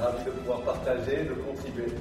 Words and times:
ravi 0.00 0.24
de 0.24 0.30
pouvoir 0.30 0.60
partager, 0.60 1.24
de 1.24 1.34
contribuer. 1.34 1.94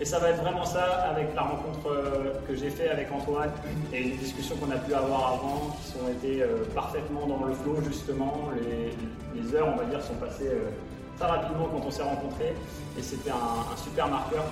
Et 0.00 0.04
ça 0.04 0.18
va 0.18 0.30
être 0.30 0.42
vraiment 0.42 0.64
ça 0.64 0.84
avec 1.10 1.34
la 1.36 1.42
rencontre 1.42 1.86
euh, 1.86 2.34
que 2.48 2.56
j'ai 2.56 2.70
fait 2.70 2.88
avec 2.88 3.12
Antoine 3.12 3.50
et 3.92 4.00
les 4.00 4.16
discussions 4.16 4.56
qu'on 4.56 4.70
a 4.72 4.78
pu 4.78 4.92
avoir 4.92 5.34
avant 5.34 5.76
qui 5.84 5.94
ont 6.02 6.08
été 6.08 6.42
euh, 6.42 6.64
parfaitement 6.74 7.26
dans 7.26 7.44
le 7.44 7.54
flow 7.54 7.76
justement. 7.86 8.50
Les, 8.56 9.54
heures, 9.54 9.68
on 9.72 9.76
va 9.76 9.84
dire, 9.84 10.02
sont 10.02 10.14
passées 10.14 10.48
euh, 10.48 10.70
très 11.18 11.28
rapidement 11.28 11.68
quand 11.72 11.86
on 11.86 11.90
s'est 11.90 12.02
rencontrés 12.02 12.54
et 12.98 13.02
c'était 13.02 13.30
un, 13.30 13.76
super 13.76 14.08
marqueur 14.08 14.44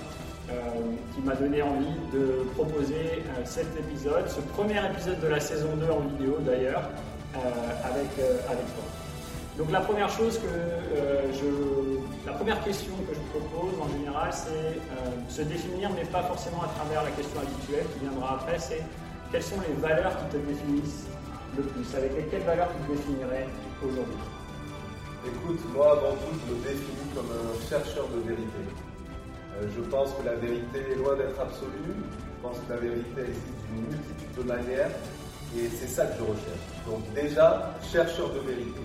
qui 1.15 1.21
m'a 1.21 1.35
donné 1.35 1.61
envie 1.61 1.95
de 2.13 2.43
proposer 2.53 3.23
cet 3.45 3.67
épisode, 3.79 4.27
ce 4.27 4.41
premier 4.41 4.85
épisode 4.91 5.19
de 5.21 5.27
la 5.27 5.39
saison 5.39 5.69
2 5.77 5.89
en 5.89 5.99
vidéo 6.01 6.37
d'ailleurs, 6.41 6.83
avec, 7.33 8.11
avec 8.49 8.65
toi. 8.75 8.83
Donc 9.57 9.71
la 9.71 9.79
première 9.79 10.09
chose 10.09 10.37
que 10.37 11.33
je, 11.33 11.45
la 12.25 12.33
première 12.33 12.63
question 12.63 12.93
que 13.07 13.13
je 13.13 13.19
propose 13.35 13.73
en 13.81 13.89
général, 13.97 14.31
c'est 14.31 14.49
euh, 14.49 15.29
se 15.29 15.41
définir, 15.41 15.89
mais 15.91 16.05
pas 16.05 16.23
forcément 16.23 16.63
à 16.63 16.67
travers 16.67 17.03
la 17.03 17.11
question 17.11 17.39
habituelle 17.39 17.85
qui 17.93 17.99
viendra 17.99 18.35
après. 18.35 18.57
C'est 18.59 18.83
quelles 19.31 19.43
sont 19.43 19.59
les 19.67 19.73
valeurs 19.81 20.15
qui 20.17 20.37
te 20.37 20.37
définissent 20.37 21.07
le 21.57 21.63
plus? 21.63 21.95
Avec 21.95 22.31
quelles 22.31 22.43
valeurs 22.43 22.69
tu 22.71 22.87
te 22.87 22.97
définirais 22.97 23.47
aujourd'hui? 23.83 24.23
Écoute, 25.25 25.59
moi 25.75 25.91
avant 25.91 26.15
tout, 26.15 26.35
je 26.47 26.53
me 26.53 26.63
définis 26.63 27.09
comme 27.15 27.27
un 27.31 27.69
chercheur 27.69 28.07
de 28.07 28.19
vérité. 28.27 28.63
Euh, 29.57 29.67
je 29.75 29.81
pense 29.81 30.11
que 30.13 30.25
la 30.25 30.35
vérité 30.35 30.79
est 30.91 30.95
loin 30.95 31.15
d'être 31.15 31.39
absolue. 31.39 31.95
Je 31.99 32.47
pense 32.47 32.57
que 32.59 32.73
la 32.73 32.79
vérité 32.79 33.21
existe 33.21 33.59
d'une 33.67 33.87
multitude 33.87 34.33
de 34.37 34.43
manières, 34.43 34.91
et 35.57 35.69
c'est 35.69 35.87
ça 35.87 36.05
que 36.07 36.19
je 36.19 36.23
recherche. 36.23 36.67
Donc 36.87 37.01
déjà, 37.13 37.73
chercheur 37.91 38.29
de 38.29 38.39
vérité. 38.39 38.81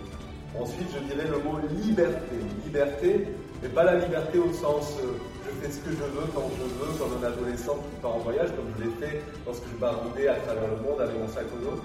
Ensuite, 0.56 0.88
je 0.94 1.14
dirais 1.14 1.28
le 1.28 1.38
mot 1.38 1.58
liberté. 1.84 2.36
Liberté, 2.64 3.26
mais 3.62 3.68
pas 3.68 3.84
la 3.84 3.96
liberté 3.96 4.38
au 4.38 4.52
sens 4.52 4.96
euh, 5.02 5.18
je 5.48 5.66
fais 5.66 5.72
ce 5.72 5.78
que 5.78 5.90
je 5.90 5.96
veux 5.96 6.26
quand 6.34 6.48
je 6.58 6.84
veux, 6.84 6.98
comme 6.98 7.22
un 7.22 7.26
adolescent 7.26 7.74
qui 7.74 8.00
part 8.02 8.16
en 8.16 8.18
voyage, 8.18 8.50
comme 8.50 8.66
je 8.78 8.84
l'ai 8.84 8.90
fait 9.00 9.22
lorsque 9.46 9.64
je 9.68 9.76
baroudais 9.76 10.28
à 10.28 10.36
travers 10.36 10.68
le 10.68 10.76
monde 10.76 11.00
avec 11.00 11.18
mon 11.18 11.28
sac 11.28 11.44
au 11.56 11.64
dos. 11.64 11.80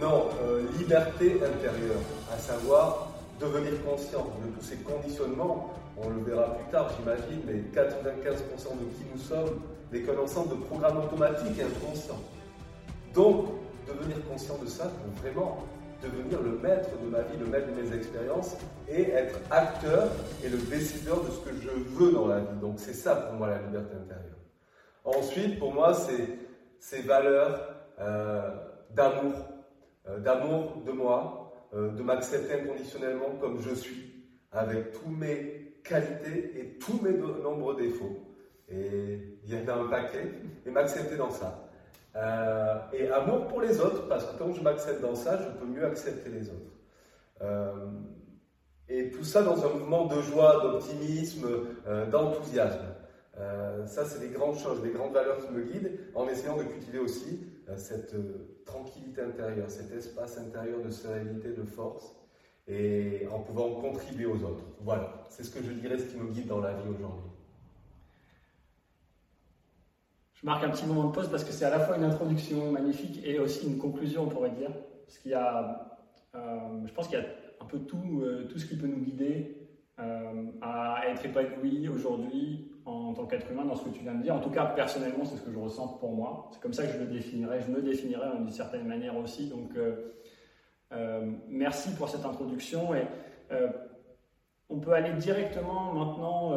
Non, 0.00 0.28
euh, 0.42 0.62
liberté 0.78 1.34
intérieure, 1.34 2.00
à 2.32 2.38
savoir 2.38 3.12
devenir 3.40 3.72
conscient 3.84 4.26
de 4.44 4.50
tous 4.56 4.64
ces 4.64 4.76
conditionnements. 4.76 5.70
On 5.96 6.08
le 6.08 6.22
verra 6.22 6.54
plus 6.54 6.70
tard, 6.70 6.90
j'imagine, 6.96 7.42
mais 7.46 7.62
95% 7.74 8.78
de 8.78 8.86
qui 8.96 9.04
nous 9.12 9.20
sommes 9.20 9.60
n'est 9.92 10.00
qu'un 10.00 10.18
ensemble 10.18 10.50
de 10.50 10.64
programmes 10.64 10.98
automatiques 10.98 11.60
inconscients. 11.60 12.22
Donc, 13.14 13.46
devenir 13.86 14.16
conscient 14.26 14.56
de 14.62 14.68
ça 14.68 14.90
vraiment 15.22 15.58
devenir 16.02 16.42
le 16.42 16.58
maître 16.58 16.90
de 17.02 17.08
ma 17.08 17.22
vie, 17.22 17.38
le 17.38 17.46
maître 17.46 17.68
de 17.68 17.80
mes 17.80 17.96
expériences 17.96 18.56
et 18.88 19.10
être 19.10 19.38
acteur 19.50 20.10
et 20.44 20.48
le 20.48 20.58
décideur 20.58 21.22
de 21.22 21.30
ce 21.30 21.40
que 21.40 21.54
je 21.60 21.70
veux 21.70 22.12
dans 22.12 22.26
la 22.26 22.40
vie. 22.40 22.58
Donc 22.60 22.74
c'est 22.78 22.94
ça 22.94 23.14
pour 23.16 23.34
moi 23.34 23.48
la 23.48 23.62
liberté 23.62 23.94
intérieure. 23.94 24.32
Ensuite, 25.04 25.58
pour 25.58 25.74
moi, 25.74 25.94
c'est 25.94 26.28
ces 26.78 27.02
valeurs 27.02 27.74
euh, 28.00 28.50
d'amour, 28.90 29.34
euh, 30.08 30.18
d'amour 30.18 30.82
de 30.86 30.92
moi, 30.92 31.52
euh, 31.74 31.90
de 31.90 32.02
m'accepter 32.02 32.60
inconditionnellement 32.60 33.36
comme 33.40 33.60
je 33.60 33.74
suis, 33.74 34.12
avec 34.52 34.92
tous 34.92 35.08
mes 35.08 35.78
qualités 35.84 36.52
et 36.58 36.78
tous 36.78 37.00
mes 37.02 37.12
nombreux 37.12 37.76
défauts. 37.76 38.18
Et 38.68 39.38
il 39.44 39.52
y 39.52 39.56
en 39.56 39.68
a 39.68 39.80
un 39.80 39.88
paquet, 39.88 40.32
et 40.64 40.70
m'accepter 40.70 41.16
dans 41.16 41.30
ça. 41.30 41.61
Euh, 42.14 42.78
et 42.92 43.08
amour 43.08 43.46
pour 43.46 43.60
les 43.60 43.80
autres, 43.80 44.06
parce 44.06 44.26
que 44.26 44.38
quand 44.38 44.52
je 44.52 44.62
m'accepte 44.62 45.00
dans 45.00 45.14
ça, 45.14 45.38
je 45.38 45.58
peux 45.58 45.66
mieux 45.66 45.84
accepter 45.84 46.30
les 46.30 46.48
autres. 46.48 46.72
Euh, 47.40 47.90
et 48.88 49.10
tout 49.10 49.24
ça 49.24 49.42
dans 49.42 49.64
un 49.64 49.70
mouvement 49.70 50.06
de 50.06 50.20
joie, 50.20 50.60
d'optimisme, 50.62 51.46
euh, 51.86 52.06
d'enthousiasme. 52.10 52.86
ça, 53.86 54.04
c'est 54.04 54.20
des 54.20 54.28
grandes 54.28 54.58
choses, 54.58 54.82
des 54.82 54.90
grandes 54.90 55.14
valeurs 55.14 55.38
qui 55.38 55.52
me 55.52 55.62
guident, 55.62 55.98
en 56.14 56.28
essayant 56.28 56.56
de 56.56 56.64
cultiver 56.64 56.98
aussi 56.98 57.46
cette 57.76 58.14
tranquillité 58.66 59.22
intérieure, 59.22 59.70
cet 59.70 59.90
espace 59.92 60.36
intérieur 60.36 60.80
de 60.80 60.90
sérénité, 60.90 61.48
de 61.52 61.64
force, 61.64 62.14
et 62.68 63.26
en 63.32 63.40
pouvant 63.40 63.70
contribuer 63.80 64.26
aux 64.26 64.44
autres. 64.44 64.64
Voilà, 64.80 65.24
c'est 65.30 65.42
ce 65.42 65.50
que 65.50 65.64
je 65.64 65.72
dirais, 65.72 65.98
ce 65.98 66.04
qui 66.04 66.18
me 66.18 66.30
guide 66.30 66.46
dans 66.46 66.60
la 66.60 66.74
vie 66.74 66.88
aujourd'hui. 66.90 67.31
Je 70.42 70.46
marque 70.46 70.64
un 70.64 70.70
petit 70.70 70.86
moment 70.86 71.04
de 71.04 71.12
pause 71.12 71.28
parce 71.30 71.44
que 71.44 71.52
c'est 71.52 71.64
à 71.64 71.70
la 71.70 71.78
fois 71.78 71.96
une 71.96 72.02
introduction 72.02 72.72
magnifique 72.72 73.20
et 73.24 73.38
aussi 73.38 73.64
une 73.64 73.78
conclusion, 73.78 74.24
on 74.24 74.28
pourrait 74.28 74.50
dire. 74.50 74.70
Parce 75.06 75.18
qu'il 75.18 75.30
y 75.30 75.34
a, 75.34 76.00
euh, 76.34 76.84
je 76.84 76.92
pense 76.92 77.06
qu'il 77.06 77.18
y 77.18 77.22
a 77.22 77.26
un 77.60 77.64
peu 77.66 77.78
tout, 77.78 78.22
euh, 78.22 78.48
tout 78.50 78.58
ce 78.58 78.66
qui 78.66 78.76
peut 78.76 78.88
nous 78.88 79.04
guider 79.04 79.68
euh, 80.00 80.46
à 80.60 81.02
être 81.08 81.24
épanoui 81.24 81.88
aujourd'hui 81.88 82.72
en 82.84 83.14
tant 83.14 83.26
qu'être 83.26 83.48
humain 83.52 83.64
dans 83.64 83.76
ce 83.76 83.84
que 83.84 83.90
tu 83.90 84.02
viens 84.02 84.16
de 84.16 84.22
dire. 84.22 84.34
En 84.34 84.40
tout 84.40 84.50
cas, 84.50 84.66
personnellement, 84.66 85.24
c'est 85.24 85.36
ce 85.36 85.42
que 85.42 85.52
je 85.52 85.58
ressens 85.58 85.86
pour 86.00 86.10
moi. 86.10 86.50
C'est 86.52 86.60
comme 86.60 86.72
ça 86.72 86.86
que 86.86 86.92
je 86.92 86.98
le 86.98 87.06
définirais. 87.06 87.60
Je 87.60 87.70
me 87.70 87.80
définirais 87.80 88.36
d'une 88.36 88.50
certaine 88.50 88.88
manière 88.88 89.16
aussi. 89.16 89.48
Donc, 89.48 89.70
merci 91.48 91.94
pour 91.94 92.08
cette 92.08 92.24
introduction. 92.24 92.92
Et 92.96 93.04
on 94.68 94.80
peut 94.80 94.92
aller 94.92 95.12
directement 95.12 95.92
maintenant, 95.92 96.50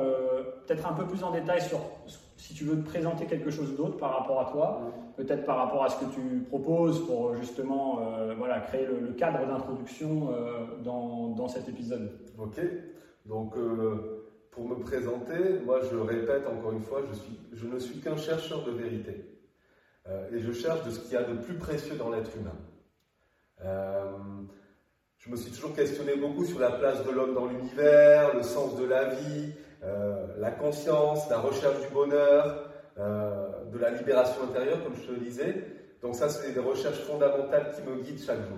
peut-être 0.66 0.88
un 0.88 0.94
peu 0.94 1.06
plus 1.06 1.24
en 1.24 1.29
détail 1.29 1.62
sur 1.62 1.79
ce 2.07 2.25
si 2.38 2.53
tu 2.53 2.66
veux 2.66 2.78
te 2.78 2.85
présenter 2.88 3.25
quelque 3.25 3.50
chose 3.50 3.75
d'autre 3.75 3.97
par 3.97 4.19
rapport 4.19 4.41
à 4.41 4.51
toi, 4.51 4.81
peut-être 5.16 5.46
par 5.46 5.57
rapport 5.57 5.84
à 5.84 5.90
ce 5.90 6.06
que 6.06 6.13
tu 6.13 6.44
proposes 6.47 7.06
pour 7.06 7.35
justement 7.35 8.01
euh, 8.01 8.35
voilà, 8.38 8.59
créer 8.59 8.85
le, 8.85 9.13
cadre 9.13 9.46
d'introduction 9.47 10.31
euh, 10.31 10.81
dans, 10.84 11.29
dans, 11.29 11.47
cet 11.47 11.69
épisode. 11.69 12.12
Ok, 12.38 12.59
donc 13.25 13.56
euh, 13.57 14.28
pour 14.51 14.68
me 14.68 14.75
présenter, 14.75 15.59
moi 15.66 15.79
je 15.90 15.95
répète 15.95 16.45
encore 16.47 16.74
une 16.74 16.81
fois, 16.81 17.01
je, 17.09 17.18
suis, 17.18 17.40
je 17.53 17.68
ne 17.68 17.79
suis 17.79 18.00
qu'un 18.00 18.18
chercheur 18.18 18.63
de 18.66 18.72
vérité. 18.72 19.25
et 20.31 20.40
je 20.40 20.51
cherche 20.51 20.84
de 20.85 20.91
ce 20.91 21.00
qu'il 21.00 21.13
y 21.13 21.18
a 21.18 21.24
de 21.24 21.38
plus 21.38 21.56
précieux 21.56 21.95
dans 21.95 22.09
l'être 22.09 22.31
humain. 22.35 22.57
je 25.18 25.31
me 25.31 25.35
suis 25.38 25.51
toujours 25.51 25.74
questionné 25.74 26.16
beaucoup 26.18 26.45
sur 26.45 26.59
la 26.59 26.72
place 26.72 27.06
de 27.06 27.12
l'homme 27.12 27.34
dans 27.34 27.45
l'univers, 27.45 28.35
le 28.35 28.44
sens 28.44 28.75
de 28.75 28.85
la 28.85 29.16
vie, 29.16 29.53
euh, 29.85 30.28
la 30.40 30.51
conscience, 30.51 31.29
la 31.29 31.38
recherche 31.38 31.79
du 31.81 31.94
bonheur, 31.94 32.69
euh, 32.97 33.66
de 33.72 33.78
la 33.78 33.91
libération 33.91 34.44
intérieure, 34.44 34.84
comme 34.84 34.96
je 34.96 35.07
te 35.07 35.12
le 35.12 35.18
disais. 35.18 35.63
Donc 36.01 36.16
ça, 36.16 36.29
c'est 36.29 36.51
des 36.53 36.59
recherches 36.59 37.01
fondamentales 37.01 37.72
qui 37.75 37.81
me 37.84 38.01
guident 38.01 38.24
chaque 38.24 38.40
jour. 38.40 38.57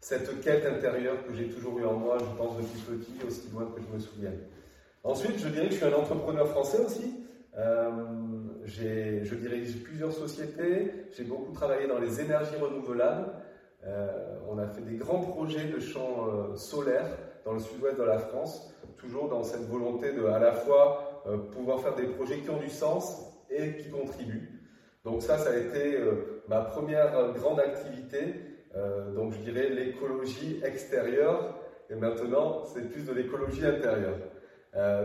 Cette 0.00 0.40
quête 0.42 0.66
intérieure 0.66 1.24
que 1.26 1.34
j'ai 1.34 1.48
toujours 1.48 1.78
eue 1.78 1.86
en 1.86 1.94
moi, 1.94 2.18
je 2.18 2.36
pense 2.36 2.56
depuis 2.58 2.80
petit, 2.80 3.26
aussi 3.26 3.48
loin 3.52 3.72
que 3.74 3.80
je 3.80 3.94
me 3.94 3.98
souviens. 3.98 4.32
Ensuite, 5.02 5.38
je 5.38 5.48
dirais 5.48 5.66
que 5.66 5.72
je 5.72 5.78
suis 5.78 5.86
un 5.86 5.94
entrepreneur 5.94 6.46
français 6.48 6.80
aussi. 6.84 7.24
Euh, 7.56 7.90
je 8.64 9.34
dirige 9.34 9.82
plusieurs 9.82 10.12
sociétés, 10.12 10.90
j'ai 11.12 11.24
beaucoup 11.24 11.52
travaillé 11.52 11.86
dans 11.86 11.98
les 11.98 12.20
énergies 12.20 12.56
renouvelables. 12.56 13.26
on 14.48 14.58
a 14.58 14.66
fait 14.66 14.80
des 14.80 14.96
grands 14.96 15.20
projets 15.20 15.66
de 15.66 15.78
champs 15.78 16.56
solaires 16.56 17.16
dans 17.44 17.52
le 17.52 17.60
sud-ouest 17.60 17.98
de 17.98 18.02
la 18.02 18.18
France 18.18 18.73
toujours 19.04 19.28
dans 19.28 19.42
cette 19.42 19.68
volonté 19.68 20.12
de 20.12 20.24
à 20.26 20.38
la 20.38 20.52
fois 20.52 21.22
euh, 21.26 21.36
pouvoir 21.38 21.80
faire 21.80 21.94
des 21.94 22.06
projets 22.06 22.38
qui 22.38 22.50
ont 22.50 22.58
du 22.58 22.70
sens 22.70 23.22
et 23.50 23.76
qui 23.76 23.90
contribuent. 23.90 24.60
Donc 25.04 25.22
ça, 25.22 25.38
ça 25.38 25.50
a 25.50 25.56
été 25.56 25.96
euh, 25.96 26.42
ma 26.48 26.60
première 26.60 27.32
grande 27.34 27.60
activité. 27.60 28.34
Euh, 28.76 29.12
donc 29.12 29.32
je 29.32 29.38
dirais 29.38 29.68
l'écologie 29.68 30.60
extérieure 30.64 31.54
et 31.90 31.94
maintenant 31.94 32.64
c'est 32.64 32.90
plus 32.90 33.04
de 33.04 33.12
l'écologie 33.12 33.64
intérieure. 33.64 34.18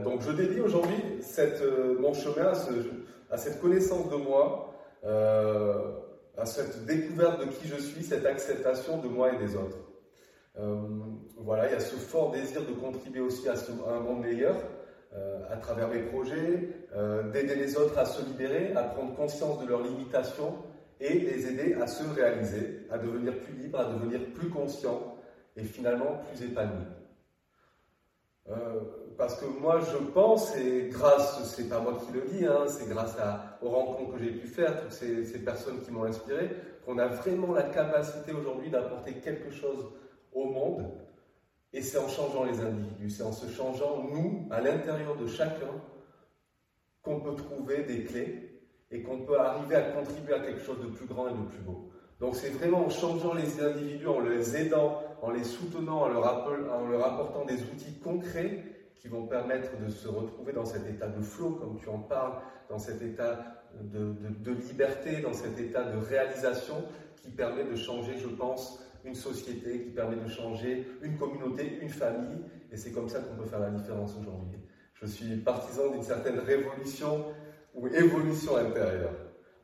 donc 0.04 0.22
je 0.22 0.32
dédie 0.32 0.62
aujourd'hui 0.62 0.96
mon 2.00 2.14
chemin 2.14 2.48
à, 2.48 3.34
à, 3.34 3.38
cette 3.38 3.62
connaissance 3.62 4.10
de 4.10 4.16
moi, 4.16 4.74
à 5.04 6.46
cette 6.46 6.86
découverte 6.86 7.42
de 7.42 7.46
qui 7.46 7.68
je 7.68 7.76
suis, 7.76 8.04
cette 8.04 8.26
acceptation 8.26 8.98
de 9.00 9.10
moi 9.10 9.34
et 9.34 9.38
des 9.38 9.56
autres. 9.56 9.89
Euh, 10.60 10.76
voilà, 11.38 11.68
il 11.68 11.74
y 11.74 11.76
a 11.76 11.80
ce 11.80 11.96
fort 11.96 12.32
désir 12.32 12.62
de 12.66 12.74
contribuer 12.74 13.22
aussi 13.22 13.48
à, 13.48 13.54
un 13.54 14.00
monde 14.02 14.22
meilleur 14.22 14.56
euh, 15.14 15.40
à 15.50 15.58
travers 15.58 15.88
mes 15.88 16.02
projets, 16.02 16.70
euh, 16.96 17.32
d'aider 17.32 17.56
les 17.56 17.78
autres 17.78 17.98
à 17.98 18.06
se 18.06 18.24
libérer, 18.26 18.74
à 18.76 18.84
prendre 18.84 19.16
conscience 19.16 19.62
de 19.62 19.68
leurs 19.68 19.82
limitations 19.82 20.56
et 21.00 21.14
les 21.14 21.48
aider 21.48 21.76
à 21.76 21.88
se 21.88 22.04
réaliser, 22.14 22.88
à 22.92 22.98
devenir 22.98 23.40
plus 23.40 23.54
libre, 23.54 23.80
à 23.80 23.86
devenir 23.86 24.20
plus 24.34 24.50
conscient 24.50 25.16
et 25.56 25.64
finalement 25.64 26.22
plus 26.30 26.46
épanoui. 26.46 26.86
parce 29.18 29.36
que 29.36 29.46
moi 29.46 29.80
je 29.80 29.98
pense, 30.12 30.56
et 30.58 30.90
grâce, 30.92 31.42
c'est 31.56 31.70
pas 31.70 31.80
moi 31.80 31.98
qui 32.06 32.12
le 32.12 32.22
dis, 32.22 32.46
hein, 32.46 32.66
c'est 32.68 32.90
grâce 32.90 33.16
aux 33.62 33.70
rencontres 33.70 34.18
que 34.18 34.24
j'ai 34.24 34.32
pu 34.32 34.48
faire, 34.48 34.82
toutes 34.82 34.92
ces 34.92 35.40
personnes 35.40 35.80
qui 35.82 35.92
m'ont 35.92 36.04
inspiré, 36.04 36.50
qu'on 36.86 36.98
a 36.98 37.08
vraiment 37.08 37.54
la 37.54 37.64
capacité 37.64 38.34
aujourd'hui 38.34 38.70
d'apporter 38.70 39.14
quelque 39.14 39.52
chose 39.52 39.86
au 40.34 40.46
monde. 40.46 40.86
Et 41.72 41.82
c'est 41.82 42.00
en 42.00 42.08
changeant 42.08 42.46
les 42.46 42.60
individus, 42.62 43.10
c'est 43.12 43.24
en 43.24 43.32
se 43.32 43.48
changeant, 43.48 44.04
nous, 44.12 44.48
à 44.50 44.62
l'intérieur 44.62 45.16
de 45.16 45.28
chacun, 45.28 45.70
qu'on 47.04 47.20
peut 47.20 47.36
trouver 47.36 47.84
des 47.84 48.04
clés 48.04 48.62
et 48.92 49.04
qu'on 49.04 49.20
peut 49.20 49.40
arriver 49.40 49.76
à 49.76 49.92
contribuer 49.92 50.34
à 50.34 50.40
quelque 50.40 50.62
chose 50.62 50.82
de 50.82 50.88
plus 50.88 51.06
grand 51.06 51.30
et 51.30 51.34
de 51.34 51.44
plus 51.44 51.62
beau. 51.62 51.90
Donc 52.20 52.36
c'est 52.36 52.50
vraiment 52.50 52.86
en 52.86 52.90
changeant 52.90 53.34
les 53.34 53.62
individus, 53.62 54.08
en 54.08 54.20
les 54.20 54.58
aidant, 54.58 55.02
en 55.22 55.32
les 55.32 55.44
soutenant, 55.44 56.02
en 56.02 56.08
leur, 56.10 57.06
apportant 57.06 57.46
des 57.46 57.62
outils 57.64 58.00
concrets 58.04 58.64
qui 58.96 59.08
vont 59.08 59.26
permettre 59.26 59.78
de 59.80 59.90
se 59.90 60.08
retrouver 60.08 60.52
dans 60.52 60.66
cet 60.66 60.86
état 60.88 61.08
de 61.08 61.22
flow, 61.22 61.52
comme 61.52 61.78
tu 61.78 61.88
en 61.88 62.00
parles, 62.00 62.34
dans 62.70 62.80
cet 62.80 63.02
état 63.02 63.64
de, 63.82 64.52
liberté, 64.52 65.22
dans 65.22 65.34
cet 65.34 65.58
état 65.60 65.84
de 65.84 65.98
réalisation 65.98 66.84
qui 67.16 67.30
permet 67.30 67.64
de 67.64 67.76
changer, 67.76 68.18
je 68.18 68.28
pense, 68.28 68.84
une 69.10 69.16
société, 69.16 69.82
qui 69.82 69.90
permet 69.90 70.16
de 70.16 70.30
changer 70.30 70.88
une 71.02 71.18
communauté, 71.18 71.80
une 71.82 71.90
famille. 71.90 72.38
Et 72.72 72.78
c'est 72.78 72.92
comme 72.92 73.10
ça 73.10 73.20
qu'on 73.20 73.36
peut 73.36 73.50
faire 73.50 73.60
la 73.60 73.72
différence 73.72 74.16
aujourd'hui. 74.20 74.60
Je 74.94 75.06
suis 75.08 75.38
partisan 75.38 75.92
d'une 75.92 76.04
certaine 76.04 76.40
révolution 76.40 77.26
ou 77.74 77.88
évolution 77.88 78.58
intérieure. 78.58 79.14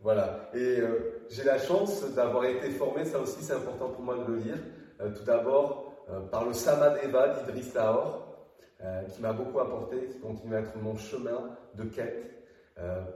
Voilà. 0.02 0.50
Et 0.54 0.80
euh, 0.80 1.26
j'ai 1.30 1.44
la 1.44 1.58
chance 1.58 2.04
d'avoir 2.14 2.46
été 2.46 2.70
formé, 2.72 3.06
ça 3.06 3.20
aussi 3.20 3.42
c'est 3.42 3.54
important 3.54 3.90
pour 3.90 4.04
moi 4.04 4.18
de 4.18 4.34
le 4.34 4.40
dire, 4.40 4.58
euh, 5.02 5.10
tout 5.10 5.24
d'abord 5.24 5.94
euh, 6.10 6.22
par 6.22 6.46
le 6.46 6.54
Samadeva 6.54 7.40
d'Idriss 7.40 7.74
Lahore, 7.74 8.22
qui 9.10 9.22
m'a 9.22 9.34
beaucoup 9.34 9.60
apporté, 9.60 10.06
qui 10.12 10.20
continue 10.20 10.54
à 10.54 10.60
être 10.60 10.76
mon 10.80 10.96
chemin 10.96 11.58
de 11.74 11.86
quête, 11.86 12.46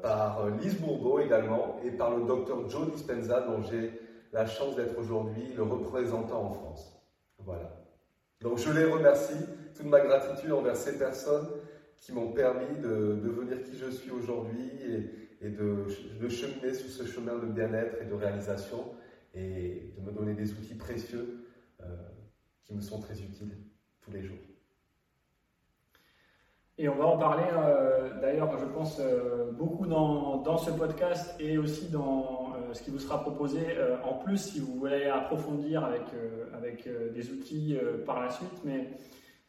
par 0.02 0.48
Lise 0.60 0.80
Bourbeau 0.80 1.20
également, 1.20 1.80
et 1.86 1.92
par 1.92 2.18
le 2.18 2.26
docteur 2.26 2.68
Joe 2.68 2.90
Dispenza, 2.92 3.42
dont 3.42 3.62
j'ai 3.62 3.92
la 4.32 4.46
chance 4.46 4.76
d'être 4.76 4.98
aujourd'hui 4.98 5.54
le 5.56 5.64
représentant 5.64 6.44
en 6.44 6.52
France. 6.52 6.94
Voilà. 7.40 7.80
Donc 8.42 8.58
je 8.58 8.72
les 8.72 8.86
remercie, 8.86 9.46
toute 9.76 9.88
ma 9.88 10.00
gratitude 10.00 10.52
envers 10.52 10.76
ces 10.76 10.98
personnes 10.98 11.48
qui 11.98 12.14
m'ont 12.14 12.32
permis 12.32 12.78
de 12.78 13.20
devenir 13.22 13.62
qui 13.64 13.78
je 13.78 13.90
suis 13.90 14.12
aujourd'hui 14.12 14.72
et, 15.42 15.50
de, 15.50 16.30
cheminer 16.30 16.74
sur 16.74 16.90
ce 16.90 17.06
chemin 17.06 17.36
de 17.36 17.48
bien-être 17.48 18.02
et 18.02 18.06
de 18.06 18.14
réalisation 18.14 18.94
et 19.34 19.94
de 19.98 20.02
me 20.02 20.12
donner 20.12 20.34
des 20.34 20.52
outils 20.54 20.76
précieux 20.76 21.46
euh, 21.82 21.86
qui 22.64 22.74
me 22.74 22.82
sont 22.82 23.00
très 23.00 23.20
utiles 23.20 23.58
tous 24.02 24.12
les 24.12 24.22
jours. 24.22 24.38
Et 26.78 26.88
on 26.88 26.96
va 26.96 27.08
en 27.08 27.18
parler 27.18 27.44
euh, 27.52 28.22
d'ailleurs, 28.22 28.58
je 28.58 28.66
pense, 28.66 29.00
euh, 29.02 29.52
beaucoup 29.52 29.86
dans, 29.86 30.38
dans, 30.38 30.58
ce 30.58 30.72
podcast 30.72 31.36
et 31.40 31.58
aussi 31.58 31.90
dans 31.90 32.49
ce 32.74 32.84
qui 32.84 32.92
vous 32.92 33.00
sera 33.00 33.22
proposé 33.22 33.60
en 34.04 34.14
plus 34.16 34.38
si 34.38 34.60
vous 34.60 34.76
voulez 34.76 35.06
approfondir 35.06 35.84
avec, 35.86 36.04
avec 36.54 36.88
des 37.14 37.32
outils 37.32 37.78
par 38.06 38.22
la 38.22 38.30
suite. 38.30 38.64
Mais 38.64 38.90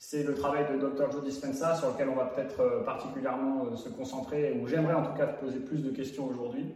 c'est 0.02 0.22
le 0.22 0.34
travail 0.34 0.64
de 0.72 0.78
Dr. 0.78 1.12
Joe 1.12 1.22
Dispenza 1.22 1.74
sur 1.74 1.90
lequel 1.90 2.08
on 2.08 2.14
va 2.14 2.24
peut-être 2.24 2.58
euh, 2.60 2.82
particulièrement 2.82 3.66
euh, 3.66 3.76
se 3.76 3.90
concentrer, 3.90 4.58
ou 4.58 4.66
j'aimerais 4.66 4.94
en 4.94 5.02
tout 5.02 5.12
cas 5.12 5.26
poser 5.26 5.60
plus 5.60 5.82
de 5.82 5.90
questions 5.90 6.26
aujourd'hui, 6.26 6.74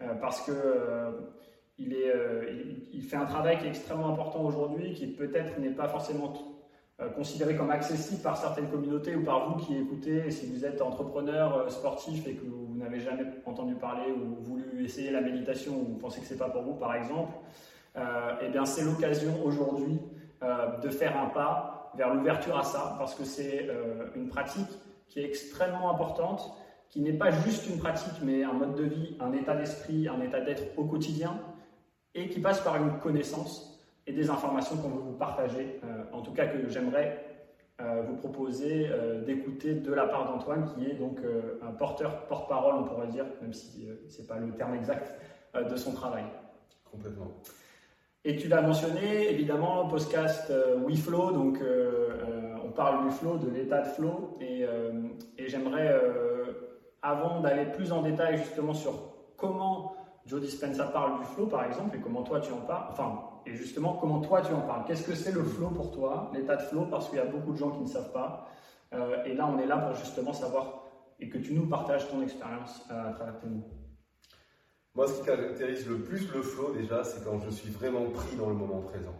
euh, 0.00 0.14
parce 0.14 0.40
que 0.40 0.52
il, 1.78 1.92
est, 1.92 2.12
il, 2.92 3.02
fait 3.02 3.16
un 3.16 3.24
travail 3.24 3.58
qui 3.58 3.66
est 3.66 3.70
extrêmement 3.70 4.08
important 4.08 4.44
aujourd'hui, 4.44 4.94
qui 4.94 5.06
peut-être 5.06 5.58
n'est 5.58 5.70
pas 5.70 5.88
forcément 5.88 6.32
considéré 7.16 7.56
comme 7.56 7.70
accessible 7.70 8.22
par 8.22 8.36
certaines 8.36 8.68
communautés 8.68 9.16
ou 9.16 9.24
par 9.24 9.50
vous 9.50 9.64
qui 9.64 9.76
écoutez, 9.76 10.30
si 10.30 10.46
vous 10.46 10.64
êtes 10.64 10.80
entrepreneur 10.80 11.70
sportif 11.72 12.26
et 12.28 12.34
que 12.34 12.44
vous 12.44 12.61
n'avez 12.82 13.00
jamais 13.00 13.24
entendu 13.46 13.74
parler 13.74 14.12
ou 14.12 14.42
voulu 14.42 14.84
essayer 14.84 15.10
la 15.10 15.20
méditation 15.20 15.72
ou 15.72 15.84
vous 15.84 15.98
pensez 15.98 16.20
que 16.20 16.26
c'est 16.26 16.38
pas 16.38 16.50
pour 16.50 16.62
vous 16.62 16.74
par 16.74 16.94
exemple, 16.94 17.32
eh 17.96 18.48
bien 18.48 18.64
c'est 18.64 18.82
l'occasion 18.84 19.44
aujourd'hui 19.44 20.00
de 20.40 20.88
faire 20.88 21.16
un 21.18 21.26
pas 21.26 21.82
vers 21.94 22.14
l'ouverture 22.14 22.58
à 22.58 22.62
ça, 22.62 22.96
parce 22.98 23.14
que 23.14 23.24
c'est 23.24 23.68
euh, 23.68 24.06
une 24.14 24.28
pratique 24.28 24.68
qui 25.08 25.20
est 25.20 25.24
extrêmement 25.24 25.90
importante, 25.90 26.52
qui 26.88 27.00
n'est 27.00 27.12
pas 27.12 27.30
juste 27.30 27.68
une 27.68 27.78
pratique, 27.78 28.14
mais 28.22 28.44
un 28.44 28.52
mode 28.52 28.74
de 28.76 28.84
vie, 28.84 29.16
un 29.20 29.32
état 29.32 29.54
d'esprit, 29.54 30.08
un 30.08 30.20
état 30.20 30.40
d'être 30.40 30.78
au 30.78 30.84
quotidien, 30.84 31.38
et 32.14 32.28
qui 32.28 32.40
passe 32.40 32.60
par 32.60 32.76
une 32.76 32.98
connaissance 32.98 33.80
et 34.06 34.12
des 34.12 34.30
informations 34.30 34.76
qu'on 34.76 34.88
veut 34.88 35.00
vous 35.00 35.16
partager, 35.16 35.80
euh, 35.84 36.04
en 36.12 36.22
tout 36.22 36.32
cas 36.32 36.46
que 36.46 36.68
j'aimerais 36.68 37.24
euh, 37.28 37.31
vous 37.78 38.16
proposer 38.16 38.88
d'écouter 39.26 39.74
de 39.74 39.92
la 39.92 40.06
part 40.06 40.30
d'Antoine, 40.30 40.64
qui 40.72 40.88
est 40.88 40.94
donc 40.94 41.18
un 41.62 41.72
porteur, 41.72 42.26
porte-parole, 42.26 42.74
on 42.76 42.84
pourrait 42.84 43.08
dire, 43.08 43.24
même 43.40 43.52
si 43.52 43.88
ce 44.08 44.20
n'est 44.20 44.26
pas 44.26 44.38
le 44.38 44.52
terme 44.52 44.74
exact 44.74 45.18
de 45.54 45.76
son 45.76 45.92
travail. 45.92 46.24
Complètement. 46.90 47.32
Et 48.24 48.36
tu 48.36 48.46
l'as 48.46 48.62
mentionné, 48.62 49.30
évidemment, 49.30 49.88
podcast 49.88 50.48
euh, 50.50 50.76
WeFlow, 50.86 51.32
donc 51.32 51.60
euh, 51.60 52.10
euh, 52.22 52.54
on 52.64 52.70
parle 52.70 53.08
du 53.08 53.10
flow, 53.10 53.36
de 53.36 53.50
l'état 53.50 53.80
de 53.80 53.88
flow, 53.88 54.38
et, 54.40 54.64
et 55.36 55.48
j'aimerais, 55.48 56.00
avant 57.02 57.40
d'aller 57.40 57.66
plus 57.66 57.92
en 57.92 58.00
détail 58.00 58.38
justement 58.38 58.72
sur 58.72 58.92
comment 59.36 59.96
Joe 60.24 60.40
Dispenza 60.40 60.84
parle 60.84 61.18
du 61.18 61.24
flow, 61.26 61.46
par 61.46 61.64
exemple, 61.64 61.96
et 61.96 62.00
comment 62.00 62.22
toi 62.22 62.40
tu 62.40 62.52
en 62.52 62.60
parles, 62.60 62.86
enfin, 62.90 63.20
et 63.46 63.54
justement, 63.54 63.94
comment 63.94 64.20
toi 64.20 64.40
tu 64.42 64.52
en 64.52 64.60
parles? 64.60 64.84
Qu'est-ce 64.86 65.06
que 65.06 65.14
c'est 65.14 65.32
le 65.32 65.42
flow 65.42 65.68
pour 65.68 65.90
toi, 65.90 66.30
l'état 66.34 66.56
de 66.56 66.62
flow, 66.62 66.86
parce 66.86 67.08
qu'il 67.08 67.18
y 67.18 67.20
a 67.20 67.26
beaucoup 67.26 67.52
de 67.52 67.58
gens 67.58 67.70
qui 67.70 67.80
ne 67.80 67.88
savent 67.88 68.12
pas. 68.12 68.48
et 69.24 69.34
là, 69.34 69.48
on 69.48 69.58
est 69.58 69.66
là 69.66 69.78
pour 69.78 69.94
justement 69.94 70.32
savoir 70.32 70.84
et 71.18 71.28
que 71.28 71.38
tu 71.38 71.54
nous 71.54 71.66
partages 71.66 72.08
ton 72.08 72.20
expérience 72.22 72.84
à 72.90 73.12
travers 73.12 73.38
tes 73.38 73.46
mots. 73.46 73.68
Moi, 74.94 75.06
ce 75.06 75.20
qui 75.20 75.26
caractérise 75.26 75.88
le 75.88 76.00
plus 76.00 76.30
le 76.34 76.42
flow, 76.42 76.72
déjà, 76.72 77.02
c'est 77.04 77.24
quand 77.24 77.38
je 77.38 77.50
suis 77.50 77.70
vraiment 77.70 78.10
pris 78.10 78.36
dans 78.36 78.48
le 78.48 78.54
moment 78.54 78.80
présent. 78.80 79.14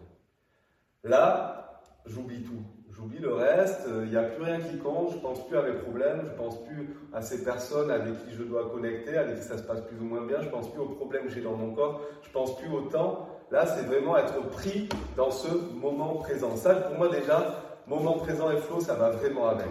Là, 1.04 1.80
j'oublie 2.04 2.42
tout. 2.42 2.62
J'oublie 2.90 3.20
le 3.20 3.32
reste, 3.32 3.88
il 4.04 4.10
n'y 4.10 4.16
a 4.16 4.24
plus 4.24 4.44
rien 4.44 4.60
qui 4.60 4.76
compte, 4.76 5.12
je 5.12 5.18
pense 5.18 5.46
plus 5.46 5.56
à 5.56 5.62
mes 5.62 5.72
problèmes, 5.72 6.24
je 6.26 6.36
pense 6.36 6.62
plus 6.64 6.90
à 7.14 7.22
ces 7.22 7.42
personnes 7.42 7.90
avec 7.90 8.18
qui 8.26 8.34
je 8.34 8.42
dois 8.42 8.68
connecter, 8.68 9.16
avec 9.16 9.36
qui 9.36 9.44
ça 9.44 9.56
se 9.56 9.62
passe 9.62 9.80
plus 9.80 9.98
ou 9.98 10.04
moins 10.04 10.26
bien, 10.26 10.42
je 10.42 10.50
pense 10.50 10.70
plus 10.70 10.80
aux 10.80 10.90
problèmes 10.90 11.24
que 11.24 11.30
j'ai 11.30 11.40
dans 11.40 11.56
mon 11.56 11.72
corps, 11.74 12.02
je 12.20 12.30
pense 12.30 12.54
plus 12.58 12.68
au 12.68 12.82
temps. 12.82 13.28
Là, 13.52 13.66
c'est 13.66 13.84
vraiment 13.84 14.16
être 14.16 14.40
pris 14.48 14.88
dans 15.14 15.30
ce 15.30 15.48
moment 15.74 16.14
présent. 16.14 16.56
Ça, 16.56 16.74
pour 16.74 16.96
moi, 16.96 17.10
déjà, 17.10 17.62
moment 17.86 18.14
présent 18.14 18.50
et 18.50 18.56
flow, 18.56 18.80
ça 18.80 18.94
va 18.94 19.10
vraiment 19.10 19.46
avec. 19.46 19.68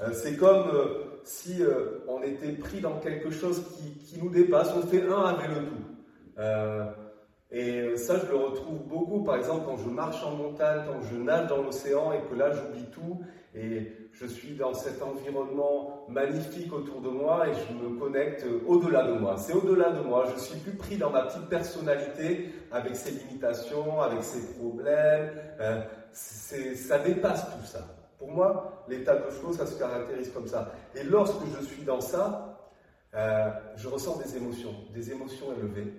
Euh, 0.00 0.10
c'est 0.12 0.36
comme 0.36 0.68
euh, 0.74 1.20
si 1.24 1.62
euh, 1.62 2.04
on 2.06 2.22
était 2.22 2.52
pris 2.52 2.82
dans 2.82 2.98
quelque 2.98 3.30
chose 3.30 3.64
qui, 4.04 4.20
nous 4.20 4.28
dépasse, 4.28 4.74
on 4.76 4.86
fait 4.86 5.08
un 5.08 5.22
avec 5.22 5.48
le 5.48 5.64
tout. 5.64 5.84
et 7.50 7.96
ça, 7.96 8.16
je 8.18 8.30
le 8.30 8.36
retrouve 8.36 8.86
beaucoup, 8.86 9.24
par 9.24 9.36
exemple, 9.36 9.62
quand 9.64 9.78
je 9.78 9.88
marche 9.88 10.22
en 10.22 10.32
montagne, 10.32 10.82
quand 10.86 11.00
je 11.10 11.16
nage 11.16 11.48
dans 11.48 11.62
l'océan 11.62 12.12
et 12.12 12.20
que 12.28 12.34
là, 12.34 12.50
j'oublie 12.52 12.90
tout 12.92 13.22
et 13.54 13.90
je 14.20 14.26
suis 14.26 14.54
dans 14.54 14.74
cet 14.74 15.00
environnement 15.02 16.04
magnifique 16.08 16.72
autour 16.72 17.00
de 17.00 17.08
moi 17.08 17.46
et 17.48 17.52
je 17.52 17.72
me 17.74 17.98
connecte 17.98 18.44
au-delà 18.66 19.04
de 19.06 19.12
moi. 19.12 19.36
C'est 19.36 19.52
au-delà 19.52 19.90
de 19.90 20.00
moi. 20.00 20.24
Je 20.34 20.40
suis 20.40 20.58
plus 20.58 20.76
pris 20.76 20.96
dans 20.96 21.10
ma 21.10 21.22
petite 21.22 21.48
personnalité 21.48 22.50
avec 22.72 22.96
ses 22.96 23.12
limitations, 23.12 24.00
avec 24.00 24.24
ses 24.24 24.54
problèmes. 24.54 25.30
ça 26.12 26.98
dépasse 26.98 27.44
tout 27.44 27.66
ça. 27.66 27.86
Pour 28.18 28.32
moi, 28.32 28.84
l'état 28.88 29.14
de 29.14 29.30
flow, 29.30 29.52
ça 29.52 29.66
se 29.66 29.78
caractérise 29.78 30.32
comme 30.32 30.48
ça. 30.48 30.72
Et 30.96 31.04
lorsque 31.04 31.44
je 31.56 31.64
suis 31.64 31.84
dans 31.84 32.00
ça, 32.00 32.58
euh, 33.14 33.50
je 33.76 33.88
ressens 33.88 34.18
des 34.18 34.36
émotions, 34.36 34.74
des 34.92 35.12
émotions 35.12 35.46
élevées, 35.56 35.94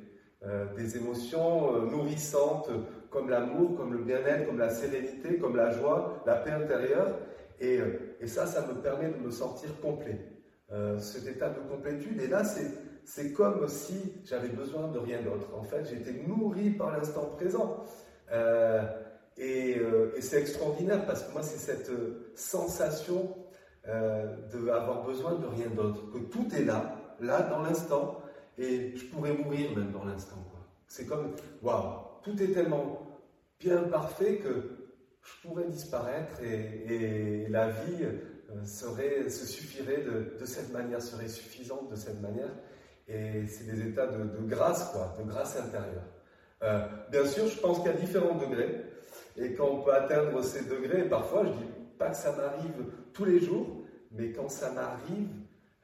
euh, 0.45 0.65
des 0.75 0.97
émotions 0.97 1.75
euh, 1.75 1.85
nourrissantes 1.89 2.69
comme 3.09 3.29
l'amour, 3.29 3.75
comme 3.77 3.93
le 3.93 4.03
bien-être, 4.03 4.45
comme 4.45 4.59
la 4.59 4.69
sérénité, 4.69 5.37
comme 5.37 5.55
la 5.55 5.71
joie, 5.71 6.21
la 6.25 6.35
paix 6.35 6.51
intérieure. 6.51 7.15
Et, 7.59 7.79
et 8.19 8.27
ça, 8.27 8.45
ça 8.45 8.65
me 8.67 8.81
permet 8.81 9.09
de 9.09 9.17
me 9.17 9.31
sentir 9.31 9.69
complet. 9.81 10.19
cet 10.99 11.27
état 11.27 11.49
de 11.49 11.59
complétude. 11.69 12.21
Et 12.21 12.27
là, 12.27 12.43
c'est 13.03 13.33
comme 13.33 13.67
si 13.67 14.13
j'avais 14.23 14.49
besoin 14.49 14.87
de 14.87 14.99
rien 14.99 15.21
d'autre. 15.21 15.47
En 15.57 15.63
fait, 15.63 15.85
j'étais 15.89 16.23
nourri 16.27 16.71
par 16.71 16.91
l'instant 16.91 17.25
présent. 17.37 17.83
Euh, 18.31 18.83
et, 19.37 19.81
c'est 20.19 20.41
extraordinaire 20.41 21.05
parce 21.05 21.23
que 21.23 21.31
moi, 21.31 21.41
c'est 21.41 21.57
cette 21.57 21.89
euh, 21.89 22.31
sensation 22.35 23.35
euh, 23.87 24.35
d'avoir 24.51 25.05
besoin 25.05 25.35
de 25.35 25.47
rien 25.47 25.69
d'autre, 25.69 26.11
que 26.11 26.19
tout 26.19 26.47
est 26.53 26.65
là, 26.65 27.15
là, 27.21 27.41
dans 27.43 27.61
l'instant, 27.61 28.21
et 28.57 28.95
je 28.95 29.05
pourrais 29.05 29.33
mourir 29.33 29.75
même 29.75 29.91
dans 29.91 30.03
l'instant. 30.03 30.35
C'est 30.87 31.05
comme, 31.05 31.35
waouh, 31.61 31.93
tout 32.23 32.41
est 32.43 32.51
tellement 32.51 33.07
bien 33.59 33.83
parfait 33.83 34.37
que 34.37 34.78
je 35.29 35.47
pourrais 35.47 35.67
disparaître 35.67 36.41
et, 36.43 37.47
la 37.49 37.69
vie 37.69 38.05
serait, 38.65 39.29
se 39.29 39.45
suffirait 39.45 40.03
de, 40.03 40.45
cette 40.45 40.71
manière, 40.71 41.01
serait 41.01 41.27
suffisante 41.27 41.89
de 41.89 41.95
cette 41.95 42.21
manière. 42.21 42.51
Et 43.07 43.47
c'est 43.47 43.65
des 43.65 43.87
états 43.87 44.07
de, 44.07 44.23
grâce, 44.47 44.91
quoi, 44.91 45.15
de 45.19 45.23
grâce 45.23 45.57
intérieure. 45.57 46.03
bien 47.11 47.25
sûr, 47.25 47.47
je 47.47 47.59
pense 47.59 47.77
qu'il 47.79 47.87
y 47.87 47.93
a 47.93 47.97
différents 47.97 48.35
degrés. 48.35 48.85
Et 49.37 49.53
quand 49.53 49.67
on 49.67 49.81
peut 49.81 49.93
atteindre 49.93 50.43
ces 50.43 50.65
degrés, 50.65 51.03
parfois, 51.03 51.45
je 51.45 51.51
dis 51.51 51.71
pas 51.97 52.09
que 52.09 52.17
ça 52.17 52.35
m'arrive 52.35 52.85
tous 53.13 53.25
les 53.25 53.39
jours, 53.39 53.83
mais 54.11 54.31
quand 54.31 54.49
ça 54.49 54.71
m'arrive, 54.71 55.29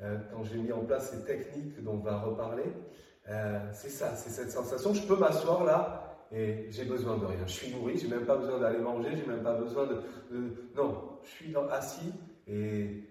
euh, 0.02 0.18
quand 0.32 0.44
j'ai 0.44 0.58
mis 0.58 0.72
en 0.72 0.84
place 0.84 1.12
ces 1.12 1.24
techniques 1.24 1.82
dont 1.84 1.94
on 1.94 1.98
va 1.98 2.20
reparler, 2.20 2.72
euh, 3.30 3.60
c'est 3.74 3.90
ça, 3.90 4.16
c'est 4.16 4.30
cette 4.30 4.52
sensation. 4.52 4.94
Je 4.94 5.06
peux 5.08 5.16
m'asseoir 5.16 5.64
là 5.64 6.05
et 6.32 6.68
j'ai 6.70 6.86
besoin 6.86 7.18
de 7.18 7.26
rien. 7.26 7.46
Je 7.46 7.52
suis 7.52 7.74
nourri, 7.74 7.98
j'ai 7.98 8.08
même 8.08 8.26
pas 8.26 8.38
besoin 8.38 8.60
d'aller 8.60 8.80
manger, 8.80 9.10
j'ai 9.16 9.26
même 9.26 9.44
pas 9.44 9.54
besoin 9.54 9.88
de, 9.88 10.02
Non, 10.76 11.20
je 11.24 11.30
suis 11.30 11.56
assis 11.72 12.14
et, 12.48 13.04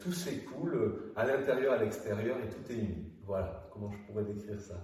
tout 0.00 0.12
s'écoule 0.12 1.12
à 1.16 1.26
l'intérieur, 1.26 1.74
à 1.74 1.78
l'extérieur 1.78 2.36
et 2.38 2.48
tout 2.48 2.72
est 2.72 2.76
uni. 2.76 3.12
Voilà 3.24 3.68
comment 3.72 3.90
je 3.90 3.98
pourrais 4.06 4.24
décrire 4.24 4.60
ça? 4.60 4.74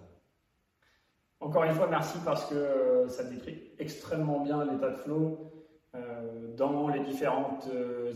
Encore 1.40 1.64
une 1.64 1.72
fois, 1.72 1.86
merci 1.88 2.18
parce 2.24 2.46
que 2.46 2.54
euh, 2.54 3.08
ça 3.08 3.22
décrit 3.24 3.70
extrêmement 3.78 4.40
bien 4.40 4.64
l'état 4.64 4.90
de 4.90 4.96
flow. 4.96 5.52
Euh, 5.94 6.54
dans 6.56 6.88
les 6.88 7.00
différentes 7.00 7.66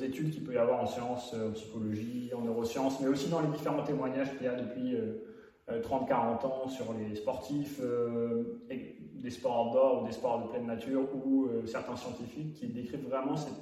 études 0.03 0.31
qu'il 0.31 0.45
peut 0.45 0.55
y 0.55 0.59
avoir 0.59 0.83
en 0.83 0.87
sciences, 0.87 1.33
en 1.35 1.53
psychologie, 1.53 2.31
en 2.37 2.43
neurosciences, 2.43 3.01
mais 3.01 3.09
aussi 3.09 3.31
dans 3.31 3.41
les 3.41 3.49
différents 3.49 3.85
témoignages 3.85 4.37
qu'il 4.37 4.47
y 4.47 4.49
a 4.49 4.57
depuis 4.57 4.97
30-40 5.71 6.47
ans 6.47 6.69
sur 6.69 6.93
les 6.93 7.15
sportifs, 7.15 7.81
des 8.69 9.31
sports 9.31 9.69
outdoor 9.69 10.03
ou 10.03 10.07
des 10.07 10.13
sports 10.13 10.43
de 10.43 10.49
pleine 10.49 10.67
nature, 10.67 11.03
ou 11.25 11.49
certains 11.67 11.97
scientifiques 11.97 12.55
qui 12.55 12.67
décrivent 12.67 13.09
vraiment 13.09 13.37
cet 13.37 13.55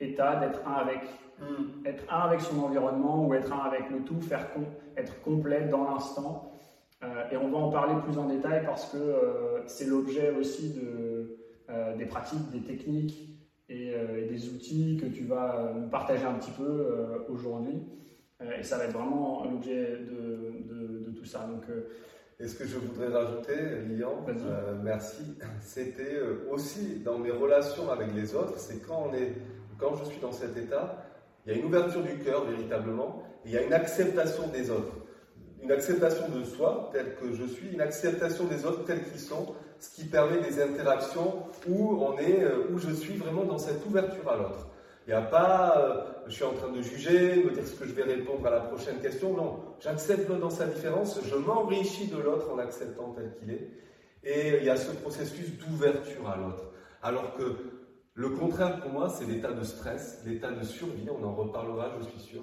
état 0.00 0.36
d'être 0.36 0.60
un 0.66 0.74
avec, 0.74 1.00
hmm. 1.40 1.86
être 1.86 2.04
un 2.12 2.20
avec 2.20 2.40
son 2.40 2.60
environnement 2.60 3.26
ou 3.26 3.34
être 3.34 3.52
un 3.52 3.64
avec 3.64 3.90
le 3.90 4.02
tout, 4.02 4.20
faire 4.20 4.46
être 4.96 5.20
complet 5.22 5.68
dans 5.68 5.84
l'instant. 5.84 6.52
Euh, 7.02 7.30
et 7.30 7.36
on 7.36 7.48
va 7.50 7.58
en 7.58 7.70
parler 7.70 7.94
plus 8.06 8.18
en 8.18 8.26
détail 8.26 8.64
parce 8.64 8.86
que 8.86 8.96
euh, 8.96 9.66
c'est 9.66 9.86
l'objet 9.86 10.30
aussi 10.30 10.72
de, 10.74 11.36
euh, 11.70 11.96
des 11.96 12.06
pratiques, 12.06 12.50
des 12.50 12.60
techniques 12.60 13.30
et, 13.68 13.94
des 14.28 14.48
outils 14.50 14.98
que 15.00 15.06
tu 15.06 15.24
vas 15.24 15.72
nous 15.74 15.88
partager 15.88 16.24
un 16.24 16.34
petit 16.34 16.50
peu 16.50 16.86
aujourd'hui. 17.30 17.82
Et 18.40 18.62
ça 18.62 18.78
va 18.78 18.84
être 18.84 18.92
vraiment 18.92 19.44
l'objet 19.44 19.98
de, 19.98 21.04
de, 21.04 21.10
tout 21.10 21.24
ça. 21.24 21.40
Donc, 21.40 21.62
et 22.40 22.48
ce 22.48 22.56
que 22.56 22.66
je 22.66 22.76
voudrais 22.76 23.08
rajouter, 23.08 23.56
Lilian, 23.86 24.24
merci, 24.82 25.36
c'était 25.60 26.18
aussi 26.50 27.00
dans 27.04 27.18
mes 27.18 27.30
relations 27.30 27.90
avec 27.90 28.12
les 28.14 28.34
autres, 28.34 28.58
c'est 28.58 28.86
quand 28.86 29.08
on 29.10 29.14
est 29.14 29.34
quand 29.78 29.96
je 29.96 30.04
suis 30.04 30.20
dans 30.20 30.32
cet 30.32 30.56
état, 30.56 31.04
il 31.46 31.52
y 31.52 31.56
a 31.56 31.58
une 31.58 31.66
ouverture 31.66 32.02
du 32.02 32.18
cœur 32.18 32.44
véritablement, 32.44 33.22
et 33.44 33.48
il 33.48 33.54
y 33.54 33.58
a 33.58 33.62
une 33.62 33.72
acceptation 33.72 34.48
des 34.48 34.70
autres. 34.70 34.96
Une 35.62 35.72
acceptation 35.72 36.28
de 36.28 36.44
soi 36.44 36.90
tel 36.92 37.14
que 37.16 37.32
je 37.34 37.44
suis, 37.44 37.72
une 37.72 37.80
acceptation 37.80 38.44
des 38.44 38.64
autres 38.64 38.84
tels 38.84 39.04
qu'ils 39.04 39.20
sont, 39.20 39.54
ce 39.78 39.90
qui 39.94 40.04
permet 40.04 40.40
des 40.40 40.62
interactions 40.62 41.44
où 41.68 41.96
on 42.02 42.18
est, 42.18 42.42
euh, 42.42 42.68
où 42.70 42.78
je 42.78 42.90
suis 42.90 43.16
vraiment 43.16 43.44
dans 43.44 43.58
cette 43.58 43.84
ouverture 43.86 44.28
à 44.30 44.36
l'autre. 44.36 44.68
Il 45.06 45.10
n'y 45.10 45.16
a 45.16 45.22
pas, 45.22 45.78
euh, 45.78 46.22
je 46.26 46.32
suis 46.32 46.44
en 46.44 46.54
train 46.54 46.70
de 46.70 46.80
juger, 46.80 47.44
me 47.44 47.50
dire 47.50 47.66
ce 47.66 47.74
que 47.74 47.86
je 47.86 47.92
vais 47.92 48.04
répondre 48.04 48.46
à 48.46 48.50
la 48.50 48.60
prochaine 48.60 49.00
question. 49.00 49.34
Non, 49.34 49.60
j'accepte 49.80 50.28
l'autre 50.28 50.40
dans 50.40 50.50
sa 50.50 50.66
différence, 50.66 51.20
je 51.22 51.34
m'enrichis 51.34 52.06
de 52.06 52.16
l'autre 52.16 52.50
en 52.50 52.56
l'acceptant 52.56 53.12
tel 53.12 53.34
qu'il 53.34 53.50
est. 53.50 53.70
Et 54.22 54.58
il 54.60 54.64
y 54.64 54.70
a 54.70 54.76
ce 54.76 54.92
processus 54.92 55.58
d'ouverture 55.58 56.28
à 56.28 56.36
l'autre. 56.36 56.72
Alors 57.02 57.34
que 57.36 57.56
le 58.14 58.30
contraire 58.30 58.80
pour 58.80 58.90
moi, 58.90 59.10
c'est 59.10 59.26
l'état 59.26 59.52
de 59.52 59.62
stress, 59.62 60.22
l'état 60.24 60.52
de 60.52 60.64
survie, 60.64 61.08
on 61.10 61.22
en 61.24 61.34
reparlera, 61.34 61.90
je 61.98 62.08
suis 62.08 62.20
sûr. 62.20 62.42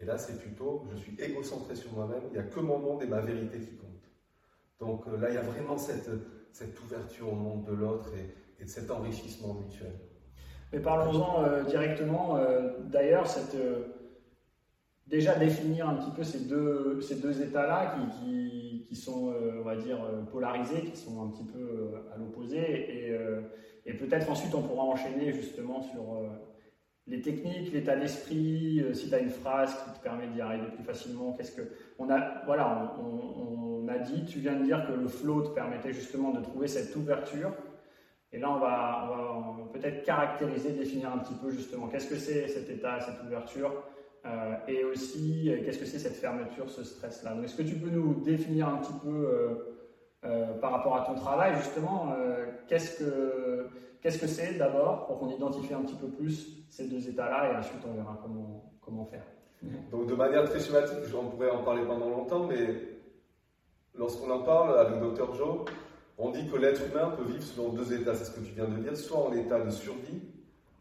Et 0.00 0.04
là, 0.04 0.18
c'est 0.18 0.38
plutôt, 0.38 0.84
je 0.90 0.96
suis 0.96 1.16
égocentré 1.18 1.76
sur 1.76 1.92
moi-même, 1.92 2.22
il 2.26 2.32
n'y 2.32 2.38
a 2.38 2.42
que 2.42 2.60
mon 2.60 2.78
monde 2.78 3.02
et 3.02 3.06
ma 3.06 3.20
vérité 3.20 3.60
qui 3.60 3.76
comptent. 3.76 4.10
Donc 4.80 5.06
euh, 5.06 5.16
là, 5.16 5.30
il 5.30 5.34
y 5.34 5.38
a 5.38 5.42
vraiment 5.42 5.78
cette, 5.78 6.10
cette 6.52 6.78
ouverture 6.82 7.32
au 7.32 7.36
monde 7.36 7.64
de 7.64 7.72
l'autre 7.72 8.10
et, 8.14 8.62
de 8.64 8.68
cet 8.68 8.90
enrichissement 8.90 9.54
mutuel. 9.54 9.92
Mais 10.74 10.80
parlons-en 10.80 11.44
euh, 11.44 11.62
directement. 11.62 12.36
Euh, 12.36 12.72
d'ailleurs, 12.90 13.26
cette, 13.26 13.56
déjà 15.06 15.34
définir 15.36 15.88
un 15.88 15.94
petit 15.94 16.10
peu 16.10 16.22
ces 16.22 16.40
deux, 16.40 17.42
états-là 17.42 17.96
qui, 18.20 18.94
sont, 18.94 19.32
on 19.58 19.62
va 19.62 19.76
dire, 19.76 19.98
polarisés, 20.30 20.82
qui 20.82 20.96
sont 20.96 21.22
un 21.22 21.28
petit 21.28 21.44
peu 21.44 21.90
à 22.14 22.18
l'opposé. 22.18 23.14
Et 23.86 23.94
peut-être 23.94 24.30
ensuite 24.30 24.54
on 24.54 24.62
pourra 24.62 24.84
enchaîner 24.84 25.32
justement 25.32 25.82
sur 25.82 26.14
euh, 26.14 26.28
les 27.06 27.20
techniques, 27.20 27.72
l'état 27.72 27.96
d'esprit, 27.96 28.80
euh, 28.80 28.94
si 28.94 29.08
tu 29.08 29.14
as 29.14 29.18
une 29.18 29.30
phrase 29.30 29.74
qui 29.84 29.98
te 29.98 30.02
permet 30.02 30.26
d'y 30.28 30.40
arriver 30.40 30.68
plus 30.74 30.84
facilement, 30.84 31.32
qu'est-ce 31.34 31.52
que. 31.52 31.62
On 31.98 32.08
a, 32.10 32.42
voilà, 32.46 32.94
on, 32.98 33.86
a 33.88 33.98
dit, 33.98 34.24
tu 34.24 34.38
viens 34.38 34.54
de 34.54 34.64
dire 34.64 34.86
que 34.86 34.92
le 34.92 35.06
flow 35.06 35.42
te 35.42 35.50
permettait 35.50 35.92
justement 35.92 36.32
de 36.32 36.40
trouver 36.40 36.66
cette 36.66 36.96
ouverture. 36.96 37.52
Et 38.34 38.38
là, 38.38 38.50
on 38.50 38.58
va, 38.58 39.10
peut-être 39.72 40.04
caractériser, 40.04 40.72
définir 40.72 41.12
un 41.12 41.18
petit 41.18 41.34
peu 41.34 41.50
justement 41.50 41.86
qu'est-ce 41.86 42.08
que 42.08 42.16
c'est 42.16 42.48
cet 42.48 42.68
état, 42.68 43.00
cette 43.00 43.24
ouverture, 43.24 43.72
euh, 44.26 44.54
et 44.66 44.84
aussi 44.84 45.52
qu'est-ce 45.64 45.78
que 45.78 45.86
c'est 45.86 45.98
cette 45.98 46.16
fermeture, 46.16 46.68
ce 46.68 46.82
stress-là. 46.82 47.36
est-ce 47.44 47.56
que 47.56 47.62
tu 47.62 47.76
peux 47.76 47.90
nous 47.90 48.14
définir 48.22 48.68
un 48.68 48.78
petit 48.78 48.92
peu 49.02 49.28
euh, 50.24 50.54
par 50.54 50.70
rapport 50.70 50.96
à 50.96 51.02
ton 51.02 51.14
travail, 51.14 51.54
justement, 51.56 52.14
euh, 52.16 52.46
qu'est-ce 52.66 52.98
que 52.98 54.26
c'est 54.26 54.54
d'abord 54.54 55.06
pour 55.06 55.18
qu'on 55.18 55.28
identifie 55.28 55.74
un 55.74 55.82
petit 55.82 55.96
peu 55.96 56.08
plus 56.08 56.64
ces 56.70 56.88
deux 56.88 57.06
états-là 57.08 57.52
et 57.52 57.56
ensuite 57.56 57.82
on 57.86 57.92
verra 57.92 58.18
comment, 58.22 58.72
comment 58.80 59.04
faire. 59.04 59.24
Donc 59.90 60.06
de 60.06 60.14
manière 60.14 60.44
très 60.44 60.60
schématique, 60.60 60.96
on 61.14 61.28
pourrait 61.28 61.50
en 61.50 61.62
parler 61.62 61.84
pendant 61.84 62.08
longtemps, 62.08 62.46
mais 62.46 62.74
lorsqu'on 63.94 64.30
en 64.30 64.42
parle 64.42 64.78
avec 64.78 64.98
Dr 64.98 65.34
Joe, 65.34 65.66
on 66.18 66.30
dit 66.30 66.48
que 66.48 66.56
l'être 66.56 66.82
humain 66.86 67.10
peut 67.16 67.24
vivre 67.24 67.42
selon 67.42 67.70
deux 67.70 67.92
états, 67.92 68.14
c'est 68.14 68.24
ce 68.24 68.30
que 68.30 68.44
tu 68.44 68.52
viens 68.52 68.68
de 68.68 68.76
dire, 68.82 68.96
soit 68.96 69.18
en 69.18 69.32
état 69.32 69.60
de 69.60 69.70
survie, 69.70 70.22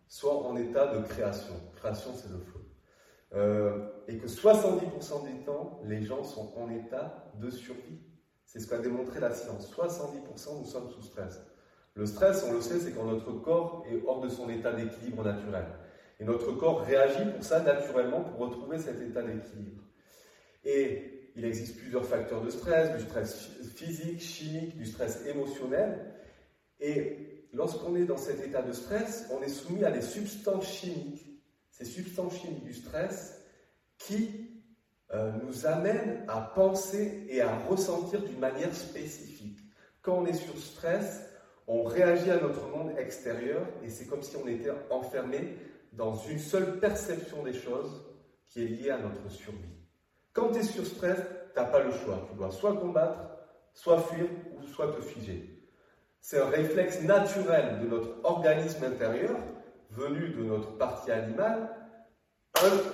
soit 0.07 0.35
en 0.45 0.55
état 0.55 0.95
de 0.95 1.03
création. 1.07 1.55
Création, 1.75 2.11
c'est 2.15 2.29
le 2.29 2.37
flow. 2.37 2.61
Euh, 3.33 3.89
et 4.07 4.17
que 4.17 4.27
70% 4.27 5.25
du 5.25 5.43
temps, 5.43 5.81
les 5.85 6.03
gens 6.03 6.23
sont 6.23 6.53
en 6.55 6.69
état 6.69 7.31
de 7.39 7.49
survie. 7.49 7.99
C'est 8.45 8.59
ce 8.59 8.67
qu'a 8.67 8.77
démontré 8.77 9.19
la 9.19 9.31
science. 9.31 9.73
70% 9.75 10.59
nous 10.59 10.65
sommes 10.65 10.91
sous 10.91 11.01
stress. 11.01 11.41
Le 11.95 12.05
stress, 12.05 12.45
on 12.47 12.53
le 12.53 12.61
sait, 12.61 12.79
c'est 12.79 12.91
quand 12.91 13.05
notre 13.05 13.31
corps 13.31 13.83
est 13.89 14.05
hors 14.05 14.21
de 14.21 14.29
son 14.29 14.49
état 14.49 14.71
d'équilibre 14.71 15.23
naturel. 15.23 15.65
Et 16.19 16.25
notre 16.25 16.51
corps 16.51 16.81
réagit 16.81 17.25
pour 17.31 17.43
ça 17.43 17.61
naturellement 17.61 18.21
pour 18.21 18.39
retrouver 18.39 18.77
cet 18.77 19.01
état 19.01 19.23
d'équilibre. 19.23 19.83
Et 20.63 21.12
il 21.35 21.45
existe 21.45 21.77
plusieurs 21.77 22.05
facteurs 22.05 22.41
de 22.41 22.49
stress, 22.49 22.95
du 22.95 23.03
stress 23.03 23.49
physique, 23.75 24.21
chimique, 24.21 24.77
du 24.77 24.85
stress 24.85 25.25
émotionnel. 25.25 26.13
Et 26.79 27.47
lorsqu'on 27.53 27.95
est 27.95 28.05
dans 28.05 28.17
cet 28.17 28.45
état 28.45 28.61
de 28.61 28.71
stress, 28.71 29.27
on 29.31 29.41
est 29.41 29.49
soumis 29.49 29.83
à 29.83 29.91
des 29.91 30.01
substances 30.01 30.67
chimiques. 30.67 31.41
Ces 31.71 31.85
substances 31.85 32.39
chimiques 32.39 32.63
du 32.63 32.73
stress 32.73 33.41
qui 33.97 34.51
euh, 35.13 35.31
nous 35.43 35.65
amène 35.65 36.23
à 36.27 36.41
penser 36.41 37.25
et 37.29 37.41
à 37.41 37.57
ressentir 37.57 38.21
d'une 38.21 38.39
manière 38.39 38.73
spécifique. 38.75 39.59
Quand 40.01 40.19
on 40.19 40.25
est 40.25 40.33
sur 40.33 40.57
stress, 40.57 41.23
on 41.67 41.83
réagit 41.83 42.29
à 42.29 42.39
notre 42.39 42.67
monde 42.67 42.91
extérieur 42.97 43.65
et 43.83 43.89
c'est 43.89 44.05
comme 44.05 44.21
si 44.21 44.35
on 44.35 44.47
était 44.47 44.71
enfermé 44.89 45.57
dans 45.93 46.15
une 46.15 46.39
seule 46.39 46.79
perception 46.79 47.43
des 47.43 47.53
choses 47.53 48.05
qui 48.47 48.63
est 48.63 48.67
liée 48.67 48.89
à 48.89 48.99
notre 48.99 49.29
survie. 49.31 49.82
Quand 50.33 50.49
tu 50.49 50.59
es 50.59 50.63
sur 50.63 50.85
stress, 50.85 51.19
tu 51.53 51.59
n'as 51.59 51.65
pas 51.65 51.83
le 51.83 51.91
choix. 51.91 52.27
Tu 52.29 52.35
dois 52.35 52.51
soit 52.51 52.75
combattre, 52.75 53.19
soit 53.73 53.99
fuir 53.99 54.25
ou 54.57 54.65
soit 54.67 54.91
te 54.91 55.01
figer. 55.01 55.63
C'est 56.19 56.39
un 56.39 56.49
réflexe 56.49 57.01
naturel 57.01 57.79
de 57.81 57.87
notre 57.87 58.09
organisme 58.23 58.83
intérieur, 58.83 59.37
venu 59.91 60.29
de 60.29 60.43
notre 60.43 60.77
partie 60.77 61.11
animale, 61.11 61.69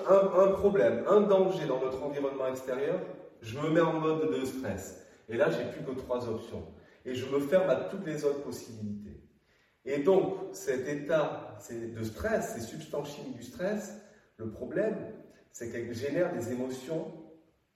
un, 0.08 0.52
problème, 0.52 1.04
un 1.08 1.22
danger 1.22 1.66
dans 1.68 1.80
notre 1.80 2.02
environnement 2.02 2.48
extérieur, 2.48 3.00
je 3.42 3.60
me 3.60 3.70
mets 3.70 3.82
en 3.82 3.94
mode 3.94 4.32
de 4.32 4.46
stress. 4.46 5.06
Et 5.28 5.38
là, 5.38 5.50
j'ai 5.52 5.64
plus 5.72 5.84
que 5.84 6.00
trois 6.00 6.28
options. 6.28 6.66
Et 7.06 7.14
je 7.14 7.26
me 7.28 7.40
ferme 7.40 7.70
à 7.70 7.76
toutes 7.76 8.06
les 8.06 8.26
autres 8.26 8.42
possibilités. 8.42 9.22
Et 9.86 10.00
donc, 10.00 10.36
cet 10.54 10.88
état 10.88 11.58
de 11.72 12.04
stress, 12.04 12.56
ces 12.56 12.62
substances 12.62 13.16
chimiques 13.16 13.38
du 13.38 13.44
stress, 13.44 13.96
le 14.38 14.50
problème, 14.50 14.98
c'est 15.52 15.72
qu'elles 15.72 15.94
génèrent 15.94 16.34
des 16.34 16.52
émotions 16.52 17.14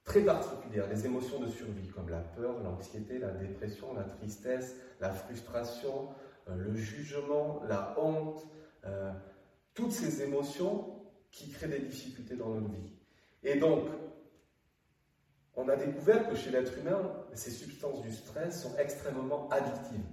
très 0.04 0.22
particulières, 0.22 0.88
des 0.88 1.06
émotions 1.06 1.40
de 1.40 1.48
survie, 1.48 1.88
comme 1.88 2.10
la 2.10 2.20
peur, 2.20 2.62
l'anxiété, 2.64 3.20
la 3.20 3.32
dépression, 3.32 3.94
la 3.94 4.04
tristesse, 4.04 4.76
la 5.00 5.10
frustration, 5.10 6.10
euh, 6.50 6.56
le 6.56 6.76
jugement, 6.76 7.62
la 7.68 7.96
honte. 8.00 8.46
Euh, 8.86 9.12
toutes 9.74 9.92
ces 9.92 10.22
émotions 10.22 11.00
qui 11.32 11.50
crée 11.50 11.68
des 11.68 11.80
difficultés 11.80 12.36
dans 12.36 12.50
notre 12.50 12.70
vie. 12.70 12.94
Et 13.44 13.58
donc, 13.58 13.88
on 15.56 15.68
a 15.70 15.76
découvert 15.76 16.30
que 16.30 16.36
chez 16.36 16.52
l'être 16.52 16.78
humain, 16.78 17.12
ces 17.34 17.52
substances 17.52 18.02
du 18.02 18.12
stress 18.12 18.62
sont 18.62 18.76
extrêmement 18.78 19.50
addictives. 19.50 20.06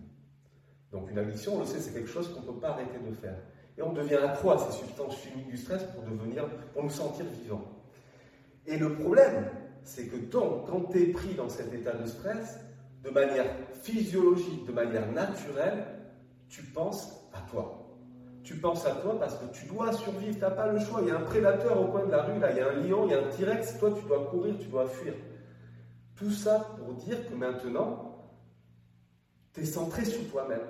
Donc 0.93 1.11
une 1.11 1.19
addiction, 1.19 1.57
on 1.57 1.61
le 1.61 1.67
sait, 1.67 1.79
c'est 1.79 1.93
quelque 1.93 2.09
chose 2.09 2.33
qu'on 2.33 2.41
ne 2.41 2.47
peut 2.47 2.61
pas 2.61 2.71
arrêter 2.71 2.99
de 2.99 3.15
faire. 3.15 3.37
Et 3.79 3.83
on 3.83 3.93
devient 3.93 4.17
accro 4.17 4.51
à 4.51 4.59
ces 4.59 4.79
substances 4.79 5.17
chimiques 5.19 5.49
du 5.49 5.57
stress 5.57 5.85
pour 5.85 6.03
devenir, 6.03 6.49
pour 6.73 6.83
nous 6.83 6.91
sentir 6.91 7.25
vivants? 7.27 7.65
Et 8.67 8.77
le 8.77 8.95
problème, 8.95 9.51
c'est 9.85 10.07
que 10.07 10.17
donc, 10.17 10.69
quand 10.69 10.91
tu 10.91 11.03
es 11.03 11.07
pris 11.07 11.35
dans 11.35 11.49
cet 11.49 11.73
état 11.73 11.93
de 11.93 12.07
stress, 12.07 12.61
de 13.03 13.11
manière 13.11 13.47
physiologique, 13.83 14.67
de 14.67 14.73
manière 14.73 15.11
naturelle, 15.13 15.85
tu 16.49 16.63
penses 16.65 17.29
à 17.33 17.41
toi 17.51 17.81
tu 18.51 18.57
penses 18.57 18.85
à 18.87 18.93
toi 18.97 19.19
parce 19.19 19.37
que 19.37 19.45
tu 19.53 19.67
dois 19.67 19.93
survivre, 19.93 20.35
tu 20.35 20.41
n'as 20.41 20.51
pas 20.51 20.67
le 20.67 20.81
choix. 20.81 21.01
Il 21.03 21.09
y 21.09 21.11
a 21.11 21.19
un 21.19 21.23
prédateur 21.23 21.81
au 21.81 21.87
coin 21.87 22.07
de 22.07 22.11
la 22.11 22.23
rue, 22.23 22.41
là, 22.41 22.51
il 22.51 22.57
y 22.57 22.61
a 22.61 22.69
un 22.69 22.81
lion, 22.81 23.07
il 23.07 23.13
y 23.13 23.15
a 23.15 23.21
un 23.21 23.29
T-Rex, 23.29 23.79
toi 23.79 23.93
tu 23.93 24.07
dois 24.07 24.27
courir, 24.27 24.57
tu 24.59 24.67
dois 24.67 24.89
fuir. 24.89 25.15
Tout 26.17 26.31
ça 26.31 26.77
pour 26.77 26.95
dire 26.95 27.29
que 27.29 27.35
maintenant, 27.35 28.17
tu 29.53 29.61
es 29.61 29.65
centré 29.65 30.05
sur 30.05 30.29
toi-même. 30.31 30.67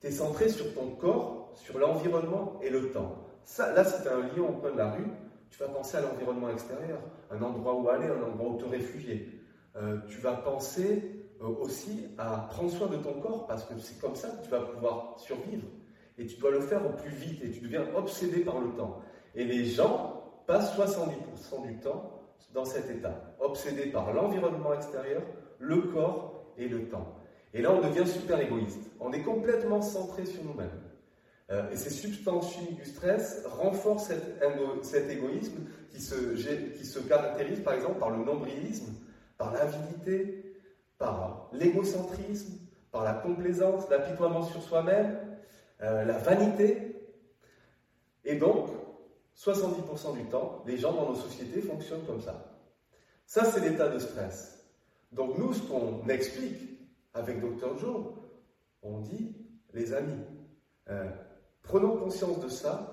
Tu 0.00 0.06
es 0.06 0.10
centré 0.10 0.48
sur 0.48 0.72
ton 0.74 0.90
corps, 0.90 1.52
sur 1.54 1.78
l'environnement 1.78 2.60
et 2.62 2.70
le 2.70 2.92
temps. 2.92 3.26
Là, 3.58 3.84
si 3.84 4.08
un 4.08 4.36
lion 4.36 4.50
au 4.50 4.60
coin 4.60 4.72
de 4.72 4.78
la 4.78 4.92
rue, 4.92 5.10
tu 5.50 5.58
vas 5.58 5.68
penser 5.68 5.96
à 5.96 6.00
l'environnement 6.02 6.50
extérieur, 6.50 6.98
un 7.30 7.40
endroit 7.42 7.74
où 7.74 7.88
aller, 7.88 8.06
un 8.06 8.22
endroit 8.22 8.50
où 8.50 8.56
te 8.58 8.64
réfugier. 8.64 9.40
Euh, 9.76 9.98
tu 10.08 10.18
vas 10.18 10.34
penser 10.34 11.26
euh, 11.40 11.46
aussi 11.60 12.06
à 12.18 12.48
prendre 12.50 12.70
soin 12.70 12.86
de 12.88 12.96
ton 12.96 13.20
corps 13.20 13.46
parce 13.46 13.64
que 13.64 13.78
c'est 13.78 14.00
comme 14.00 14.16
ça 14.16 14.28
que 14.28 14.44
tu 14.44 14.50
vas 14.50 14.60
pouvoir 14.60 15.14
survivre. 15.18 15.66
et 16.18 16.26
tu 16.26 16.36
dois 16.40 16.50
le 16.50 16.60
faire 16.60 16.84
au 16.86 16.90
plus 16.90 17.10
vite 17.10 17.42
et 17.44 17.50
tu 17.50 17.60
deviens 17.60 17.84
obsédé 17.94 18.40
par 18.40 18.58
le 18.58 18.70
temps. 18.70 19.00
Et 19.34 19.44
les 19.44 19.66
gens 19.66 20.22
passent 20.46 20.74
70% 20.78 21.66
du 21.66 21.78
temps 21.80 22.22
dans 22.54 22.64
cet 22.64 22.88
état, 22.90 23.34
obsédés 23.38 23.90
par 23.90 24.12
l'environnement 24.14 24.72
extérieur, 24.72 25.22
le 25.58 25.82
corps 25.82 26.52
et 26.56 26.68
le 26.68 26.88
temps. 26.88 27.16
Et 27.52 27.60
là, 27.60 27.72
on 27.72 27.86
devient 27.86 28.06
super 28.06 28.40
égoïste. 28.40 28.90
On 29.00 29.12
est 29.12 29.22
complètement 29.22 29.82
centré 29.82 30.24
sur 30.24 30.42
nous-mêmes. 30.44 30.80
Euh, 31.50 31.70
et 31.70 31.76
ces 31.76 31.90
substances 31.90 32.52
chimiques 32.54 32.76
du 32.76 32.84
stress 32.84 33.44
renforcent 33.46 34.10
cet, 34.82 35.10
égoïsme 35.10 35.64
qui 35.90 36.00
se, 36.00 36.14
qui 36.76 36.84
se 36.84 36.98
caractérise 36.98 37.60
par 37.60 37.74
exemple 37.74 38.00
par 38.00 38.10
le 38.10 38.24
nombrilisme, 38.24 38.92
par 39.38 39.52
l'avidité, 39.52 40.56
par 40.98 41.48
l'égocentrisme, 41.52 42.58
par 42.90 43.04
la 43.04 43.12
complaisance, 43.12 43.88
l'apitoiement 43.90 44.42
sur 44.42 44.62
soi-même, 44.62 45.18
euh, 45.82 46.04
la 46.04 46.18
vanité. 46.18 47.10
Et 48.24 48.36
donc, 48.36 48.70
70% 49.36 50.16
du 50.16 50.24
temps, 50.24 50.64
les 50.66 50.78
gens 50.78 50.92
dans 50.92 51.10
nos 51.10 51.14
sociétés 51.14 51.60
fonctionnent 51.60 52.06
comme 52.06 52.22
ça. 52.22 52.56
Ça, 53.26 53.44
c'est 53.44 53.60
l'état 53.60 53.88
de 53.88 53.98
stress. 53.98 54.64
Donc 55.12 55.38
nous, 55.38 55.52
ce 55.52 55.62
qu'on 55.62 56.08
explique 56.08 56.80
avec 57.14 57.40
Dr 57.40 57.78
Joe, 57.78 58.06
on 58.82 59.00
dit, 59.00 59.36
les 59.72 59.92
amis, 59.92 60.24
euh, 60.88 61.08
prenons 61.66 61.96
conscience 61.96 62.40
de 62.40 62.48
ça. 62.48 62.92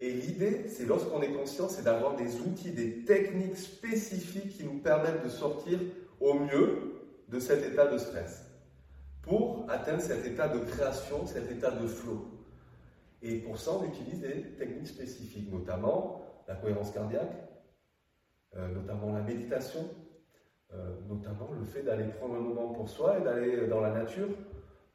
Et 0.00 0.12
l'idée, 0.12 0.68
c'est 0.68 0.84
lorsqu'on 0.84 1.22
est 1.22 1.32
conscient, 1.32 1.68
c'est 1.68 1.84
d'avoir 1.84 2.16
des 2.16 2.40
outils, 2.40 2.70
des 2.70 3.04
techniques 3.04 3.56
spécifiques 3.56 4.56
qui 4.56 4.64
nous 4.64 4.78
permettent 4.78 5.24
de 5.24 5.30
sortir 5.30 5.78
au 6.20 6.34
mieux 6.34 6.92
de 7.28 7.38
cet 7.38 7.64
état 7.64 7.86
de 7.86 7.96
stress 7.96 8.44
pour 9.22 9.66
atteindre 9.68 10.00
cet 10.00 10.24
état 10.24 10.48
de 10.48 10.58
création, 10.60 11.26
cet 11.26 11.50
état 11.50 11.70
de 11.70 11.86
flow. 11.86 12.26
Et 13.22 13.38
pour 13.38 13.58
ça, 13.58 13.72
on 13.72 13.84
utilise 13.84 14.20
des 14.20 14.42
techniques 14.56 14.86
spécifiques, 14.86 15.50
notamment 15.50 16.22
la 16.46 16.54
cohérence 16.54 16.92
cardiaque, 16.92 17.34
euh, 18.56 18.68
notamment 18.68 19.12
la 19.12 19.22
méditation, 19.22 19.80
euh, 20.72 20.94
notamment 21.08 21.50
le 21.58 21.64
fait 21.64 21.82
d'aller 21.82 22.04
prendre 22.04 22.36
un 22.36 22.40
moment 22.40 22.68
pour 22.72 22.88
soi 22.88 23.18
et 23.18 23.22
d'aller 23.22 23.66
dans 23.66 23.80
la 23.80 23.90
nature. 23.90 24.28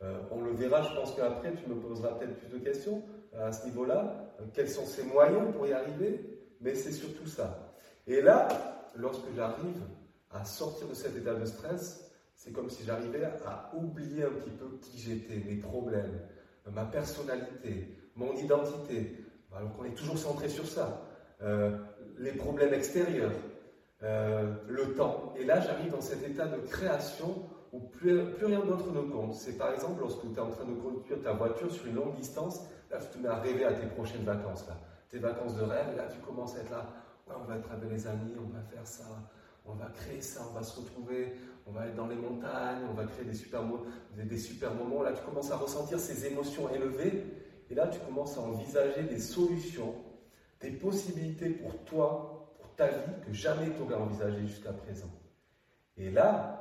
Euh, 0.03 0.19
on 0.31 0.41
le 0.41 0.51
verra, 0.51 0.81
je 0.81 0.95
pense 0.95 1.15
qu'après, 1.15 1.53
tu 1.53 1.69
me 1.69 1.75
poseras 1.75 2.13
peut-être 2.15 2.35
plus 2.39 2.59
de 2.59 2.63
questions 2.63 3.03
à 3.37 3.51
ce 3.51 3.65
niveau-là. 3.65 4.33
quels 4.53 4.69
sont 4.69 4.85
ces 4.85 5.03
moyens 5.03 5.53
pour 5.53 5.67
y 5.67 5.73
arriver? 5.73 6.39
Mais 6.59 6.75
c'est 6.75 6.91
surtout 6.91 7.27
ça. 7.27 7.73
Et 8.07 8.21
là, 8.21 8.47
lorsque 8.95 9.27
j'arrive 9.35 9.81
à 10.31 10.43
sortir 10.43 10.87
de 10.87 10.93
cet 10.93 11.15
état 11.15 11.33
de 11.33 11.45
stress, 11.45 12.11
c'est 12.35 12.51
comme 12.51 12.69
si 12.69 12.83
j'arrivais 12.83 13.23
à 13.23 13.71
oublier 13.75 14.23
un 14.23 14.31
petit 14.31 14.49
peu 14.49 14.77
qui 14.81 14.97
j'étais, 14.97 15.35
mes 15.35 15.57
problèmes, 15.57 16.19
ma 16.71 16.85
personnalité, 16.85 17.95
mon 18.15 18.33
identité. 18.33 19.17
Alors 19.55 19.75
qu'on 19.75 19.85
est 19.85 19.95
toujours 19.95 20.17
centré 20.17 20.49
sur 20.49 20.65
ça. 20.65 21.03
Euh, 21.41 21.77
les 22.17 22.31
problèmes 22.31 22.73
extérieurs, 22.73 23.33
euh, 24.03 24.53
le 24.67 24.93
temps. 24.93 25.33
Et 25.37 25.43
là, 25.43 25.59
j'arrive 25.59 25.91
dans 25.91 26.01
cet 26.01 26.23
état 26.23 26.45
de 26.45 26.57
création 26.67 27.47
plus, 27.79 28.19
rien 28.43 28.59
d'autre 28.65 28.91
ne 28.91 29.01
compte. 29.01 29.33
C'est 29.33 29.57
par 29.57 29.73
exemple 29.73 30.01
lorsque 30.01 30.21
tu 30.21 30.35
es 30.35 30.39
en 30.39 30.49
train 30.49 30.65
de 30.65 30.73
conduire 30.73 31.21
ta 31.23 31.33
voiture 31.33 31.71
sur 31.71 31.87
une 31.87 31.95
longue 31.95 32.15
distance, 32.15 32.61
là, 32.89 32.97
tu 32.97 33.17
te 33.17 33.23
mets 33.23 33.29
à 33.29 33.39
rêver 33.39 33.63
à 33.63 33.73
tes 33.73 33.87
prochaines 33.87 34.23
vacances, 34.23 34.67
là. 34.67 34.77
tes 35.09 35.19
vacances 35.19 35.55
de 35.55 35.63
rêve, 35.63 35.95
là, 35.95 36.07
tu 36.11 36.19
commences 36.19 36.55
à 36.57 36.59
être 36.59 36.71
là. 36.71 36.87
on 37.29 37.45
va 37.45 37.57
être 37.57 37.71
avec 37.71 37.89
les 37.89 38.07
amis, 38.07 38.33
on 38.37 38.53
va 38.53 38.61
faire 38.61 38.85
ça, 38.85 39.05
on 39.65 39.73
va 39.73 39.85
créer 39.85 40.21
ça, 40.21 40.41
on 40.49 40.53
va 40.53 40.63
se 40.63 40.79
retrouver, 40.79 41.33
on 41.65 41.71
va 41.71 41.87
être 41.87 41.95
dans 41.95 42.07
les 42.07 42.15
montagnes, 42.15 42.83
on 42.89 42.93
va 42.93 43.05
créer 43.05 43.25
des 43.25 43.33
super, 43.33 43.63
des, 44.17 44.37
super 44.37 44.73
moments. 44.73 45.03
Là, 45.03 45.13
tu 45.13 45.23
commences 45.23 45.51
à 45.51 45.57
ressentir 45.57 45.99
ces 45.99 46.25
émotions 46.25 46.69
élevées 46.69 47.23
et 47.69 47.75
là, 47.75 47.87
tu 47.87 47.99
commences 47.99 48.37
à 48.37 48.41
envisager 48.41 49.03
des 49.03 49.19
solutions, 49.19 49.95
des 50.59 50.71
possibilités 50.71 51.49
pour 51.49 51.85
toi, 51.85 52.53
pour 52.59 52.75
ta 52.75 52.87
vie, 52.87 53.13
que 53.25 53.31
jamais 53.31 53.73
tu 53.73 53.81
aurais 53.81 53.95
envisagé 53.95 54.45
jusqu'à 54.45 54.73
présent. 54.73 55.09
Et 55.95 56.11
là, 56.11 56.60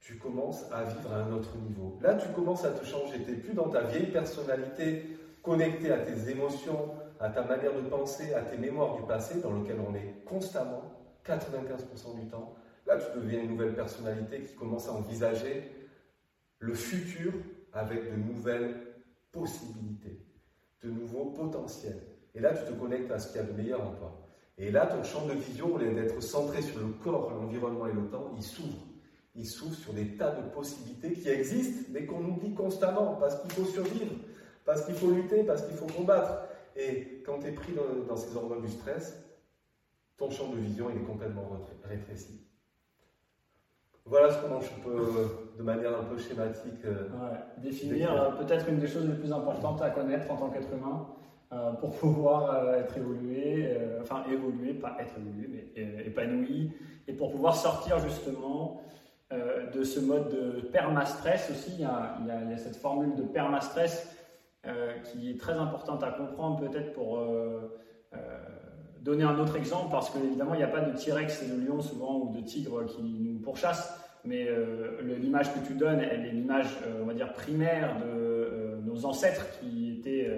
tu 0.00 0.16
commences 0.16 0.64
à 0.72 0.84
vivre 0.84 1.12
à 1.12 1.18
un 1.18 1.32
autre 1.32 1.56
niveau. 1.58 1.98
Là, 2.00 2.14
tu 2.14 2.28
commences 2.30 2.64
à 2.64 2.70
te 2.70 2.84
changer. 2.84 3.22
Tu 3.24 3.30
n'es 3.30 3.36
plus 3.36 3.54
dans 3.54 3.68
ta 3.68 3.82
vieille 3.82 4.10
personnalité 4.10 5.04
connectée 5.42 5.92
à 5.92 5.98
tes 5.98 6.30
émotions, 6.30 6.90
à 7.18 7.28
ta 7.28 7.44
manière 7.44 7.74
de 7.74 7.82
penser, 7.88 8.32
à 8.34 8.42
tes 8.42 8.56
mémoires 8.56 8.96
du 8.96 9.02
passé, 9.02 9.40
dans 9.40 9.52
lequel 9.52 9.76
on 9.86 9.94
est 9.94 10.24
constamment, 10.24 10.82
95% 11.26 12.18
du 12.18 12.26
temps. 12.28 12.54
Là, 12.86 12.96
tu 12.96 13.18
deviens 13.18 13.42
une 13.42 13.50
nouvelle 13.50 13.74
personnalité 13.74 14.42
qui 14.42 14.54
commence 14.54 14.88
à 14.88 14.92
envisager 14.92 15.70
le 16.58 16.74
futur 16.74 17.32
avec 17.72 18.10
de 18.10 18.16
nouvelles 18.16 18.74
possibilités, 19.32 20.24
de 20.82 20.90
nouveaux 20.90 21.26
potentiels. 21.26 22.00
Et 22.34 22.40
là, 22.40 22.54
tu 22.54 22.64
te 22.64 22.78
connectes 22.78 23.10
à 23.10 23.18
ce 23.18 23.28
qu'il 23.28 23.36
y 23.36 23.44
a 23.44 23.46
de 23.46 23.52
meilleur 23.52 23.82
en 23.82 23.92
toi. 23.92 24.26
Et 24.56 24.70
là, 24.70 24.86
ton 24.86 25.02
champ 25.02 25.26
de 25.26 25.32
vision, 25.32 25.74
au 25.74 25.78
lieu 25.78 25.92
d'être 25.92 26.22
centré 26.22 26.62
sur 26.62 26.78
le 26.78 26.88
corps, 27.02 27.30
l'environnement 27.30 27.86
et 27.86 27.92
le 27.92 28.06
temps, 28.08 28.32
il 28.36 28.42
s'ouvre. 28.42 28.89
Il 29.34 29.46
s'ouvre 29.46 29.74
sur 29.74 29.92
des 29.92 30.16
tas 30.16 30.32
de 30.32 30.48
possibilités 30.50 31.12
qui 31.12 31.28
existent, 31.28 31.88
mais 31.90 32.04
qu'on 32.04 32.24
oublie 32.24 32.54
constamment, 32.54 33.16
parce 33.16 33.40
qu'il 33.40 33.52
faut 33.52 33.64
survivre, 33.64 34.14
parce 34.64 34.84
qu'il 34.84 34.94
faut 34.94 35.10
lutter, 35.10 35.44
parce 35.44 35.62
qu'il 35.62 35.76
faut 35.76 35.86
combattre. 35.86 36.42
Et 36.76 37.22
quand 37.24 37.38
tu 37.38 37.48
es 37.48 37.52
pris 37.52 37.72
dans, 37.72 38.06
dans 38.06 38.16
ces 38.16 38.36
hormones 38.36 38.62
du 38.62 38.70
stress, 38.70 39.16
ton 40.16 40.30
champ 40.30 40.48
de 40.48 40.56
vision, 40.56 40.88
il 40.90 41.00
est 41.00 41.04
complètement 41.04 41.48
rétréci. 41.84 42.40
Voilà 44.04 44.30
ce 44.30 44.42
comment 44.42 44.60
je 44.60 44.70
peux, 44.82 45.54
de 45.56 45.62
manière 45.62 45.98
un 45.98 46.04
peu 46.04 46.18
schématique, 46.18 46.84
euh, 46.84 47.08
définir 47.58 48.12
euh, 48.12 48.30
peut-être 48.32 48.68
une 48.68 48.78
des 48.78 48.88
choses 48.88 49.06
les 49.08 49.14
plus 49.14 49.32
importantes 49.32 49.80
à 49.82 49.90
connaître 49.90 50.30
en 50.30 50.36
tant 50.36 50.50
qu'être 50.50 50.72
humain 50.72 51.06
euh, 51.52 51.72
pour 51.74 51.92
pouvoir 51.92 52.74
être 52.74 52.96
évolué, 52.96 53.72
enfin 54.00 54.24
évoluer, 54.30 54.74
pas 54.74 54.96
être 54.98 55.14
évolué, 55.16 55.48
mais 55.74 56.04
épanoui, 56.04 56.72
et 57.06 57.12
pour 57.12 57.30
pouvoir 57.30 57.54
sortir 57.54 57.98
justement 58.00 58.82
de 59.30 59.84
ce 59.84 60.00
mode 60.00 60.28
de 60.28 60.60
perma-stress 60.60 61.50
aussi. 61.50 61.72
Il 61.78 61.80
y, 61.80 61.84
a, 61.84 62.58
cette 62.58 62.76
formule 62.76 63.14
de 63.14 63.22
perma-stress 63.22 64.08
qui 65.12 65.30
est 65.30 65.40
très 65.40 65.52
importante 65.52 66.02
à 66.02 66.10
comprendre 66.10 66.58
peut-être 66.60 66.92
pour 66.92 67.18
donner 69.02 69.24
un 69.24 69.38
autre 69.38 69.56
exemple, 69.56 69.90
parce 69.90 70.10
qu'évidemment, 70.10 70.54
il 70.54 70.58
n'y 70.58 70.64
a 70.64 70.68
pas 70.68 70.80
de 70.80 70.96
T-Rex 70.96 71.42
et 71.42 71.46
de 71.46 71.66
lion 71.66 71.80
souvent 71.80 72.18
ou 72.18 72.36
de 72.36 72.40
tigre 72.44 72.84
qui 72.86 73.02
nous 73.02 73.38
pourchassent, 73.38 73.92
mais 74.24 74.46
euh, 74.48 75.00
l'image 75.20 75.52
que 75.54 75.66
tu 75.66 75.74
donnes, 75.74 76.00
elle 76.00 76.26
est 76.26 76.32
l'image, 76.32 76.66
euh, 76.86 77.00
on 77.02 77.06
va 77.06 77.14
dire, 77.14 77.32
primaire 77.32 77.96
de 78.00 78.06
euh, 78.06 78.76
nos 78.84 79.04
ancêtres 79.04 79.46
qui 79.58 79.98
étaient 79.98 80.30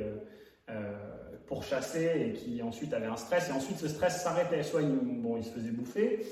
pourchassés 1.46 2.28
et 2.28 2.32
qui 2.32 2.62
ensuite 2.62 2.94
avaient 2.94 3.06
un 3.06 3.16
stress, 3.16 3.50
et 3.50 3.52
ensuite 3.52 3.78
ce 3.78 3.88
stress 3.88 4.22
s'arrêtait, 4.22 4.62
soit 4.62 4.80
ils 4.82 5.44
se 5.44 5.50
faisaient 5.50 5.70
bouffer, 5.70 6.24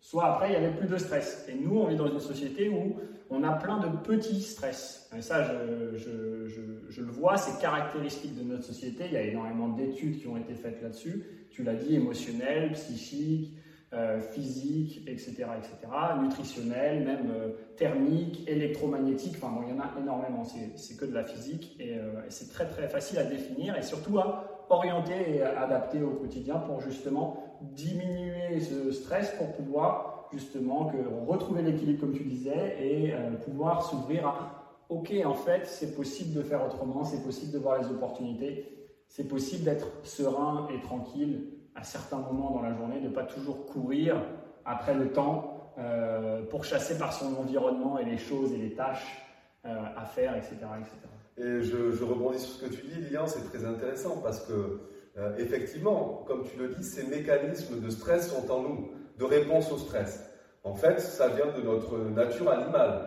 soit 0.00 0.26
après 0.26 0.48
il 0.48 0.58
n'y 0.58 0.64
avait 0.64 0.76
plus 0.76 0.88
de 0.88 0.96
stress. 0.96 1.46
Et 1.48 1.54
nous, 1.54 1.78
on 1.78 1.86
vit 1.86 1.96
dans 1.96 2.10
une 2.10 2.20
société 2.20 2.68
où 2.68 2.96
on 3.30 3.42
a 3.42 3.52
plein 3.52 3.78
de 3.78 3.88
petits 3.98 4.40
stress. 4.40 5.10
Et 5.16 5.20
ça, 5.20 5.42
je, 5.42 5.96
je, 5.96 6.48
je, 6.88 7.02
le 7.02 7.10
vois, 7.10 7.36
c'est 7.36 7.60
caractéristique 7.60 8.36
de 8.38 8.42
notre 8.42 8.64
société. 8.64 9.04
Il 9.06 9.12
y 9.12 9.16
a 9.16 9.22
énormément 9.22 9.68
d'études 9.68 10.20
qui 10.20 10.26
ont 10.28 10.36
été 10.36 10.54
faites 10.54 10.80
là-dessus 10.82 11.24
tu 11.58 11.64
l'as 11.64 11.74
dit, 11.74 11.96
émotionnel, 11.96 12.70
psychique, 12.70 13.52
euh, 13.92 14.20
physique, 14.20 15.02
etc., 15.08 15.32
etc., 15.58 15.92
nutritionnel, 16.22 17.04
même 17.04 17.32
euh, 17.34 17.48
thermique, 17.76 18.48
électromagnétique, 18.48 19.34
enfin 19.38 19.52
il 19.66 19.74
y 19.74 19.76
en 19.76 19.80
a 19.80 19.90
énormément, 20.00 20.44
c'est 20.44 20.96
que 20.96 21.04
de 21.04 21.14
la 21.14 21.24
physique 21.24 21.76
euh, 21.80 22.22
et, 22.24 22.30
c'est 22.30 22.48
très 22.52 22.66
très 22.66 22.86
facile 22.86 23.18
à 23.18 23.24
définir 23.24 23.76
et 23.76 23.82
surtout 23.82 24.20
à 24.20 24.66
orienter 24.70 25.36
et 25.36 25.42
adapter 25.42 26.00
au 26.00 26.10
quotidien 26.10 26.58
pour 26.58 26.80
justement 26.80 27.42
diminuer 27.62 28.60
ce 28.60 28.92
stress 28.92 29.30
pour 29.32 29.52
pouvoir 29.52 30.28
justement 30.32 30.92
retrouver 31.26 31.62
l'équilibre 31.62 32.00
comme 32.00 32.12
tu 32.12 32.24
disais 32.24 32.76
et 32.80 33.14
pouvoir 33.44 33.82
s'ouvrir 33.82 34.26
à 34.26 34.76
ok 34.90 35.12
en 35.24 35.34
fait 35.34 35.66
c'est 35.66 35.96
possible 35.96 36.34
de 36.34 36.42
faire 36.42 36.64
autrement, 36.66 37.04
c'est 37.04 37.22
possible 37.22 37.52
de 37.52 37.58
voir 37.58 37.80
les 37.80 37.88
opportunités 37.88 38.78
c'est 39.08 39.26
possible 39.26 39.64
d'être 39.64 39.88
serein 40.04 40.68
et 40.72 40.80
tranquille 40.80 41.48
à 41.74 41.82
certains 41.82 42.18
moments 42.18 42.50
dans 42.50 42.62
la 42.62 42.74
journée, 42.74 43.00
de 43.00 43.08
ne 43.08 43.14
pas 43.14 43.24
toujours 43.24 43.66
courir 43.66 44.20
après 44.64 44.94
le 44.94 45.12
temps 45.12 45.72
euh, 45.78 46.42
pour 46.44 46.64
chasser 46.64 46.98
par 46.98 47.12
son 47.12 47.34
environnement 47.36 47.98
et 47.98 48.04
les 48.04 48.18
choses 48.18 48.52
et 48.52 48.58
les 48.58 48.74
tâches 48.74 49.22
euh, 49.64 49.84
à 49.96 50.04
faire, 50.04 50.36
etc. 50.36 50.56
etc. 50.80 50.94
Et 51.38 51.62
je, 51.62 52.04
rebondis 52.04 52.40
sur 52.40 52.54
ce 52.54 52.64
que 52.64 52.74
tu 52.74 52.82
dis, 52.86 53.00
Lilian, 53.00 53.26
c'est 53.26 53.44
très 53.48 53.64
intéressant 53.64 54.20
parce 54.22 54.40
que, 54.40 54.80
euh, 55.18 55.36
effectivement, 55.38 56.24
comme 56.26 56.44
tu 56.44 56.56
le 56.58 56.68
dis, 56.68 56.84
ces 56.84 57.06
mécanismes 57.06 57.80
de 57.80 57.90
stress 57.90 58.30
sont 58.30 58.50
en 58.50 58.62
nous, 58.62 58.90
de 59.18 59.24
réponse 59.24 59.70
au 59.72 59.78
stress. 59.78 60.24
En 60.64 60.74
fait, 60.74 61.00
ça 61.00 61.28
vient 61.28 61.46
de 61.56 61.62
notre 61.62 61.98
nature 61.98 62.50
animale. 62.50 63.02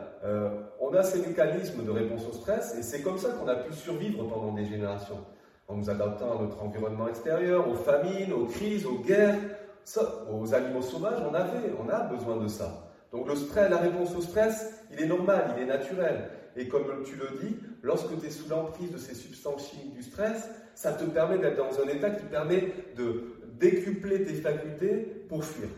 on 0.79 0.93
a 0.93 1.03
ces 1.03 1.19
mécanismes 1.19 1.83
de 1.83 1.91
réponse 1.91 2.27
au 2.27 2.33
stress 2.33 2.75
et 2.77 2.83
c'est 2.83 3.01
comme 3.01 3.17
ça 3.17 3.29
qu'on 3.31 3.47
a 3.47 3.55
pu 3.55 3.73
survivre 3.73 4.23
pendant 4.27 4.53
des 4.53 4.65
générations 4.65 5.17
en 5.71 5.77
nous 5.77 5.89
adaptant 5.89 6.37
à 6.37 6.41
notre 6.41 6.61
environnement 6.61 7.07
extérieur, 7.07 7.67
aux 7.67 7.75
famines, 7.75 8.33
aux 8.33 8.45
crises, 8.45 8.85
aux 8.85 8.99
guerres, 8.99 9.37
aux 10.31 10.53
animaux 10.53 10.81
sauvages, 10.81 11.21
on 11.29 11.33
avait, 11.33 11.73
on 11.83 11.89
a 11.89 12.01
besoin 12.01 12.37
de 12.37 12.47
ça. 12.47 12.91
Donc 13.11 13.27
le 13.27 13.35
stress, 13.35 13.69
la 13.69 13.77
réponse 13.77 14.15
au 14.15 14.21
stress, 14.21 14.73
il 14.91 15.01
est 15.01 15.05
normal, 15.05 15.55
il 15.57 15.63
est 15.63 15.65
naturel. 15.65 16.29
Et 16.55 16.67
comme 16.67 17.03
tu 17.05 17.15
le 17.15 17.39
dis, 17.41 17.57
lorsque 17.81 18.19
tu 18.19 18.25
es 18.25 18.29
sous 18.29 18.49
l'emprise 18.49 18.91
de 18.91 18.97
ces 18.97 19.15
substances 19.15 19.69
chimiques 19.69 19.95
du 19.95 20.03
stress, 20.03 20.49
ça 20.75 20.93
te 20.93 21.03
permet 21.05 21.37
d'être 21.37 21.57
dans 21.57 21.81
un 21.81 21.87
état 21.87 22.09
qui 22.11 22.25
permet 22.25 22.73
de 22.95 23.33
décupler 23.59 24.23
tes 24.23 24.33
facultés 24.33 25.25
pour 25.29 25.43
fuir. 25.43 25.69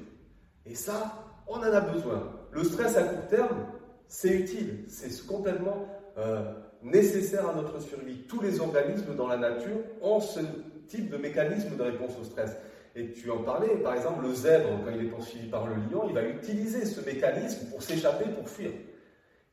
Et 0.65 0.75
ça, 0.75 1.13
on 1.47 1.57
en 1.57 1.63
a 1.63 1.81
besoin. 1.81 2.31
Le 2.51 2.63
stress 2.63 2.97
à 2.97 3.03
court 3.03 3.27
terme, 3.27 3.65
c'est 4.07 4.29
utile, 4.29 4.85
c'est 4.87 5.25
complètement 5.25 5.87
euh, 6.17 6.53
nécessaire 6.81 7.49
à 7.49 7.55
notre 7.55 7.81
survie. 7.81 8.23
Tous 8.27 8.41
les 8.41 8.59
organismes 8.59 9.15
dans 9.15 9.27
la 9.27 9.37
nature 9.37 9.77
ont 10.01 10.19
ce 10.19 10.39
type 10.87 11.09
de 11.09 11.17
mécanisme 11.17 11.75
de 11.75 11.81
réponse 11.81 12.11
au 12.19 12.23
stress. 12.23 12.55
Et 12.95 13.11
tu 13.11 13.31
en 13.31 13.41
parlais, 13.41 13.75
par 13.77 13.95
exemple, 13.95 14.23
le 14.27 14.33
zèbre, 14.33 14.69
quand 14.85 14.91
il 14.91 15.07
est 15.07 15.09
poursuivi 15.09 15.47
par 15.47 15.67
le 15.67 15.75
lion, 15.75 16.05
il 16.07 16.13
va 16.13 16.23
utiliser 16.23 16.85
ce 16.85 17.01
mécanisme 17.01 17.67
pour 17.71 17.81
s'échapper, 17.81 18.25
pour 18.25 18.47
fuir. 18.47 18.69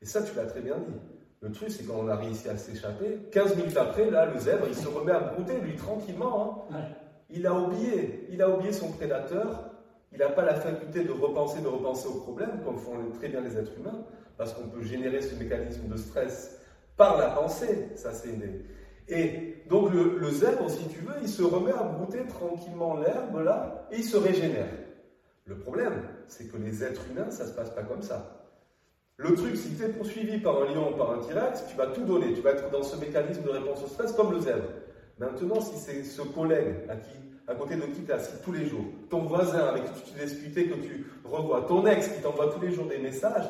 Et 0.01 0.05
ça, 0.05 0.21
tu 0.21 0.35
l'as 0.35 0.45
très 0.45 0.61
bien 0.61 0.77
dit. 0.77 0.93
Le 1.41 1.51
truc, 1.51 1.71
c'est 1.71 1.83
quand 1.85 1.95
on 1.97 2.07
a 2.07 2.15
réussi 2.15 2.47
à 2.49 2.55
s'échapper, 2.55 3.17
15 3.31 3.55
minutes 3.57 3.77
après, 3.77 4.11
là, 4.11 4.27
le 4.27 4.39
zèbre, 4.39 4.65
il 4.67 4.75
se 4.75 4.87
remet 4.87 5.11
à 5.11 5.19
brouter, 5.19 5.59
lui, 5.59 5.75
tranquillement. 5.75 6.67
Hein. 6.71 6.83
Il 7.31 7.47
a 7.47 7.53
oublié, 7.55 8.27
il 8.29 8.43
a 8.43 8.49
oublié 8.49 8.71
son 8.71 8.91
prédateur, 8.91 9.71
il 10.11 10.19
n'a 10.19 10.29
pas 10.29 10.45
la 10.45 10.53
faculté 10.53 11.03
de 11.03 11.11
repenser, 11.11 11.61
de 11.61 11.67
repenser 11.67 12.07
au 12.09 12.19
problème, 12.19 12.61
comme 12.63 12.77
font 12.77 12.93
très 13.17 13.29
bien 13.29 13.41
les 13.41 13.57
êtres 13.57 13.71
humains, 13.79 14.05
parce 14.37 14.53
qu'on 14.53 14.67
peut 14.67 14.83
générer 14.83 15.19
ce 15.21 15.33
mécanisme 15.33 15.87
de 15.87 15.97
stress 15.97 16.59
par 16.95 17.17
la 17.17 17.31
pensée. 17.31 17.89
Ça, 17.95 18.13
c'est 18.13 18.37
Et 19.07 19.63
donc, 19.67 19.91
le, 19.91 20.19
le, 20.19 20.29
zèbre, 20.29 20.69
si 20.69 20.87
tu 20.89 20.99
veux, 20.99 21.15
il 21.23 21.29
se 21.29 21.41
remet 21.41 21.71
à 21.71 21.81
brouter 21.81 22.19
tranquillement 22.27 22.97
l'herbe, 22.97 23.43
là, 23.43 23.87
et 23.91 23.97
il 23.97 24.03
se 24.03 24.17
régénère. 24.17 24.69
Le 25.45 25.57
problème, 25.57 26.03
c'est 26.27 26.51
que 26.51 26.57
les 26.57 26.83
êtres 26.83 27.01
humains, 27.09 27.31
ça 27.31 27.45
ne 27.45 27.49
se 27.49 27.55
passe 27.55 27.71
pas 27.71 27.81
comme 27.81 28.03
ça. 28.03 28.40
Le 29.21 29.35
truc, 29.35 29.55
si 29.55 29.75
tu 29.75 29.83
es 29.83 29.89
poursuivi 29.89 30.39
par 30.39 30.63
un 30.63 30.73
lion 30.73 30.91
ou 30.91 30.97
par 30.97 31.11
un 31.11 31.19
T-Rex, 31.19 31.65
tu 31.69 31.77
vas 31.77 31.87
tout 31.87 32.03
donner. 32.03 32.33
Tu 32.33 32.41
vas 32.41 32.51
être 32.51 32.71
dans 32.71 32.81
ce 32.81 32.95
mécanisme 32.95 33.43
de 33.43 33.49
réponse 33.49 33.83
au 33.83 33.87
stress 33.87 34.13
comme 34.13 34.31
le 34.31 34.39
zèbre. 34.39 34.65
Maintenant, 35.19 35.61
si 35.61 35.77
c'est 35.77 36.03
ce 36.03 36.23
collègue 36.23 36.77
à, 36.89 36.95
qui, 36.95 37.11
à 37.47 37.53
côté 37.53 37.75
de 37.75 37.81
qui 37.81 38.01
tu 38.03 38.11
assis 38.11 38.33
tous 38.43 38.51
les 38.51 38.65
jours, 38.65 38.83
ton 39.11 39.19
voisin 39.19 39.59
avec 39.67 39.83
qui 39.93 40.11
tu 40.11 40.19
discutais, 40.19 40.65
que 40.65 40.73
tu 40.73 41.05
revois, 41.23 41.61
ton 41.67 41.85
ex 41.85 42.07
qui 42.07 42.21
t'envoie 42.23 42.51
tous 42.51 42.61
les 42.61 42.71
jours 42.71 42.87
des 42.87 42.97
messages, 42.97 43.47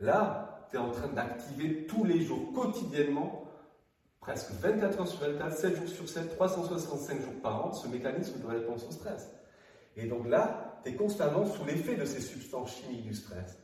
là, 0.00 0.66
tu 0.70 0.76
es 0.76 0.78
en 0.78 0.90
train 0.90 1.08
d'activer 1.08 1.84
tous 1.86 2.04
les 2.04 2.22
jours, 2.22 2.54
quotidiennement, 2.54 3.44
presque 4.20 4.52
24 4.52 5.00
heures 5.00 5.08
sur 5.08 5.20
24, 5.20 5.52
7 5.52 5.76
jours 5.76 5.88
sur 5.88 6.08
7, 6.08 6.36
365 6.36 7.20
jours 7.20 7.42
par 7.42 7.66
an, 7.66 7.72
ce 7.74 7.86
mécanisme 7.86 8.40
de 8.40 8.46
réponse 8.46 8.86
au 8.88 8.92
stress. 8.92 9.30
Et 9.94 10.06
donc 10.06 10.26
là, 10.26 10.80
tu 10.82 10.90
es 10.90 10.94
constamment 10.94 11.44
sous 11.44 11.66
l'effet 11.66 11.96
de 11.96 12.06
ces 12.06 12.22
substances 12.22 12.74
chimiques 12.76 13.02
du 13.02 13.12
stress. 13.12 13.58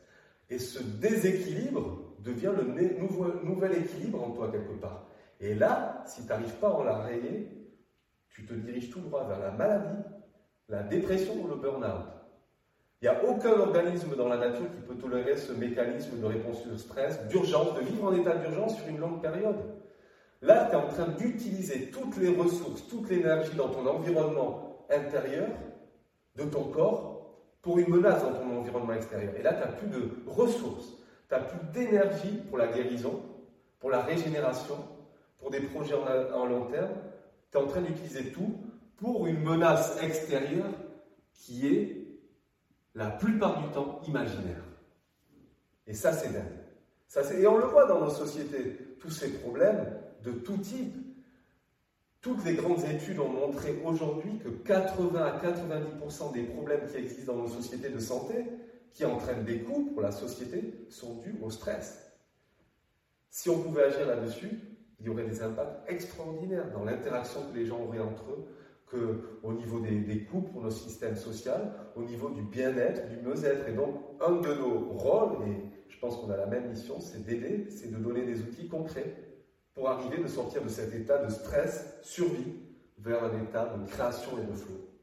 Et 0.49 0.59
ce 0.59 0.81
déséquilibre 0.83 2.15
devient 2.19 2.51
le 2.55 3.43
nouvel 3.43 3.77
équilibre 3.77 4.23
en 4.23 4.31
toi 4.31 4.51
quelque 4.51 4.73
part. 4.79 5.05
Et 5.39 5.55
là, 5.55 6.03
si 6.05 6.21
tu 6.21 6.29
n'arrives 6.29 6.55
pas 6.55 6.69
à 6.69 6.73
en 6.73 6.83
la 6.83 7.09
tu 8.29 8.45
te 8.45 8.53
diriges 8.53 8.89
tout 8.89 9.01
droit 9.01 9.27
vers 9.27 9.39
la 9.39 9.51
maladie, 9.51 10.03
la 10.69 10.83
dépression 10.83 11.33
ou 11.43 11.47
le 11.47 11.55
burn-out. 11.55 12.07
Il 13.01 13.09
n'y 13.09 13.15
a 13.15 13.23
aucun 13.25 13.51
organisme 13.51 14.15
dans 14.15 14.29
la 14.29 14.37
nature 14.37 14.71
qui 14.71 14.81
peut 14.87 14.95
tolérer 14.95 15.35
ce 15.35 15.51
mécanisme 15.51 16.19
de 16.19 16.25
réponse 16.25 16.65
au 16.73 16.77
stress, 16.77 17.27
d'urgence, 17.27 17.75
de 17.75 17.81
vivre 17.81 18.05
en 18.05 18.13
état 18.13 18.35
d'urgence 18.35 18.77
sur 18.77 18.87
une 18.87 18.99
longue 18.99 19.21
période. 19.21 19.57
Là, 20.41 20.67
tu 20.69 20.75
es 20.75 20.79
en 20.79 20.87
train 20.87 21.07
d'utiliser 21.09 21.91
toutes 21.91 22.17
les 22.17 22.29
ressources, 22.29 22.87
toute 22.87 23.09
l'énergie 23.09 23.55
dans 23.55 23.69
ton 23.69 23.85
environnement 23.85 24.85
intérieur, 24.89 25.49
de 26.35 26.43
ton 26.45 26.63
corps, 26.63 27.12
pour 27.63 27.79
une 27.79 27.89
menace 27.89 28.21
dans 28.21 28.33
ton 28.33 28.59
environnement 28.59 28.93
extérieur. 28.93 29.33
Et 29.35 29.41
là, 29.41 29.53
tu 29.53 29.61
n'as 29.61 29.71
plus 29.71 29.87
de 29.87 30.11
ressources, 30.27 30.89
tu 31.29 31.33
n'as 31.33 31.39
plus 31.39 31.59
d'énergie 31.71 32.41
pour 32.49 32.59
la 32.59 32.67
guérison, 32.67 33.23
pour 33.79 33.89
la 33.89 34.01
régénération, 34.01 34.75
pour 35.39 35.49
des 35.49 35.61
projets 35.61 35.95
en, 35.95 36.45
long 36.45 36.65
terme, 36.65 36.91
tu 37.51 37.57
es 37.57 37.61
en 37.61 37.65
train 37.65 37.81
d'utiliser 37.81 38.31
tout 38.31 38.53
pour 38.97 39.27
une 39.27 39.41
menace 39.41 39.97
extérieure 40.03 40.71
qui 41.33 41.67
est 41.67 42.05
la 42.95 43.09
plupart 43.09 43.61
du 43.61 43.69
temps 43.69 44.01
imaginaire. 44.07 44.63
Et 45.87 45.93
ça, 45.93 46.11
c'est 46.11 46.31
dingue. 46.31 46.59
Ça, 47.07 47.21
et 47.33 47.47
on 47.47 47.57
le 47.57 47.65
voit 47.65 47.85
dans 47.85 48.01
nos 48.01 48.09
sociétés, 48.09 48.97
tous 48.99 49.09
ces 49.09 49.39
problèmes 49.39 49.85
de 50.23 50.31
tout 50.31 50.57
type. 50.57 50.95
Toutes 52.23 52.45
les 52.45 52.53
grandes 52.53 52.85
études 52.85 53.19
ont 53.19 53.27
montré 53.27 53.75
aujourd'hui 53.83 54.39
que 54.39 54.47
80 54.47 55.21
à 55.21 55.41
90% 55.45 56.31
des 56.33 56.43
problèmes 56.43 56.87
qui 56.87 56.95
existent 56.95 57.33
dans 57.33 57.39
nos 57.39 57.49
sociétés 57.49 57.89
de 57.89 57.99
santé, 57.99 58.45
qui 58.93 59.03
entraînent 59.03 59.43
des 59.43 59.59
coûts 59.59 59.89
pour 59.91 60.01
la 60.01 60.13
société, 60.13 60.85
sont 60.89 61.15
dus 61.15 61.35
au 61.41 61.49
stress. 61.49 62.13
Si 63.29 63.49
on 63.49 63.61
pouvait 63.61 63.83
agir 63.83 64.07
là-dessus, 64.07 64.57
il 65.01 65.05
y 65.05 65.09
aurait 65.09 65.25
des 65.25 65.43
impacts 65.43 65.91
extraordinaires 65.91 66.71
dans 66.71 66.85
l'interaction 66.85 67.41
que 67.51 67.57
les 67.57 67.65
gens 67.65 67.81
auraient 67.81 67.99
entre 67.99 68.31
eux, 68.31 68.45
que 68.87 69.39
au 69.43 69.51
niveau 69.51 69.81
des, 69.81 69.99
des 69.99 70.23
coûts 70.23 70.43
pour 70.43 70.61
nos 70.61 70.71
systèmes 70.71 71.17
sociaux, 71.17 71.51
au 71.97 72.03
niveau 72.03 72.29
du 72.29 72.43
bien-être, 72.43 73.09
du 73.09 73.17
mieux-être. 73.17 73.67
Et 73.67 73.73
donc, 73.73 73.95
un 74.25 74.39
de 74.39 74.53
nos 74.53 74.79
rôles, 74.93 75.45
et 75.49 75.57
je 75.89 75.99
pense 75.99 76.15
qu'on 76.15 76.29
a 76.29 76.37
la 76.37 76.47
même 76.47 76.69
mission, 76.69 77.01
c'est 77.01 77.25
d'aider, 77.25 77.67
c'est 77.69 77.91
de 77.91 77.97
donner 77.97 78.25
des 78.25 78.39
outils 78.39 78.69
concrets 78.69 79.32
pour 79.73 79.89
arriver 79.89 80.21
de 80.21 80.27
sortir 80.27 80.63
de 80.63 80.69
cet 80.69 80.93
état 80.93 81.23
de 81.23 81.31
stress, 81.31 81.97
survie, 82.03 82.55
vers 82.99 83.23
un 83.23 83.41
état 83.41 83.65
de 83.65 83.89
création 83.89 84.31
et 84.37 84.45
de 84.45 84.53
flow. 84.53 84.93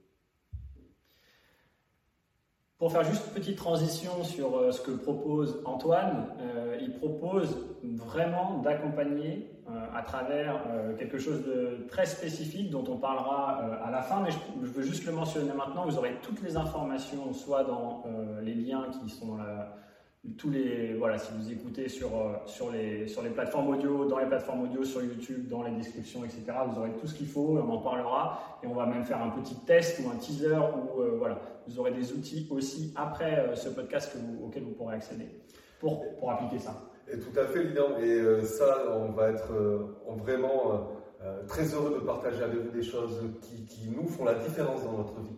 Pour 2.78 2.90
faire 2.90 3.04
juste 3.04 3.26
une 3.26 3.34
petite 3.34 3.58
transition 3.58 4.24
sur 4.24 4.56
euh, 4.56 4.72
ce 4.72 4.80
que 4.80 4.92
propose 4.92 5.60
Antoine, 5.66 6.28
euh, 6.40 6.78
il 6.80 6.94
propose 6.94 7.58
vraiment 7.82 8.58
d'accompagner 8.60 9.50
euh, 9.68 9.72
à 9.94 10.02
travers 10.02 10.62
quelque 10.98 11.18
chose 11.18 11.44
de 11.44 11.86
très 11.88 12.06
spécifique 12.06 12.70
dont 12.70 12.84
on 12.88 12.96
parlera 12.96 13.58
à 13.84 13.90
la 13.90 14.00
fin, 14.00 14.22
mais 14.22 14.30
je, 14.30 14.66
veux 14.66 14.82
juste 14.82 15.04
le 15.04 15.12
mentionner 15.12 15.52
maintenant. 15.52 15.84
Vous 15.84 15.98
aurez 15.98 16.16
toutes 16.22 16.42
les 16.42 16.56
informations, 16.56 17.34
soit 17.34 17.64
dans 17.64 18.04
les 18.42 18.54
liens 18.54 18.86
qui 18.90 19.10
sont 19.10 19.26
dans 19.26 19.36
la, 19.36 19.76
tous 20.36 20.50
les 20.50 20.94
voilà 20.94 21.18
si 21.18 21.32
vous 21.32 21.50
écoutez 21.50 21.88
sur 21.88 22.10
sur 22.46 22.70
les 22.70 23.08
sur 23.08 23.22
les 23.22 23.30
plateformes 23.30 23.68
audio 23.68 24.04
dans 24.04 24.18
les 24.18 24.26
plateformes 24.26 24.64
audio 24.64 24.84
sur 24.84 25.02
YouTube 25.02 25.48
dans 25.48 25.62
les 25.62 25.70
descriptions 25.70 26.24
etc 26.24 26.44
vous 26.68 26.78
aurez 26.78 26.92
tout 27.00 27.06
ce 27.06 27.14
qu'il 27.14 27.26
faut 27.26 27.58
on 27.58 27.70
en 27.70 27.78
parlera 27.78 28.58
et 28.62 28.66
on 28.66 28.74
va 28.74 28.84
même 28.84 29.04
faire 29.04 29.22
un 29.22 29.30
petit 29.30 29.56
test 29.66 30.00
ou 30.04 30.10
un 30.10 30.16
teaser 30.16 30.56
où 30.56 31.18
voilà 31.18 31.38
vous 31.70 31.78
aurez 31.78 31.92
des 31.92 32.12
outils 32.12 32.46
aussi 32.50 32.92
après 32.96 33.38
euh, 33.38 33.54
ce 33.54 33.68
podcast 33.68 34.12
que 34.12 34.44
auquel 34.44 34.64
vous 34.64 34.72
pourrez 34.72 34.96
accéder 34.96 35.26
pour, 35.78 36.16
pour 36.18 36.30
appliquer 36.30 36.58
ça. 36.58 36.74
Et 37.08 37.18
tout 37.18 37.38
à 37.38 37.46
fait, 37.46 37.64
Lilian. 37.64 37.98
Et 38.00 38.10
euh, 38.10 38.44
ça, 38.44 38.84
on 38.92 39.12
va 39.12 39.30
être 39.30 39.52
euh, 39.52 39.96
vraiment 40.16 40.88
très 41.46 41.74
heureux 41.74 41.98
de 42.00 42.06
partager 42.06 42.42
avec 42.42 42.58
vous 42.60 42.70
des 42.70 42.82
choses 42.82 43.22
qui, 43.42 43.66
qui, 43.66 43.88
nous 43.88 44.08
font 44.08 44.24
la 44.24 44.34
différence 44.34 44.82
dans 44.84 44.96
notre 44.96 45.20
vie. 45.20 45.36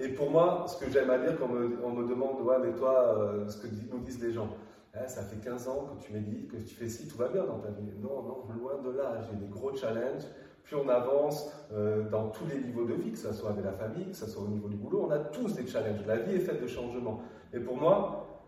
Et 0.00 0.08
pour 0.08 0.30
moi, 0.30 0.64
ce 0.66 0.84
que 0.84 0.90
j'aime 0.90 1.10
à 1.10 1.18
dire 1.18 1.38
quand 1.38 1.48
on 1.84 1.90
me, 1.90 2.08
demande, 2.08 2.40
ouais, 2.42 2.56
mais 2.62 2.72
toi, 2.72 3.44
ce 3.46 3.56
que 3.58 3.68
nous 3.90 4.00
disent 4.00 4.22
les 4.22 4.32
gens, 4.32 4.48
hein, 4.94 5.06
ça 5.06 5.22
fait 5.22 5.36
15 5.36 5.68
ans 5.68 5.90
que 5.94 6.04
tu 6.04 6.12
médites, 6.12 6.50
que 6.50 6.56
tu 6.56 6.74
fais 6.74 6.88
ci, 6.88 7.06
tout 7.06 7.16
va 7.16 7.28
bien 7.28 7.44
dans 7.44 7.58
ta 7.58 7.68
vie. 7.68 7.92
Non, 8.00 8.22
non, 8.22 8.44
loin 8.58 8.82
de 8.82 8.96
là. 8.96 9.20
J'ai 9.30 9.36
des 9.36 9.48
gros 9.48 9.74
challenges 9.76 10.24
plus 10.66 10.76
on 10.76 10.88
avance 10.88 11.48
euh, 11.72 12.08
dans 12.10 12.28
tous 12.28 12.44
les 12.46 12.58
niveaux 12.58 12.84
de 12.84 12.94
vie, 12.94 13.12
que 13.12 13.18
ce 13.18 13.32
soit 13.32 13.50
avec 13.50 13.64
la 13.64 13.72
famille, 13.72 14.10
que 14.10 14.16
ce 14.16 14.26
soit 14.26 14.42
au 14.42 14.48
niveau 14.48 14.68
du 14.68 14.76
boulot, 14.76 15.06
on 15.06 15.10
a 15.10 15.18
tous 15.18 15.54
des 15.54 15.66
challenges. 15.66 16.04
La 16.06 16.16
vie 16.16 16.34
est 16.34 16.40
faite 16.40 16.60
de 16.60 16.66
changements. 16.66 17.22
Et 17.52 17.60
pour 17.60 17.76
moi, 17.76 18.42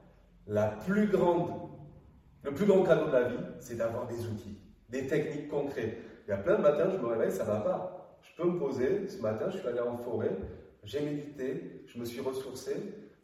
la 0.48 0.66
plus 0.66 1.06
grande, 1.06 1.48
le 2.42 2.52
plus 2.52 2.66
grand 2.66 2.82
cadeau 2.82 3.06
de 3.06 3.12
la 3.12 3.28
vie, 3.28 3.38
c'est 3.60 3.76
d'avoir 3.76 4.08
des 4.08 4.26
outils, 4.26 4.58
des 4.88 5.06
techniques 5.06 5.48
concrètes. 5.48 5.96
Il 6.26 6.30
y 6.30 6.32
a 6.32 6.38
plein 6.38 6.56
de 6.56 6.62
matins, 6.62 6.90
je 6.92 6.98
me 6.98 7.06
réveille, 7.06 7.30
ça 7.30 7.44
ne 7.44 7.50
va 7.50 7.60
pas. 7.60 8.18
Je 8.20 8.42
peux 8.42 8.48
me 8.48 8.58
poser. 8.58 9.06
Ce 9.06 9.22
matin, 9.22 9.46
je 9.50 9.58
suis 9.58 9.68
allé 9.68 9.80
en 9.80 9.96
forêt, 9.96 10.36
j'ai 10.88 11.00
médité, 11.00 11.82
je 11.86 11.98
me 11.98 12.04
suis 12.06 12.20
ressourcé, 12.20 12.74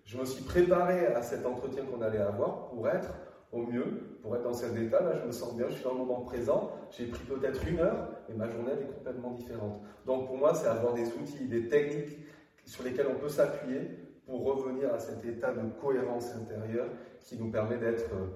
je 0.05 0.18
me 0.18 0.24
suis 0.27 0.44
préparé 0.44 1.07
à 1.07 1.22
cet 1.22 1.46
entretien 1.46 1.85
qu'on 1.87 2.03
allait 2.03 2.18
avoir 2.18 2.68
pour 2.68 2.87
être 2.88 3.11
au 3.53 3.62
mieux 3.62 4.18
pour 4.20 4.37
être 4.37 4.42
dans 4.42 4.53
cet 4.53 4.77
état. 4.77 5.00
Là, 5.03 5.14
je 5.20 5.27
me 5.27 5.33
sens 5.33 5.57
bien, 5.57 5.66
je 5.68 5.74
suis 5.74 5.85
dans 5.85 5.92
le 5.92 5.98
moment 5.98 6.20
présent. 6.20 6.72
J'ai 6.90 7.07
pris 7.07 7.24
peut-être 7.24 7.66
une 7.66 7.79
heure 7.81 8.09
et 8.29 8.35
ma 8.35 8.48
journée 8.48 8.72
est 8.72 8.94
complètement 8.94 9.31
différente. 9.31 9.81
Donc 10.07 10.27
pour 10.27 10.37
moi, 10.37 10.55
c'est 10.55 10.66
avoir 10.66 10.92
des 10.92 11.07
outils, 11.07 11.46
des 11.46 11.68
techniques 11.68 12.18
sur 12.66 12.85
lesquelles 12.85 13.09
on 13.11 13.18
peut 13.18 13.29
s'appuyer 13.29 13.81
pour 14.27 14.44
revenir 14.44 14.92
à 14.92 14.98
cet 14.98 15.24
état 15.24 15.53
de 15.53 15.62
cohérence 15.81 16.35
intérieure 16.35 16.88
qui 17.20 17.38
nous 17.38 17.50
permet 17.50 17.79
d'être 17.79 18.12
euh, 18.12 18.27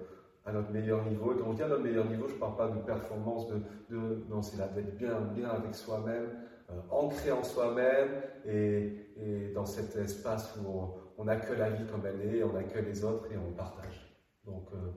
à 0.46 0.52
notre 0.52 0.70
meilleur 0.70 1.04
niveau. 1.04 1.34
Et 1.34 1.36
quand 1.38 1.50
je 1.52 1.56
dis 1.56 1.62
à 1.62 1.68
notre 1.68 1.82
meilleur 1.82 2.06
niveau, 2.06 2.28
je 2.28 2.34
ne 2.34 2.38
parle 2.38 2.56
pas 2.56 2.68
de 2.68 2.78
performance, 2.80 3.48
de, 3.48 4.24
non, 4.28 4.40
c'est 4.42 4.56
d'être 4.56 4.96
bien, 4.96 5.20
bien 5.34 5.48
avec 5.48 5.74
soi-même, 5.74 6.28
euh, 6.70 6.74
ancré 6.90 7.32
en 7.32 7.42
soi-même 7.42 8.08
et, 8.46 9.07
et, 9.22 9.52
dans 9.54 9.66
cet 9.66 9.96
espace 9.96 10.56
où 10.56 10.68
on, 10.68 10.94
on, 11.18 11.28
accueille 11.28 11.58
la 11.58 11.70
vie 11.70 11.84
comme 11.86 12.02
elle 12.06 12.34
est, 12.34 12.42
on 12.42 12.56
accueille 12.56 12.84
les 12.84 13.04
autres 13.04 13.30
et 13.32 13.36
on 13.36 13.52
partage. 13.52 14.08
Donc, 14.48 14.68
euh, 14.72 14.90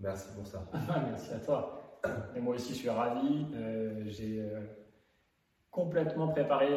Merci 0.00 0.28
pour 0.34 0.46
ça. 0.46 0.66
Merci 1.10 1.32
à 1.34 1.38
toi. 1.38 2.00
Et 2.36 2.40
moi 2.40 2.56
aussi, 2.56 2.72
je 2.74 2.78
suis 2.78 2.90
ravi. 2.90 3.46
Euh, 3.54 4.02
j'ai 4.06 4.40
euh, 4.40 4.60
complètement 5.70 6.28
préparé 6.28 6.68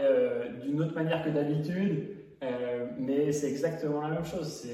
d'une 0.62 0.82
autre 0.82 0.95
manière 0.95 1.23
que 1.23 1.30
d'habitude, 1.30 2.15
mais 2.97 3.32
c'est 3.32 3.50
exactement 3.50 4.02
la 4.02 4.10
même 4.10 4.26
chose. 4.26 4.65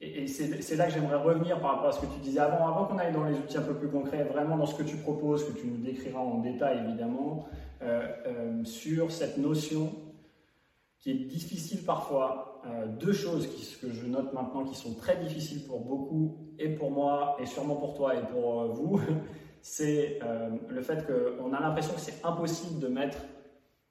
Et, 0.00 0.26
c'est 0.28 0.76
là 0.76 0.86
que 0.86 0.92
j'aimerais 0.92 1.16
revenir 1.16 1.60
par 1.60 1.76
rapport 1.76 1.88
à 1.88 1.92
ce 1.92 2.00
que 2.00 2.12
tu 2.14 2.20
disais 2.20 2.38
avant, 2.38 2.68
avant 2.68 2.84
qu'on 2.84 2.98
aille 2.98 3.12
dans 3.12 3.24
les 3.24 3.36
outils 3.36 3.58
un 3.58 3.62
peu 3.62 3.74
plus 3.74 3.88
concrets, 3.88 4.22
vraiment 4.22 4.56
dans 4.56 4.66
ce 4.66 4.76
que 4.76 4.84
tu 4.84 4.96
proposes, 4.98 5.44
que 5.44 5.58
tu 5.58 5.66
nous 5.66 5.78
décriras 5.78 6.20
en 6.20 6.38
détail 6.38 6.84
évidemment, 6.86 7.48
sur 8.62 9.10
cette 9.10 9.38
notion 9.38 9.90
qui 11.00 11.10
est 11.10 11.24
difficile 11.26 11.84
parfois. 11.84 12.60
Euh, 12.66 12.86
deux 12.86 13.12
choses 13.12 13.46
que 13.80 13.90
je 13.90 14.06
note 14.06 14.32
maintenant 14.32 14.64
qui 14.64 14.74
sont 14.74 14.94
très 14.94 15.16
difficiles 15.16 15.66
pour 15.66 15.80
beaucoup, 15.80 16.36
et 16.58 16.68
pour 16.68 16.90
moi, 16.90 17.36
et 17.40 17.46
sûrement 17.46 17.76
pour 17.76 17.94
toi 17.94 18.16
et 18.16 18.22
pour 18.32 18.66
vous, 18.72 19.00
c'est 19.62 20.18
le 20.68 20.82
fait 20.82 21.06
qu'on 21.06 21.52
a 21.52 21.60
l'impression 21.60 21.94
que 21.94 22.00
c'est 22.00 22.24
impossible 22.24 22.80
de 22.80 22.88
mettre 22.88 23.18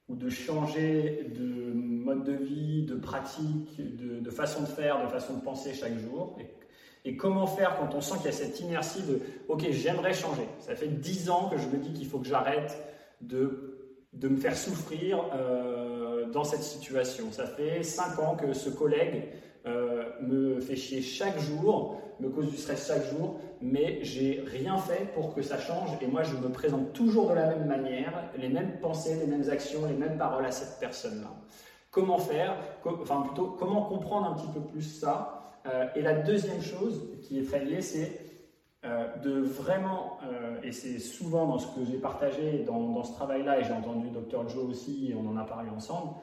ou 0.10 0.16
de 0.16 0.30
changer 0.30 1.32
de 1.36 1.74
mode 1.74 2.24
de 2.24 2.34
vie, 2.34 2.84
de 2.84 2.96
pratique, 2.96 3.78
de, 3.78 4.30
façon 4.30 4.62
de 4.62 4.68
faire, 4.68 5.04
de 5.04 5.10
façon 5.10 5.36
de 5.36 5.42
penser 5.42 5.74
chaque 5.74 5.98
jour. 5.98 6.38
Et, 7.04 7.16
comment 7.16 7.48
faire 7.48 7.78
quand 7.78 7.96
on 7.96 8.02
sent 8.02 8.16
qu'il 8.18 8.26
y 8.26 8.30
a 8.30 8.32
cette 8.34 8.60
inertie 8.60 9.02
de 9.02 9.22
OK, 9.48 9.66
j'aimerais 9.72 10.14
changer. 10.14 10.48
Ça 10.60 10.76
fait 10.76 10.88
dix 10.88 11.30
ans 11.30 11.50
que 11.50 11.58
je 11.58 11.68
me 11.68 11.78
dis 11.78 11.94
qu'il 11.94 12.08
faut 12.08 12.20
que 12.20 12.28
j'arrête 12.28 12.78
de, 13.22 13.98
de 14.14 14.28
me 14.28 14.36
faire 14.36 14.58
souffrir 14.58 15.24
euh, 15.34 15.77
dans 16.32 16.44
cette 16.44 16.64
situation. 16.64 17.32
Ça 17.32 17.46
fait 17.46 17.84
cinq 17.84 18.20
ans 18.20 18.36
que 18.36 18.54
ce 18.54 18.70
collègue 18.70 19.30
euh, 19.66 20.04
me 20.22 20.60
fait 20.60 20.76
chier 20.76 21.02
chaque 21.02 21.40
jour, 21.40 22.00
me 22.20 22.30
cause 22.30 22.50
du 22.50 22.58
stress 22.58 22.88
chaque 22.88 23.06
jour, 23.10 23.40
mais 23.62 24.00
j'ai 24.02 24.44
rien 24.46 24.78
fait 24.78 25.14
pour 25.14 25.34
que 25.34 25.42
ça 25.42 25.58
change 25.58 25.90
et 26.02 26.08
moi 26.08 26.24
je 26.24 26.36
me 26.36 26.50
présente 26.50 26.94
toujours 26.94 27.30
de 27.30 27.36
la 27.36 27.48
même 27.48 27.66
manière, 27.66 28.30
les 28.38 28.50
mêmes 28.50 28.80
pensées, 28.80 29.16
les 29.16 29.28
mêmes 29.28 29.50
actions, 29.50 29.86
les 29.86 29.94
mêmes 29.96 30.18
paroles 30.18 30.46
à 30.46 30.52
cette 30.52 30.80
personne-là. 30.80 31.32
Comment 31.92 32.18
faire? 32.18 32.56
Enfin 32.86 33.22
plutôt 33.22 33.56
comment 33.60 33.84
comprendre 33.84 34.28
un 34.28 34.34
petit 34.36 34.52
peu 34.54 34.62
plus 34.62 34.84
ça? 34.84 35.60
Euh, 35.66 35.88
Et 35.96 36.02
la 36.02 36.14
deuxième 36.14 36.62
chose 36.62 37.02
qui 37.24 37.40
est 37.40 37.44
très 37.44 37.66
liée, 37.66 37.82
c'est 37.82 38.27
euh, 38.86 39.16
de 39.18 39.42
vraiment, 39.42 40.20
et 40.64 40.72
c'est 40.72 41.00
souvent 41.00 41.48
dans 41.48 41.60
ce 41.60 41.68
que 41.76 41.86
j'ai 41.86 41.98
partagé 41.98 42.64
dans, 42.64 42.80
dans 42.90 43.04
ce 43.04 43.14
travail-là, 43.14 43.60
et 43.60 43.64
j'ai 43.64 43.74
entendu 43.74 44.10
Dr 44.10 44.48
Joe 44.50 44.70
aussi, 44.70 45.12
et 45.12 45.16
on 45.16 45.28
en 45.28 45.38
a 45.38 45.44
parlé 45.44 45.70
ensemble, 45.70 46.14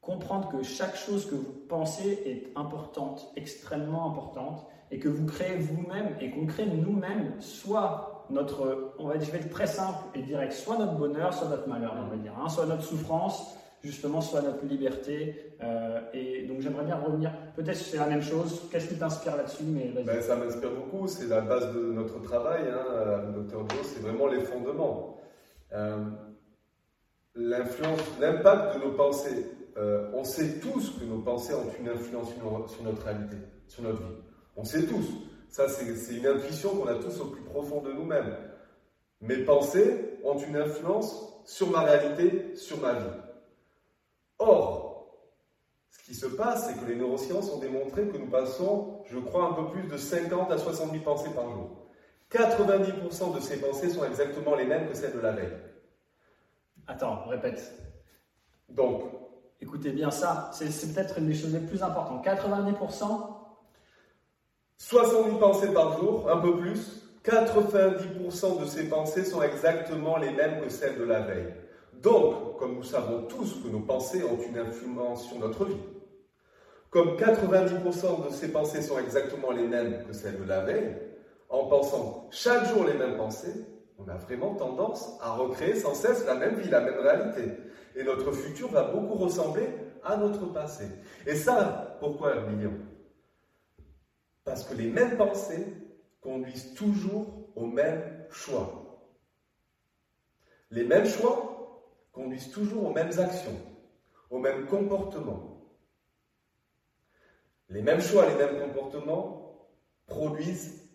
comprendre 0.00 0.48
que 0.48 0.62
chaque 0.62 0.96
chose 0.96 1.26
que 1.26 1.34
vous 1.34 1.52
pensez 1.68 2.22
est 2.26 2.52
importante, 2.56 3.32
extrêmement 3.36 4.10
importante, 4.10 4.66
et 4.90 4.98
que 4.98 5.08
vous 5.08 5.26
créez 5.26 5.56
vous-même 5.56 6.16
et 6.20 6.30
qu'on 6.30 6.46
crée 6.46 6.66
nous-mêmes 6.66 7.34
soit 7.40 8.26
notre, 8.30 8.94
on 8.98 9.08
va 9.08 9.16
dire, 9.16 9.26
je 9.26 9.32
vais 9.32 9.38
être 9.38 9.50
très 9.50 9.66
simple 9.66 9.98
et 10.14 10.22
direct, 10.22 10.52
soit 10.52 10.78
notre 10.78 10.94
bonheur, 10.94 11.32
soit 11.34 11.48
notre 11.48 11.68
malheur, 11.68 11.94
on 11.96 12.08
va 12.08 12.16
dire, 12.16 12.32
hein, 12.38 12.48
soit 12.48 12.66
notre 12.66 12.82
souffrance, 12.82 13.56
justement, 13.86 14.20
soit 14.20 14.42
notre 14.42 14.64
liberté. 14.64 15.56
Euh, 15.62 16.00
et 16.12 16.46
donc 16.46 16.60
j'aimerais 16.60 16.84
bien 16.84 16.96
revenir, 16.96 17.32
peut-être 17.54 17.76
c'est 17.76 17.96
la 17.96 18.06
même 18.06 18.22
chose, 18.22 18.68
qu'est-ce 18.70 18.88
qui 18.88 18.96
t'inspire 18.96 19.36
là-dessus 19.36 19.64
mais 19.64 19.92
ben, 20.04 20.20
Ça 20.20 20.36
m'inspire 20.36 20.70
beaucoup, 20.72 21.08
c'est 21.08 21.28
la 21.28 21.40
base 21.40 21.74
de 21.74 21.80
notre 21.80 22.20
travail, 22.20 22.64
hein, 22.68 23.32
Dr 23.34 23.60
Joe, 23.70 23.80
c'est 23.84 24.02
vraiment 24.02 24.26
les 24.26 24.40
fondements. 24.40 25.18
Euh, 25.72 26.04
l'impact 27.34 28.76
de 28.76 28.84
nos 28.84 28.92
pensées 28.92 29.46
euh, 29.78 30.10
on 30.14 30.24
sait 30.24 30.58
tous 30.58 30.98
que 30.98 31.04
nos 31.04 31.18
pensées 31.18 31.52
ont 31.54 31.70
une 31.78 31.88
influence 31.88 32.30
sur 32.68 32.82
notre 32.82 33.02
réalité, 33.02 33.36
sur 33.68 33.82
notre 33.82 34.00
vie. 34.00 34.14
On 34.56 34.64
sait 34.64 34.86
tous. 34.86 35.06
Ça, 35.50 35.68
c'est 35.68 36.14
une 36.14 36.26
intuition 36.26 36.70
qu'on 36.70 36.86
a 36.86 36.94
tous 36.94 37.20
au 37.20 37.26
plus 37.26 37.42
profond 37.42 37.82
de 37.82 37.92
nous-mêmes. 37.92 38.36
Mes 39.20 39.38
pensées 39.44 40.18
ont 40.24 40.38
une 40.38 40.56
influence 40.56 41.42
sur 41.44 41.70
ma 41.70 41.80
réalité, 41.80 42.56
sur 42.56 42.80
ma 42.80 42.94
vie. 42.94 43.10
Or, 44.38 45.08
ce 45.90 46.04
qui 46.04 46.14
se 46.14 46.26
passe, 46.26 46.68
c'est 46.68 46.80
que 46.80 46.86
les 46.86 46.96
neurosciences 46.96 47.50
ont 47.50 47.58
démontré 47.58 48.08
que 48.08 48.16
nous 48.16 48.30
passons, 48.30 49.02
je 49.06 49.18
crois, 49.18 49.44
un 49.44 49.52
peu 49.52 49.70
plus 49.70 49.88
de 49.88 49.96
50 49.96 50.50
à 50.50 50.58
70 50.58 50.98
pensées 51.00 51.30
par 51.30 51.50
jour. 51.50 51.86
90% 52.30 53.34
de 53.34 53.40
ces 53.40 53.60
pensées 53.60 53.90
sont 53.90 54.04
exactement 54.04 54.54
les 54.54 54.66
mêmes 54.66 54.88
que 54.88 54.94
celles 54.94 55.14
de 55.14 55.20
la 55.20 55.32
veille. 55.32 55.56
Attends, 56.86 57.24
répète. 57.28 57.72
Donc, 58.68 59.02
Écoutez 59.60 59.90
bien 59.90 60.10
ça, 60.10 60.50
c'est 60.52 60.94
peut-être 60.94 61.18
une 61.18 61.28
des 61.28 61.34
choses 61.34 61.52
les 61.52 61.60
plus 61.60 61.82
importantes. 61.82 62.24
90% 62.24 63.36
70 64.78 65.38
pensées 65.38 65.72
par 65.72 65.98
jour, 65.98 66.30
un 66.30 66.38
peu 66.38 66.58
plus. 66.58 67.02
90% 67.24 68.60
de 68.60 68.66
ces 68.66 68.88
pensées 68.88 69.24
sont 69.24 69.42
exactement 69.42 70.18
les 70.18 70.30
mêmes 70.30 70.60
que 70.60 70.68
celles 70.68 70.98
de 70.98 71.04
la 71.04 71.20
veille. 71.20 71.52
Donc, 72.02 72.58
comme 72.58 72.74
nous 72.74 72.84
savons 72.84 73.22
tous 73.22 73.60
que 73.62 73.68
nos 73.68 73.80
pensées 73.80 74.22
ont 74.22 74.38
une 74.40 74.58
influence 74.58 75.26
sur 75.26 75.38
notre 75.38 75.64
vie, 75.64 75.80
comme 76.90 77.16
90% 77.16 78.28
de 78.28 78.32
ces 78.32 78.52
pensées 78.52 78.82
sont 78.82 78.98
exactement 78.98 79.50
les 79.50 79.66
mêmes 79.66 80.04
que 80.06 80.12
celles 80.12 80.38
de 80.38 80.44
la 80.44 80.60
veille, 80.60 80.96
en 81.48 81.66
pensant 81.66 82.28
chaque 82.30 82.66
jour 82.66 82.84
les 82.84 82.94
mêmes 82.94 83.16
pensées, 83.16 83.66
on 83.98 84.08
a 84.08 84.16
vraiment 84.16 84.54
tendance 84.54 85.18
à 85.20 85.32
recréer 85.32 85.74
sans 85.74 85.94
cesse 85.94 86.26
la 86.26 86.34
même 86.34 86.56
vie, 86.56 86.68
la 86.68 86.80
même 86.80 86.98
réalité. 86.98 87.52
Et 87.94 88.04
notre 88.04 88.32
futur 88.32 88.70
va 88.70 88.84
beaucoup 88.84 89.14
ressembler 89.14 89.68
à 90.04 90.16
notre 90.16 90.46
passé. 90.52 90.84
Et 91.26 91.34
ça, 91.34 91.96
pourquoi 92.00 92.34
un 92.34 92.46
million 92.46 92.74
Parce 94.44 94.64
que 94.64 94.74
les 94.74 94.88
mêmes 94.88 95.16
pensées 95.16 95.66
conduisent 96.20 96.74
toujours 96.74 97.26
au 97.54 97.66
même 97.66 98.02
choix. 98.30 99.02
Les 100.70 100.84
mêmes 100.84 101.06
choix 101.06 101.55
conduisent 102.16 102.50
toujours 102.50 102.86
aux 102.86 102.92
mêmes 102.94 103.18
actions, 103.18 103.60
aux 104.30 104.38
mêmes 104.38 104.66
comportements. 104.66 105.60
Les 107.68 107.82
mêmes 107.82 108.00
choix, 108.00 108.26
les 108.26 108.36
mêmes 108.36 108.58
comportements 108.58 109.68
produisent 110.06 110.88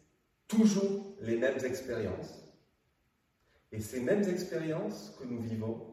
toujours 0.47 1.15
les 1.21 1.37
mêmes 1.37 1.63
expériences. 1.63 2.43
Et 3.71 3.79
ces 3.79 4.01
mêmes 4.01 4.23
expériences 4.23 5.15
que 5.19 5.25
nous 5.25 5.39
vivons 5.39 5.85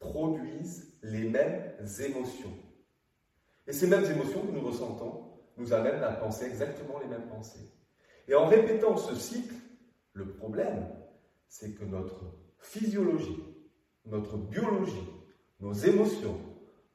produisent 0.00 0.94
les 1.04 1.28
mêmes 1.28 1.72
émotions. 2.00 2.52
Et 3.68 3.72
ces 3.72 3.86
mêmes 3.86 4.04
émotions 4.04 4.44
que 4.44 4.50
nous 4.50 4.66
ressentons 4.66 5.30
nous 5.58 5.72
amènent 5.72 6.02
à 6.02 6.12
penser 6.12 6.46
exactement 6.46 6.98
les 6.98 7.06
mêmes 7.06 7.28
pensées. 7.28 7.70
Et 8.26 8.34
en 8.34 8.46
répétant 8.46 8.96
ce 8.96 9.14
cycle, 9.14 9.54
le 10.14 10.26
problème, 10.26 10.88
c'est 11.46 11.72
que 11.72 11.84
notre 11.84 12.24
physiologie, 12.58 13.49
notre 14.10 14.36
biologie, 14.36 15.08
nos 15.60 15.72
émotions, 15.72 16.38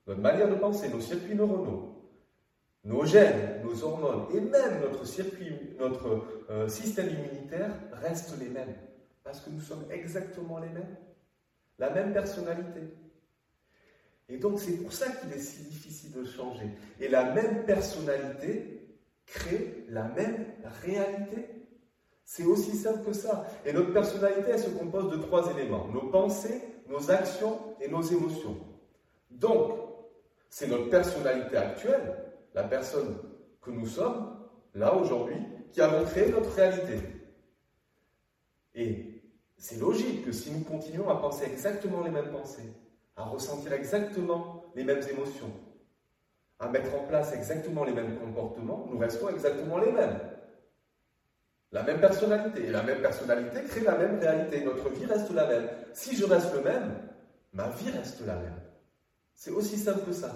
notre 0.07 0.21
manière 0.21 0.49
de 0.49 0.55
penser, 0.55 0.89
nos 0.89 1.01
circuits 1.01 1.35
neuronaux, 1.35 1.95
nos 2.83 3.05
gènes, 3.05 3.61
nos 3.63 3.83
hormones 3.83 4.25
et 4.33 4.39
même 4.39 4.81
notre, 4.81 5.05
circuit, 5.05 5.53
notre 5.79 6.23
euh, 6.49 6.67
système 6.67 7.09
immunitaire 7.09 7.71
restent 7.93 8.39
les 8.39 8.49
mêmes. 8.49 8.75
Parce 9.23 9.39
que 9.39 9.49
nous 9.49 9.61
sommes 9.61 9.85
exactement 9.89 10.59
les 10.59 10.69
mêmes. 10.69 10.95
La 11.79 11.89
même 11.89 12.13
personnalité. 12.13 12.81
Et 14.29 14.37
donc 14.37 14.59
c'est 14.59 14.77
pour 14.77 14.93
ça 14.93 15.11
qu'il 15.11 15.31
est 15.33 15.39
si 15.39 15.63
difficile 15.63 16.11
de 16.13 16.25
changer. 16.25 16.69
Et 16.99 17.07
la 17.07 17.33
même 17.33 17.65
personnalité 17.65 18.87
crée 19.25 19.85
la 19.89 20.03
même 20.03 20.45
réalité. 20.83 21.54
C'est 22.25 22.43
aussi 22.43 22.75
simple 22.75 23.05
que 23.05 23.13
ça. 23.13 23.45
Et 23.63 23.71
notre 23.71 23.93
personnalité, 23.93 24.49
elle 24.51 24.59
se 24.59 24.71
compose 24.71 25.11
de 25.11 25.17
trois 25.17 25.49
éléments. 25.51 25.87
Nos 25.93 26.09
pensées, 26.09 26.61
nos 26.89 27.11
actions 27.11 27.59
et 27.79 27.87
nos 27.87 28.01
émotions. 28.01 28.57
Donc, 29.29 29.77
c'est 30.49 30.67
notre 30.67 30.89
personnalité 30.89 31.55
actuelle, 31.55 32.33
la 32.55 32.63
personne 32.63 33.17
que 33.61 33.69
nous 33.69 33.85
sommes, 33.85 34.37
là 34.73 34.95
aujourd'hui, 34.95 35.37
qui 35.71 35.81
avons 35.81 36.03
créé 36.05 36.31
notre 36.31 36.51
réalité. 36.51 36.99
Et 38.73 39.21
c'est 39.57 39.79
logique 39.79 40.25
que 40.25 40.31
si 40.31 40.51
nous 40.51 40.63
continuons 40.63 41.09
à 41.09 41.15
penser 41.17 41.45
exactement 41.45 42.01
les 42.03 42.11
mêmes 42.11 42.31
pensées, 42.31 42.73
à 43.15 43.25
ressentir 43.25 43.71
exactement 43.73 44.65
les 44.75 44.83
mêmes 44.83 45.03
émotions, 45.09 45.51
à 46.59 46.69
mettre 46.69 46.93
en 46.95 47.05
place 47.05 47.33
exactement 47.33 47.83
les 47.83 47.93
mêmes 47.93 48.17
comportements, 48.17 48.87
nous 48.89 48.97
restons 48.97 49.29
exactement 49.29 49.77
les 49.77 49.91
mêmes. 49.91 50.19
La 51.71 51.83
même 51.83 51.99
personnalité. 51.99 52.65
Et 52.65 52.71
la 52.71 52.83
même 52.83 53.01
personnalité 53.01 53.63
crée 53.63 53.81
la 53.81 53.97
même 53.97 54.19
réalité. 54.19 54.63
Notre 54.63 54.89
vie 54.89 55.05
reste 55.05 55.31
la 55.31 55.47
même. 55.47 55.67
Si 55.93 56.15
je 56.15 56.25
reste 56.25 56.53
le 56.53 56.61
même, 56.61 56.95
ma 57.53 57.69
vie 57.69 57.91
reste 57.91 58.25
la 58.25 58.35
même. 58.35 58.59
C'est 59.33 59.51
aussi 59.51 59.77
simple 59.77 60.05
que 60.05 60.13
ça. 60.13 60.31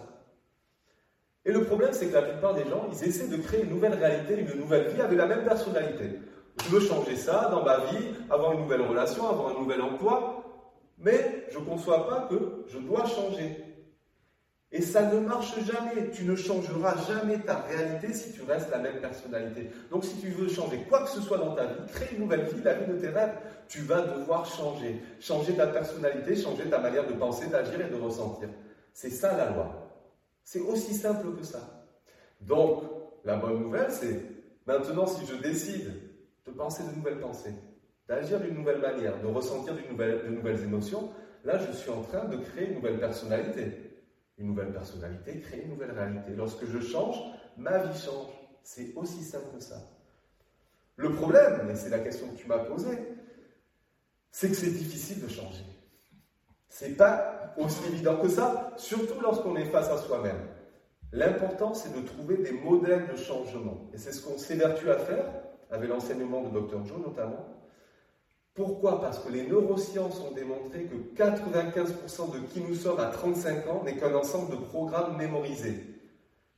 Et 1.45 1.51
le 1.51 1.63
problème, 1.63 1.91
c'est 1.93 2.07
que 2.07 2.13
la 2.13 2.21
plupart 2.21 2.53
des 2.53 2.65
gens, 2.69 2.87
ils 2.91 3.07
essaient 3.07 3.27
de 3.27 3.37
créer 3.37 3.63
une 3.63 3.69
nouvelle 3.69 3.93
réalité, 3.93 4.37
une 4.39 4.59
nouvelle 4.59 4.89
vie 4.89 5.01
avec 5.01 5.17
la 5.17 5.25
même 5.25 5.45
personnalité. 5.45 6.19
Je 6.65 6.69
veux 6.69 6.81
changer 6.81 7.15
ça 7.15 7.47
dans 7.49 7.63
ma 7.63 7.77
vie, 7.85 8.13
avoir 8.29 8.51
une 8.51 8.61
nouvelle 8.61 8.81
relation, 8.81 9.27
avoir 9.29 9.55
un 9.55 9.59
nouvel 9.59 9.81
emploi, 9.81 10.43
mais 10.97 11.47
je 11.51 11.59
ne 11.59 11.63
conçois 11.63 12.07
pas 12.07 12.27
que 12.29 12.65
je 12.67 12.77
dois 12.79 13.05
changer. 13.05 13.68
Et 14.71 14.81
ça 14.81 15.11
ne 15.11 15.19
marche 15.19 15.55
jamais. 15.65 16.11
Tu 16.11 16.25
ne 16.25 16.35
changeras 16.35 16.95
jamais 17.07 17.39
ta 17.39 17.55
réalité 17.55 18.13
si 18.13 18.33
tu 18.33 18.43
restes 18.43 18.69
la 18.69 18.77
même 18.77 18.99
personnalité. 18.99 19.71
Donc 19.89 20.05
si 20.05 20.17
tu 20.17 20.29
veux 20.29 20.47
changer 20.47 20.85
quoi 20.87 21.03
que 21.03 21.09
ce 21.09 21.21
soit 21.21 21.39
dans 21.39 21.55
ta 21.55 21.65
vie, 21.65 21.91
créer 21.91 22.13
une 22.13 22.19
nouvelle 22.19 22.45
vie, 22.45 22.61
la 22.63 22.75
vie 22.75 22.91
de 22.91 22.97
tes 22.97 23.09
rêves, 23.09 23.35
tu 23.67 23.79
vas 23.81 24.01
devoir 24.01 24.45
changer. 24.45 25.01
Changer 25.19 25.53
ta 25.55 25.67
personnalité, 25.67 26.35
changer 26.35 26.69
ta 26.69 26.79
manière 26.79 27.07
de 27.07 27.13
penser, 27.13 27.47
d'agir 27.47 27.81
et 27.81 27.89
de 27.89 27.95
ressentir. 27.95 28.49
C'est 28.93 29.09
ça 29.09 29.35
la 29.35 29.49
loi. 29.49 29.87
C'est 30.43 30.61
aussi 30.61 30.93
simple 30.93 31.35
que 31.35 31.43
ça. 31.43 31.87
Donc, 32.41 32.83
la 33.25 33.37
bonne 33.37 33.59
nouvelle, 33.59 33.91
c'est 33.91 34.21
maintenant 34.67 35.07
si 35.07 35.25
je 35.25 35.35
décide 35.35 35.91
de 36.45 36.51
penser 36.51 36.83
de 36.83 36.95
nouvelles 36.95 37.19
pensées, 37.19 37.53
d'agir 38.07 38.39
d'une 38.39 38.55
nouvelle 38.55 38.79
manière, 38.79 39.19
de 39.19 39.27
ressentir 39.27 39.73
de 39.75 40.29
nouvelles 40.29 40.63
émotions, 40.63 41.09
là 41.43 41.57
je 41.57 41.75
suis 41.75 41.89
en 41.89 42.01
train 42.01 42.25
de 42.25 42.37
créer 42.37 42.69
une 42.69 42.75
nouvelle 42.75 42.99
personnalité. 42.99 43.88
Une 44.39 44.47
nouvelle 44.47 44.71
personnalité 44.71 45.41
crée 45.41 45.61
une 45.63 45.69
nouvelle 45.69 45.91
réalité. 45.91 46.31
Lorsque 46.35 46.65
je 46.65 46.79
change, 46.79 47.17
ma 47.57 47.77
vie 47.79 47.99
change. 47.99 48.31
C'est 48.63 48.93
aussi 48.95 49.21
simple 49.23 49.47
que 49.53 49.61
ça. 49.61 49.81
Le 50.95 51.11
problème, 51.13 51.69
et 51.69 51.75
c'est 51.75 51.89
la 51.89 51.99
question 51.99 52.27
que 52.29 52.37
tu 52.37 52.47
m'as 52.47 52.59
posée, 52.59 52.97
c'est 54.31 54.49
que 54.49 54.55
c'est 54.55 54.71
difficile 54.71 55.21
de 55.21 55.27
changer. 55.27 55.65
C'est 56.69 56.95
pas 56.95 57.53
aussi 57.57 57.85
évident 57.87 58.17
que 58.17 58.29
ça, 58.29 58.73
surtout 58.77 59.19
lorsqu'on 59.21 59.55
est 59.55 59.65
face 59.65 59.89
à 59.89 59.97
soi-même. 59.97 60.39
L'important, 61.11 61.73
c'est 61.73 61.93
de 61.93 62.05
trouver 62.05 62.37
des 62.37 62.51
modèles 62.51 63.07
de 63.07 63.17
changement. 63.17 63.89
Et 63.93 63.97
c'est 63.97 64.13
ce 64.13 64.21
qu'on 64.21 64.37
s'évertue 64.37 64.89
à 64.89 64.99
faire, 64.99 65.25
avec 65.71 65.89
l'enseignement 65.89 66.43
de 66.43 66.59
Dr. 66.59 66.85
Joe 66.85 66.99
notamment. 66.99 67.58
Pourquoi? 68.59 68.99
Parce 68.99 69.19
que 69.19 69.31
les 69.31 69.47
neurosciences 69.47 70.19
ont 70.19 70.33
démontré 70.33 70.83
que 70.83 70.95
95% 71.15 72.33
de 72.33 72.39
qui 72.47 72.59
nous 72.59 72.75
sommes 72.75 72.99
à 72.99 73.05
35 73.05 73.65
ans 73.69 73.83
n'est 73.85 73.95
qu'un 73.95 74.13
ensemble 74.13 74.51
de 74.51 74.57
programmes 74.57 75.15
mémorisés. 75.15 75.81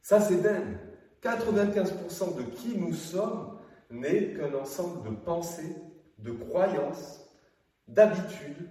Ça, 0.01 0.19
c'est 0.19 0.41
dingue. 0.41 0.79
95% 1.21 2.37
de 2.37 2.41
qui 2.55 2.75
nous 2.75 2.95
sommes 2.95 3.55
n'est 3.91 4.33
qu'un 4.33 4.51
ensemble 4.55 5.11
de 5.11 5.15
pensées, 5.15 5.75
de 6.17 6.31
croyances, 6.31 7.23
d'habitudes, 7.87 8.67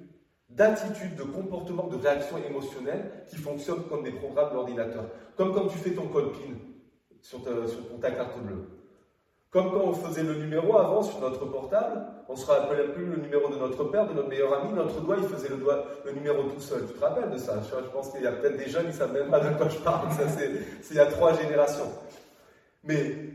d'attitudes, 0.48 1.14
de 1.14 1.22
comportements, 1.22 1.86
de 1.86 1.98
réactions 1.98 2.38
émotionnelles 2.38 3.12
qui 3.28 3.36
fonctionnent 3.36 3.84
comme 3.88 4.02
des 4.02 4.10
programmes 4.10 4.54
d'ordinateur. 4.54 5.04
Comme 5.36 5.54
quand 5.54 5.68
tu 5.68 5.78
fais 5.78 5.92
ton 5.92 6.08
code 6.08 6.32
PIN 6.32 6.56
sur 7.22 7.44
ta, 7.44 8.10
carte 8.10 8.42
bleue. 8.42 8.79
Comme 9.50 9.72
quand 9.72 9.82
on 9.82 9.92
faisait 9.92 10.22
le 10.22 10.34
numéro 10.34 10.78
avant 10.78 11.02
sur 11.02 11.18
notre 11.20 11.44
portable, 11.44 12.02
on 12.28 12.34
ne 12.34 12.38
se 12.38 12.46
rappelait 12.46 12.88
plus 12.92 13.04
le 13.04 13.16
numéro 13.16 13.48
de 13.48 13.56
notre 13.56 13.82
père, 13.84 14.06
de 14.06 14.14
notre 14.14 14.28
meilleur 14.28 14.54
ami, 14.54 14.72
notre 14.72 15.00
doigt, 15.00 15.16
il 15.18 15.26
faisait 15.26 15.48
le, 15.48 15.56
doigt, 15.56 15.84
le 16.04 16.12
numéro 16.12 16.44
tout 16.44 16.60
seul. 16.60 16.86
Tu 16.86 16.94
te 16.94 17.04
rappelles 17.04 17.30
de 17.30 17.38
ça? 17.38 17.60
Je 17.68 17.88
pense 17.90 18.10
qu'il 18.10 18.22
y 18.22 18.26
a 18.28 18.32
peut-être 18.32 18.56
des 18.56 18.68
jeunes, 18.68 18.84
ils 18.84 18.92
ne 18.92 18.92
savent 18.92 19.12
même 19.12 19.28
pas 19.28 19.40
de 19.40 19.52
quoi 19.56 19.68
je 19.68 19.78
parle, 19.78 20.08
ça 20.12 20.28
c'est 20.28 20.50
il 20.90 20.96
y 20.96 21.00
a 21.00 21.06
trois 21.06 21.34
générations. 21.34 21.90
Mais 22.84 23.30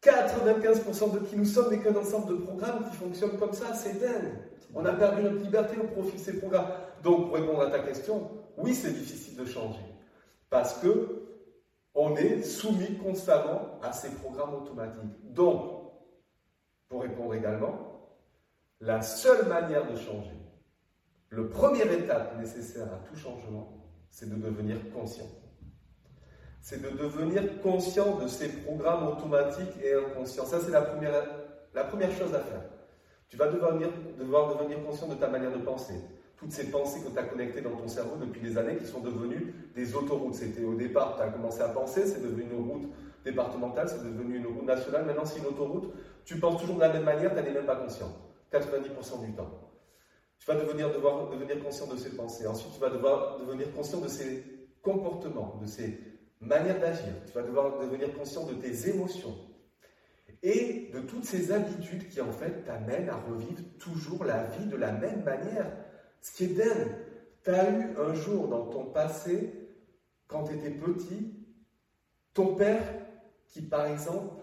95% 0.00 1.12
de 1.14 1.18
qui 1.26 1.36
nous 1.36 1.44
sommes 1.44 1.70
n'est 1.70 1.80
qu'un 1.80 1.96
ensemble 1.96 2.28
de 2.38 2.44
programmes 2.44 2.88
qui 2.88 2.96
fonctionnent 2.96 3.36
comme 3.36 3.52
ça, 3.52 3.74
c'est 3.74 4.00
dingue. 4.00 4.34
On 4.74 4.84
a 4.84 4.92
perdu 4.92 5.22
notre 5.22 5.42
liberté 5.42 5.76
au 5.82 5.88
profit 5.88 6.16
de 6.16 6.20
ces 6.20 6.38
programmes. 6.38 6.68
Donc, 7.02 7.26
pour 7.26 7.34
répondre 7.34 7.62
à 7.62 7.70
ta 7.70 7.80
question, 7.80 8.30
oui, 8.58 8.74
c'est 8.74 8.92
difficile 8.92 9.36
de 9.36 9.44
changer. 9.44 9.80
Parce 10.50 10.74
que 10.74 11.27
on 12.00 12.14
est 12.14 12.42
soumis 12.44 12.96
constamment 12.96 13.80
à 13.82 13.92
ces 13.92 14.10
programmes 14.10 14.54
automatiques. 14.54 15.32
Donc, 15.32 15.90
pour 16.88 17.02
répondre 17.02 17.34
également, 17.34 18.16
la 18.80 19.02
seule 19.02 19.48
manière 19.48 19.90
de 19.90 19.96
changer, 19.96 20.38
le 21.30 21.48
première 21.48 21.90
étape 21.90 22.38
nécessaire 22.38 22.86
à 22.86 22.98
tout 22.98 23.16
changement, 23.16 23.84
c'est 24.10 24.30
de 24.30 24.36
devenir 24.36 24.76
conscient. 24.92 25.26
C'est 26.60 26.80
de 26.80 26.96
devenir 26.96 27.60
conscient 27.62 28.16
de 28.18 28.28
ces 28.28 28.48
programmes 28.48 29.08
automatiques 29.08 29.82
et 29.82 29.94
inconscients. 29.94 30.46
Ça, 30.46 30.60
c'est 30.60 30.70
la 30.70 30.82
première, 30.82 31.24
la 31.74 31.82
première 31.82 32.12
chose 32.12 32.32
à 32.32 32.40
faire. 32.40 32.62
Tu 33.28 33.36
vas 33.36 33.48
devoir 33.48 33.72
devenir, 33.72 34.84
conscient 34.86 35.08
de 35.08 35.16
ta 35.16 35.26
manière 35.26 35.50
de 35.50 35.58
penser. 35.58 35.94
Toutes 36.38 36.52
ces 36.52 36.70
pensées 36.70 37.00
que 37.00 37.10
tu 37.10 37.18
as 37.18 37.24
connectées 37.24 37.60
dans 37.60 37.76
ton 37.76 37.88
cerveau 37.88 38.16
depuis 38.16 38.40
des 38.40 38.56
années 38.56 38.76
qui 38.76 38.86
sont 38.86 39.00
devenues 39.00 39.54
des 39.74 39.94
autoroutes. 39.94 40.34
C'était 40.34 40.64
au 40.64 40.74
départ, 40.74 41.16
tu 41.16 41.22
as 41.22 41.28
commencé 41.28 41.60
à 41.60 41.68
penser, 41.68 42.06
c'est 42.06 42.22
devenu 42.22 42.44
une 42.44 42.70
route 42.70 42.88
départementale, 43.24 43.88
c'est 43.88 44.04
devenu 44.04 44.36
une 44.36 44.46
route 44.46 44.64
nationale. 44.64 45.04
Maintenant, 45.04 45.24
c'est 45.24 45.40
une 45.40 45.46
autoroute. 45.46 45.92
Tu 46.24 46.38
penses 46.38 46.60
toujours 46.60 46.76
de 46.76 46.80
la 46.80 46.92
même 46.92 47.04
manière, 47.04 47.34
tu 47.34 47.42
n'es 47.42 47.50
même 47.50 47.66
pas 47.66 47.76
conscient. 47.76 48.12
90% 48.52 49.26
du 49.26 49.32
temps. 49.32 49.68
Tu 50.38 50.46
vas 50.46 50.54
devenir, 50.54 50.92
devoir 50.92 51.28
devenir 51.28 51.62
conscient 51.62 51.86
de 51.86 51.96
ces 51.96 52.10
pensées. 52.10 52.46
Ensuite, 52.46 52.72
tu 52.72 52.80
vas 52.80 52.90
devoir 52.90 53.38
devenir 53.40 53.72
conscient 53.72 54.00
de 54.00 54.08
ces 54.08 54.44
comportements, 54.80 55.58
de 55.60 55.66
ces 55.66 55.98
manières 56.40 56.78
d'agir. 56.78 57.12
Tu 57.26 57.32
vas 57.32 57.42
devoir 57.42 57.78
devenir 57.80 58.16
conscient 58.16 58.46
de 58.46 58.54
tes 58.54 58.88
émotions 58.88 59.34
et 60.42 60.90
de 60.94 61.00
toutes 61.00 61.24
ces 61.24 61.52
habitudes 61.52 62.08
qui 62.08 62.20
en 62.20 62.30
fait 62.30 62.64
t'amènent 62.64 63.08
à 63.08 63.16
revivre 63.16 63.60
toujours 63.78 64.24
la 64.24 64.44
vie 64.44 64.66
de 64.66 64.76
la 64.76 64.92
même 64.92 65.24
manière. 65.24 65.66
Ce 66.20 66.32
qui 66.32 66.44
est 66.44 66.54
dingue, 66.54 66.94
tu 67.44 67.50
as 67.50 67.70
eu 67.70 67.96
un 67.98 68.14
jour 68.14 68.48
dans 68.48 68.66
ton 68.66 68.86
passé, 68.86 69.52
quand 70.26 70.44
tu 70.44 70.54
étais 70.54 70.70
petit, 70.70 71.34
ton 72.34 72.54
père 72.54 72.82
qui 73.46 73.62
par 73.62 73.86
exemple 73.86 74.34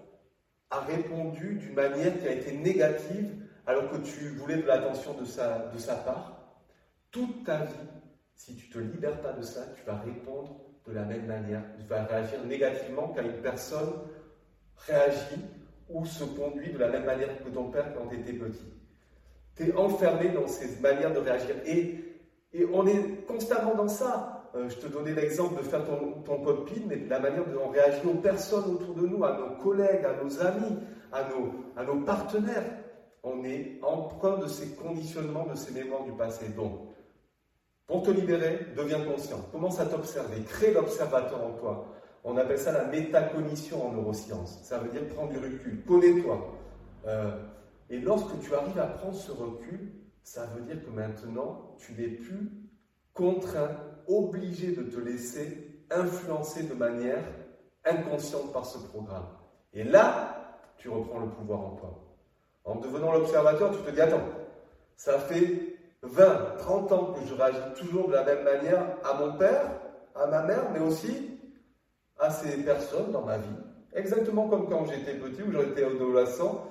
a 0.69 0.81
répondu 0.81 1.55
d'une 1.55 1.75
manière 1.75 2.19
qui 2.19 2.27
a 2.27 2.31
été 2.31 2.57
négative 2.57 3.31
alors 3.67 3.89
que 3.89 3.97
tu 3.97 4.29
voulais 4.29 4.57
de 4.57 4.67
l'attention 4.67 5.13
de 5.13 5.25
sa, 5.25 5.67
de 5.67 5.77
sa 5.77 5.95
part. 5.95 6.61
Toute 7.11 7.45
ta 7.45 7.65
vie, 7.65 7.73
si 8.35 8.55
tu 8.55 8.69
te 8.69 8.79
libères 8.79 9.21
pas 9.21 9.33
de 9.33 9.41
ça, 9.41 9.67
tu 9.75 9.83
vas 9.85 9.97
répondre 9.99 10.59
de 10.87 10.91
la 10.91 11.03
même 11.03 11.25
manière. 11.25 11.63
Tu 11.79 11.85
vas 11.85 12.03
réagir 12.03 12.43
négativement 12.45 13.13
quand 13.15 13.21
une 13.21 13.41
personne 13.41 13.93
réagit 14.77 15.41
ou 15.89 16.05
se 16.05 16.23
conduit 16.23 16.71
de 16.71 16.77
la 16.77 16.89
même 16.89 17.05
manière 17.05 17.43
que 17.43 17.49
ton 17.49 17.69
père 17.71 17.93
quand 17.95 18.07
tu 18.07 18.19
étais 18.19 18.33
petit. 18.33 18.74
Tu 19.55 19.69
es 19.69 19.75
enfermé 19.75 20.29
dans 20.29 20.47
ces 20.47 20.79
manières 20.81 21.13
de 21.13 21.19
réagir. 21.19 21.55
Et, 21.65 22.03
et 22.53 22.65
on 22.73 22.85
est 22.85 23.25
constamment 23.25 23.75
dans 23.75 23.87
ça. 23.87 24.43
Euh, 24.55 24.69
je 24.69 24.75
te 24.75 24.87
donnais 24.87 25.13
l'exemple 25.13 25.61
de 25.61 25.67
faire 25.67 25.83
ton, 25.85 26.21
ton 26.23 26.41
code 26.43 26.65
PIN, 26.65 26.81
mais 26.87 26.97
la 27.09 27.19
manière 27.19 27.45
dont 27.45 27.61
on 27.67 27.69
réagit 27.69 28.05
aux 28.07 28.15
personnes 28.15 28.75
autour 28.75 28.95
de 28.95 29.05
nous, 29.05 29.23
à 29.23 29.37
nos 29.37 29.61
collègues, 29.61 30.05
à 30.05 30.23
nos 30.23 30.41
amis, 30.41 30.77
à 31.11 31.23
nos, 31.23 31.51
à 31.75 31.83
nos 31.83 32.01
partenaires. 32.01 32.65
On 33.23 33.43
est 33.43 33.79
empreint 33.81 34.37
de 34.37 34.47
ces 34.47 34.75
conditionnements, 34.75 35.45
de 35.45 35.55
ces 35.55 35.73
mémoires 35.73 36.03
du 36.03 36.11
passé. 36.11 36.49
Donc, 36.49 36.73
pour 37.87 38.03
te 38.03 38.11
libérer, 38.11 38.67
deviens 38.75 39.03
conscient. 39.03 39.39
Commence 39.51 39.79
à 39.79 39.85
t'observer. 39.85 40.41
Crée 40.47 40.73
l'observateur 40.73 41.43
en 41.43 41.51
toi. 41.51 41.87
On 42.23 42.37
appelle 42.37 42.57
ça 42.57 42.71
la 42.71 42.85
métacognition 42.85 43.85
en 43.85 43.91
neurosciences. 43.91 44.59
Ça 44.63 44.79
veut 44.79 44.89
dire 44.89 45.07
prendre 45.09 45.29
du 45.31 45.37
recul. 45.37 45.83
Connais-toi. 45.87 46.53
Euh, 47.07 47.31
et 47.89 47.99
lorsque 47.99 48.39
tu 48.41 48.53
arrives 48.53 48.79
à 48.79 48.87
prendre 48.87 49.15
ce 49.15 49.31
recul, 49.31 49.91
ça 50.23 50.45
veut 50.47 50.61
dire 50.61 50.83
que 50.83 50.89
maintenant, 50.89 51.75
tu 51.77 51.93
n'es 51.93 52.07
plus 52.07 52.51
contraint, 53.13 53.77
obligé 54.07 54.71
de 54.71 54.83
te 54.83 54.99
laisser 54.99 55.83
influencer 55.91 56.63
de 56.63 56.73
manière 56.73 57.23
inconsciente 57.85 58.51
par 58.51 58.65
ce 58.65 58.79
programme. 58.79 59.27
Et 59.73 59.83
là, 59.83 60.59
tu 60.77 60.89
reprends 60.89 61.19
le 61.19 61.29
pouvoir 61.29 61.59
en 61.59 61.75
toi. 61.75 62.01
En 62.63 62.75
devenant 62.75 63.11
l'observateur, 63.11 63.71
tu 63.71 63.83
te 63.83 63.91
dis, 63.91 64.01
attends, 64.01 64.23
ça 64.95 65.19
fait 65.19 65.77
20, 66.01 66.57
30 66.57 66.91
ans 66.91 67.13
que 67.13 67.25
je 67.27 67.33
réagis 67.33 67.59
toujours 67.75 68.07
de 68.07 68.13
la 68.13 68.23
même 68.23 68.43
manière 68.43 68.97
à 69.03 69.13
mon 69.19 69.37
père, 69.37 69.69
à 70.15 70.27
ma 70.27 70.43
mère, 70.43 70.71
mais 70.73 70.79
aussi 70.79 71.39
à 72.17 72.29
ces 72.29 72.63
personnes 72.63 73.11
dans 73.11 73.23
ma 73.23 73.37
vie, 73.37 73.55
exactement 73.93 74.47
comme 74.47 74.69
quand 74.69 74.85
j'étais 74.85 75.15
petit 75.15 75.41
ou 75.41 75.51
j'étais 75.51 75.83
adolescent, 75.83 76.69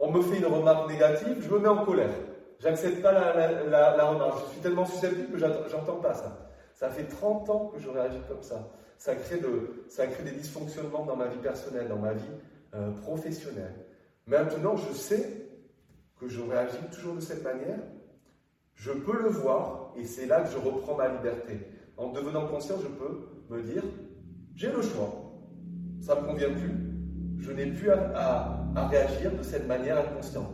on 0.00 0.10
me 0.10 0.22
fait 0.22 0.38
une 0.38 0.46
remarque 0.46 0.90
négative, 0.90 1.36
je 1.40 1.48
me 1.50 1.58
mets 1.58 1.68
en 1.68 1.84
colère. 1.84 2.10
J'accepte 2.58 3.02
pas 3.02 3.12
la, 3.12 4.04
remarque. 4.06 4.46
Je 4.46 4.52
suis 4.52 4.60
tellement 4.60 4.86
susceptible 4.86 5.32
que 5.32 5.38
j'entends 5.38 5.96
pas 5.96 6.14
ça. 6.14 6.50
Ça 6.74 6.88
fait 6.88 7.04
30 7.04 7.48
ans 7.50 7.66
que 7.66 7.78
je 7.78 7.88
réagis 7.88 8.20
comme 8.28 8.42
ça. 8.42 8.70
Ça 8.98 9.14
crée, 9.14 9.38
de, 9.38 9.84
ça 9.88 10.06
crée 10.06 10.24
des 10.24 10.32
dysfonctionnements 10.32 11.04
dans 11.04 11.16
ma 11.16 11.26
vie 11.26 11.38
personnelle, 11.38 11.88
dans 11.88 11.98
ma 11.98 12.12
vie 12.12 12.22
euh, 12.74 12.90
professionnelle. 12.92 13.74
Maintenant, 14.26 14.76
je 14.76 14.92
sais 14.92 15.48
que 16.18 16.28
je 16.28 16.40
réagis 16.40 16.76
toujours 16.92 17.14
de 17.14 17.20
cette 17.20 17.42
manière. 17.42 17.78
Je 18.74 18.92
peux 18.92 19.22
le 19.22 19.28
voir 19.28 19.92
et 19.96 20.04
c'est 20.04 20.26
là 20.26 20.42
que 20.42 20.50
je 20.50 20.58
reprends 20.58 20.96
ma 20.96 21.08
liberté. 21.08 21.60
En 21.96 22.12
devenant 22.12 22.46
conscient, 22.46 22.76
je 22.80 22.88
peux 22.88 23.28
me 23.48 23.62
dire, 23.62 23.82
j'ai 24.54 24.70
le 24.70 24.82
choix. 24.82 25.32
Ça 26.00 26.14
ne 26.14 26.20
me 26.20 26.26
convient 26.26 26.50
plus. 26.50 26.74
Je 27.38 27.52
n'ai 27.52 27.66
plus 27.72 27.90
à, 27.90 28.59
réagir 28.76 29.36
de 29.36 29.42
cette 29.42 29.66
manière 29.66 29.98
inconsciente. 29.98 30.52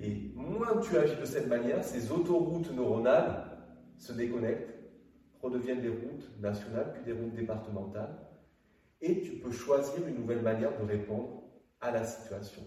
Et 0.00 0.32
moins 0.34 0.78
tu 0.78 0.96
agis 0.96 1.16
de 1.16 1.24
cette 1.24 1.48
manière, 1.48 1.84
ces 1.84 2.10
autoroutes 2.10 2.72
neuronales 2.72 3.46
se 3.98 4.12
déconnectent, 4.12 4.74
redeviennent 5.40 5.80
des 5.80 5.88
routes 5.88 6.30
nationales, 6.40 6.92
puis 6.92 7.02
des 7.04 7.12
routes 7.12 7.34
départementales. 7.34 8.18
Et 9.00 9.22
tu 9.22 9.32
peux 9.32 9.50
choisir 9.50 10.06
une 10.06 10.16
nouvelle 10.16 10.42
manière 10.42 10.70
de 10.78 10.84
répondre 10.84 11.42
à 11.80 11.90
la 11.90 12.04
situation. 12.04 12.62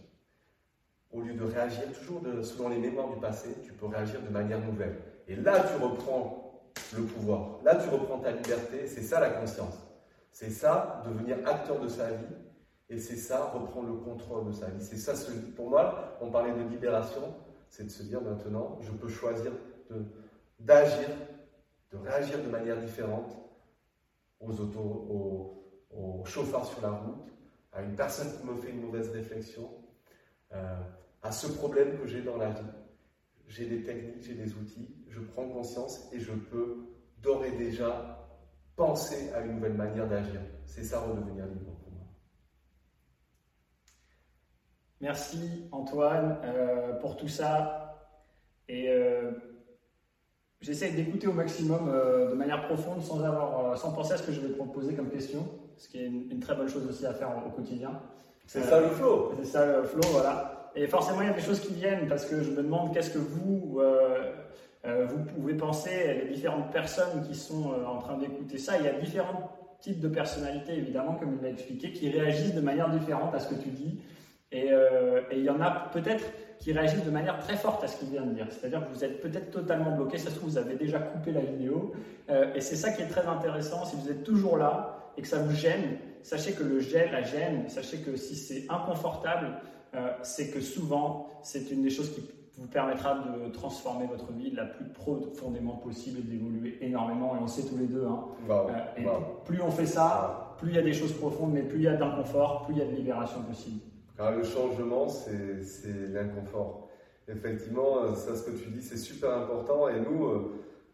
Au 1.12 1.22
lieu 1.22 1.34
de 1.34 1.44
réagir 1.44 1.84
toujours 1.94 2.22
selon 2.44 2.70
les 2.70 2.78
mémoires 2.78 3.10
du 3.14 3.20
passé, 3.20 3.50
tu 3.64 3.72
peux 3.72 3.86
réagir 3.86 4.22
de 4.22 4.30
manière 4.30 4.60
nouvelle. 4.60 4.98
Et 5.28 5.36
là, 5.36 5.64
tu 5.64 5.82
reprends 5.82 6.46
le 6.96 7.04
pouvoir. 7.04 7.60
Là, 7.64 7.76
tu 7.76 7.88
reprends 7.90 8.20
ta 8.20 8.32
liberté. 8.32 8.86
C'est 8.88 9.02
ça 9.02 9.20
la 9.20 9.30
conscience. 9.30 9.76
C'est 10.32 10.50
ça, 10.50 11.02
devenir 11.06 11.38
acteur 11.48 11.80
de 11.80 11.88
sa 11.88 12.12
vie, 12.12 12.36
et 12.90 13.00
c'est 13.00 13.16
ça, 13.16 13.46
reprendre 13.52 13.90
le 13.90 13.96
contrôle 13.96 14.48
de 14.48 14.52
sa 14.52 14.70
vie. 14.70 14.84
C'est 14.84 14.98
ça, 14.98 15.14
pour 15.56 15.70
moi, 15.70 16.18
on 16.22 16.30
parlait 16.30 16.54
de 16.54 16.70
libération, 16.70 17.34
c'est 17.70 17.86
de 17.86 17.90
se 17.90 18.04
dire 18.04 18.22
maintenant, 18.22 18.78
je 18.82 18.92
peux 18.92 19.08
choisir 19.08 19.52
d'agir, 20.60 21.10
de, 21.92 21.98
réagir 21.98 22.44
de 22.44 22.50
manière 22.50 22.80
différente 22.80 23.36
aux, 24.40 24.60
autos, 24.60 25.58
aux, 25.92 26.24
chauffeurs 26.26 26.66
sur 26.66 26.82
la 26.82 26.92
route, 26.92 27.32
à 27.72 27.82
une 27.82 27.96
personne 27.96 28.32
qui 28.38 28.46
me 28.46 28.56
fait 28.56 28.70
une 28.70 28.82
mauvaise 28.82 29.10
réflexion, 29.10 29.70
euh, 30.54 30.82
à 31.22 31.32
ce 31.32 31.48
problème 31.48 31.98
que 31.98 32.08
j'ai 32.08 32.22
dans 32.22 32.38
la 32.38 32.50
vie. 32.50 32.72
J'ai 33.48 33.66
des 33.68 33.84
techniques, 33.84 34.24
j'ai 34.24 34.34
des 34.36 34.54
outils, 34.54 34.96
je 35.08 35.20
prends 35.20 35.48
conscience 35.48 36.10
et 36.12 36.20
je 36.20 36.32
peux 36.32 36.88
d'ores 37.22 37.46
et 37.46 37.52
déjà 37.52 38.28
penser 38.76 39.32
à 39.34 39.42
une 39.42 39.56
nouvelle 39.56 39.74
manière 39.74 40.08
d'agir. 40.08 40.42
C'est 40.66 40.84
ça 40.84 41.00
redevenir 41.00 41.46
libre 41.46 41.72
pour 41.84 41.92
moi. 41.92 42.08
Merci 45.02 45.68
Antoine 45.72 46.38
euh, 46.44 46.94
pour 47.00 47.18
tout 47.18 47.28
ça. 47.28 47.98
Et 48.68 48.90
euh, 48.90 49.32
j'essaie 50.62 50.92
d'écouter 50.92 51.28
au 51.28 51.34
maximum 51.34 51.92
de 51.92 52.34
manière 52.34 52.66
profonde 52.68 53.02
sans, 53.02 53.24
avoir, 53.24 53.78
sans 53.78 53.92
penser 53.92 54.14
à 54.14 54.18
ce 54.18 54.24
que 54.24 54.32
je 54.32 54.42
vais 54.42 54.50
te 54.50 54.54
proposer 54.54 54.96
comme 54.96 55.10
question, 55.10 55.48
ce 55.78 55.88
qui 55.88 56.00
est 56.00 56.06
une, 56.06 56.40
très 56.40 56.56
bonne 56.56 56.68
chose 56.70 56.88
aussi 56.88 57.06
à 57.06 57.14
faire 57.14 57.30
au 57.46 57.50
quotidien. 57.52 58.02
C'est 58.48 58.62
ça 58.62 58.80
le 58.80 58.90
flow. 58.90 59.34
C'est 59.38 59.46
ça 59.46 59.66
le 59.66 59.84
flow, 59.84 60.02
voilà. 60.12 60.56
Et 60.76 60.88
forcément, 60.88 61.22
il 61.22 61.28
y 61.28 61.30
a 61.30 61.34
des 61.34 61.42
choses 61.42 61.62
qui 61.62 61.74
viennent 61.74 62.08
parce 62.08 62.26
que 62.26 62.44
je 62.44 62.52
me 62.52 62.58
demande 62.58 62.94
qu'est-ce 62.94 63.12
que 63.12 63.18
vous, 63.18 63.80
euh, 63.80 64.34
euh, 64.86 65.06
vous 65.08 65.24
pouvez 65.24 65.54
penser, 65.54 66.26
les 66.26 66.34
différentes 66.34 66.72
personnes 66.72 67.26
qui 67.28 67.36
sont 67.36 67.72
euh, 67.72 67.86
en 67.86 68.00
train 68.00 68.18
d'écouter 68.18 68.58
ça. 68.58 68.78
Il 68.78 68.86
y 68.86 68.90
a 68.90 68.94
différents 69.00 69.52
types 69.80 70.02
de 70.02 70.10
personnalités, 70.10 70.74
évidemment, 70.74 71.16
comme 71.16 71.38
il 71.38 71.44
l'a 71.44 71.52
expliqué, 71.52 71.94
qui 71.94 72.10
réagissent 72.10 72.56
de 72.56 72.62
manière 72.62 72.90
différente 72.90 73.34
à 73.34 73.40
ce 73.40 73.54
que 73.54 73.62
tu 73.62 73.70
dis. 73.70 74.00
Et, 74.52 74.68
et 74.68 75.38
il 75.38 75.44
y 75.44 75.50
en 75.50 75.60
a 75.60 75.90
peut-être 75.92 76.24
qui 76.60 76.72
réagissent 76.72 77.04
de 77.04 77.12
manière 77.12 77.40
très 77.40 77.58
forte 77.58 77.84
à 77.84 77.88
ce 77.88 77.98
qu'il 77.98 78.10
vient 78.10 78.26
de 78.26 78.34
dire. 78.34 78.48
C'est-à-dire 78.50 78.88
que 78.88 78.94
vous 78.94 79.04
êtes 79.04 79.20
peut-être 79.22 79.52
totalement 79.52 79.92
bloqué, 79.92 80.18
ça 80.18 80.30
se 80.30 80.36
trouve, 80.36 80.52
vous 80.52 80.58
avez 80.58 80.76
déjà 80.76 81.00
coupé 81.00 81.32
la 81.32 81.42
vidéo. 81.42 81.94
et 82.30 82.62
c'est 82.62 82.76
ça 82.78 82.92
qui 82.92 83.02
est 83.02 83.08
très 83.08 83.26
intéressant. 83.26 83.84
Si 83.86 83.96
vous 83.98 84.10
êtes 84.10 84.24
toujours 84.24 84.58
là 84.58 85.12
et 85.18 85.22
que 85.22 85.28
ça 85.28 85.40
vous 85.40 85.54
gêne, 85.54 85.98
sachez 86.26 86.54
que 86.54 86.64
le 86.64 86.80
gêne, 86.80 87.12
la 87.12 87.22
gêne, 87.22 87.70
sachez 87.70 87.98
que 88.00 88.16
si 88.16 88.36
c'est 88.36 88.66
inconfortable, 88.70 89.60
euh, 89.96 90.10
c'est 90.24 90.50
que 90.50 90.60
souvent, 90.60 91.28
c'est 91.44 91.72
une 91.72 91.84
des 91.84 91.92
choses 91.92 92.14
qui 92.14 92.22
vous 92.58 92.68
permettra 92.68 93.16
de 93.16 93.50
transformer 93.52 94.08
votre 94.08 94.32
vie 94.32 94.50
la 94.52 94.66
plus 94.66 94.86
profondément 94.86 95.76
possible 95.76 96.20
et 96.20 96.24
d'évoluer 96.24 96.78
énormément. 96.82 97.36
Et 97.36 97.40
on 97.44 97.48
sait 97.48 97.64
tous 97.64 97.78
les 97.78 97.86
deux. 97.86 98.06
Hein. 98.06 98.26
Euh, 98.50 98.68
et 98.98 99.06
plus 99.46 99.62
on 99.62 99.70
fait 99.70 99.86
ça, 99.86 100.56
plus 100.58 100.70
il 100.70 100.76
y 100.76 100.80
a 100.80 100.82
des 100.82 100.94
choses 100.94 101.14
profondes, 101.14 101.54
mais 101.54 101.62
plus 101.62 101.80
il 101.80 101.84
y 101.84 101.88
a 101.88 101.96
d'inconfort, 101.96 102.64
plus 102.64 102.76
il 102.76 102.80
y 102.80 102.82
a 102.82 102.86
de 102.86 102.96
libération 102.96 103.42
possible. 103.44 103.82
Car 104.18 104.32
le 104.32 104.44
changement, 104.44 105.08
c'est 105.10 106.12
l'inconfort. 106.12 106.90
Effectivement, 107.28 108.04
euh, 108.04 108.16
ça, 108.16 108.36
ce 108.36 108.44
que 108.44 108.52
tu 108.52 108.70
dis, 108.70 108.82
c'est 108.82 108.98
super 108.98 109.36
important. 109.36 109.90
Et 109.90 110.00
nous, 110.00 110.52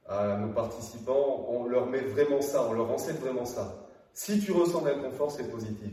à 0.07 0.38
nos 0.38 0.53
participants, 0.53 1.45
on 1.49 1.65
leur 1.65 1.88
met 1.88 1.99
vraiment 1.99 2.41
ça, 2.41 2.65
on 2.69 2.74
leur 2.74 2.89
enseigne 2.89 3.17
vraiment 3.17 3.45
ça. 3.45 3.88
Si 4.13 4.39
tu 4.39 4.51
ressens 4.51 4.84
l'inconfort, 4.86 5.32
c'est 5.32 5.49
positif. 5.49 5.91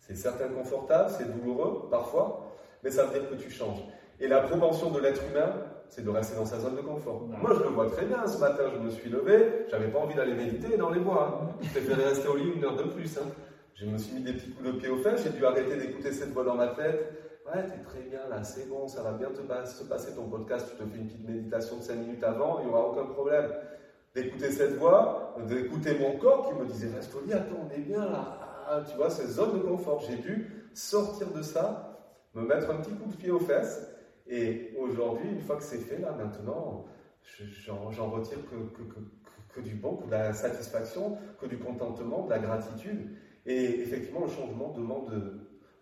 C'est 0.00 0.16
certes 0.16 0.42
inconfortable, 0.42 1.10
c'est 1.16 1.32
douloureux 1.32 1.88
parfois, 1.90 2.52
mais 2.82 2.90
ça 2.90 3.06
veut 3.06 3.18
dire 3.18 3.30
que 3.30 3.36
tu 3.36 3.50
changes. 3.50 3.82
Et 4.20 4.28
la 4.28 4.40
propension 4.40 4.90
de 4.90 5.00
l'être 5.00 5.22
humain, 5.30 5.54
c'est 5.88 6.04
de 6.04 6.10
rester 6.10 6.36
dans 6.36 6.44
sa 6.44 6.60
zone 6.60 6.76
de 6.76 6.82
confort. 6.82 7.22
Moi, 7.26 7.52
je 7.54 7.62
le 7.62 7.68
vois 7.68 7.90
très 7.90 8.04
bien. 8.04 8.26
Ce 8.26 8.38
matin, 8.38 8.64
je 8.74 8.78
me 8.78 8.90
suis 8.90 9.08
levé, 9.08 9.66
j'avais 9.70 9.88
pas 9.88 9.98
envie 9.98 10.14
d'aller 10.14 10.34
méditer 10.34 10.76
dans 10.76 10.90
les 10.90 11.00
bois. 11.00 11.40
Hein. 11.42 11.56
Je 11.62 11.70
préférais 11.70 12.04
rester 12.08 12.28
au 12.28 12.36
lit 12.36 12.52
une 12.54 12.64
heure 12.64 12.76
de 12.76 12.84
plus. 12.84 13.16
Hein. 13.18 13.28
Je 13.74 13.86
me 13.86 13.98
suis 13.98 14.14
mis 14.14 14.22
des 14.22 14.34
petits 14.34 14.50
coups 14.50 14.66
de 14.66 14.78
pied 14.78 14.88
aux 14.88 14.98
fesses, 14.98 15.24
j'ai 15.24 15.30
dû 15.30 15.44
arrêter 15.44 15.76
d'écouter 15.76 16.12
cette 16.12 16.32
voix 16.32 16.44
dans 16.44 16.54
ma 16.54 16.68
tête. 16.68 17.12
Ouais, 17.44 17.66
t'es 17.66 17.82
très 17.82 18.00
bien 18.02 18.20
là, 18.30 18.42
c'est 18.44 18.68
bon, 18.68 18.86
ça 18.86 19.02
va 19.02 19.12
bien 19.12 19.28
te 19.30 19.66
se 19.66 19.84
passer 19.84 20.14
ton 20.14 20.28
podcast. 20.28 20.68
Tu 20.70 20.76
te 20.76 20.88
fais 20.88 20.96
une 20.96 21.06
petite 21.06 21.28
méditation 21.28 21.78
de 21.78 21.82
5 21.82 21.96
minutes 21.96 22.22
avant, 22.22 22.60
il 22.60 22.66
n'y 22.66 22.72
aura 22.72 22.88
aucun 22.88 23.04
problème. 23.06 23.50
D'écouter 24.14 24.52
cette 24.52 24.76
voix, 24.76 25.34
d'écouter 25.48 25.98
mon 25.98 26.16
corps 26.18 26.48
qui 26.48 26.54
me 26.54 26.64
disait 26.66 26.88
Reste 26.94 27.12
au 27.16 27.32
attends, 27.32 27.68
on 27.68 27.74
est 27.74 27.80
bien 27.80 28.04
là. 28.04 28.38
Ah, 28.66 28.82
tu 28.88 28.96
vois, 28.96 29.10
cette 29.10 29.28
zone 29.28 29.58
de 29.58 29.58
confort. 29.58 30.00
J'ai 30.08 30.16
dû 30.16 30.68
sortir 30.72 31.32
de 31.32 31.42
ça, 31.42 32.00
me 32.34 32.42
mettre 32.42 32.70
un 32.70 32.76
petit 32.76 32.92
coup 32.92 33.10
de 33.10 33.16
pied 33.16 33.30
aux 33.30 33.40
fesses. 33.40 33.90
Et 34.26 34.74
aujourd'hui, 34.78 35.28
une 35.30 35.40
fois 35.40 35.56
que 35.56 35.64
c'est 35.64 35.78
fait, 35.78 35.98
là, 35.98 36.12
maintenant, 36.12 36.86
j'en 37.90 38.10
retire 38.10 38.38
que, 38.48 39.60
du 39.60 39.74
bon, 39.74 39.96
que 39.96 40.06
de 40.06 40.12
la 40.12 40.32
satisfaction, 40.32 41.18
que 41.40 41.46
du 41.46 41.58
contentement, 41.58 42.24
de 42.24 42.30
la 42.30 42.38
gratitude. 42.38 43.10
Et 43.46 43.80
effectivement, 43.80 44.20
le 44.20 44.30
changement 44.30 44.72
demande 44.76 45.10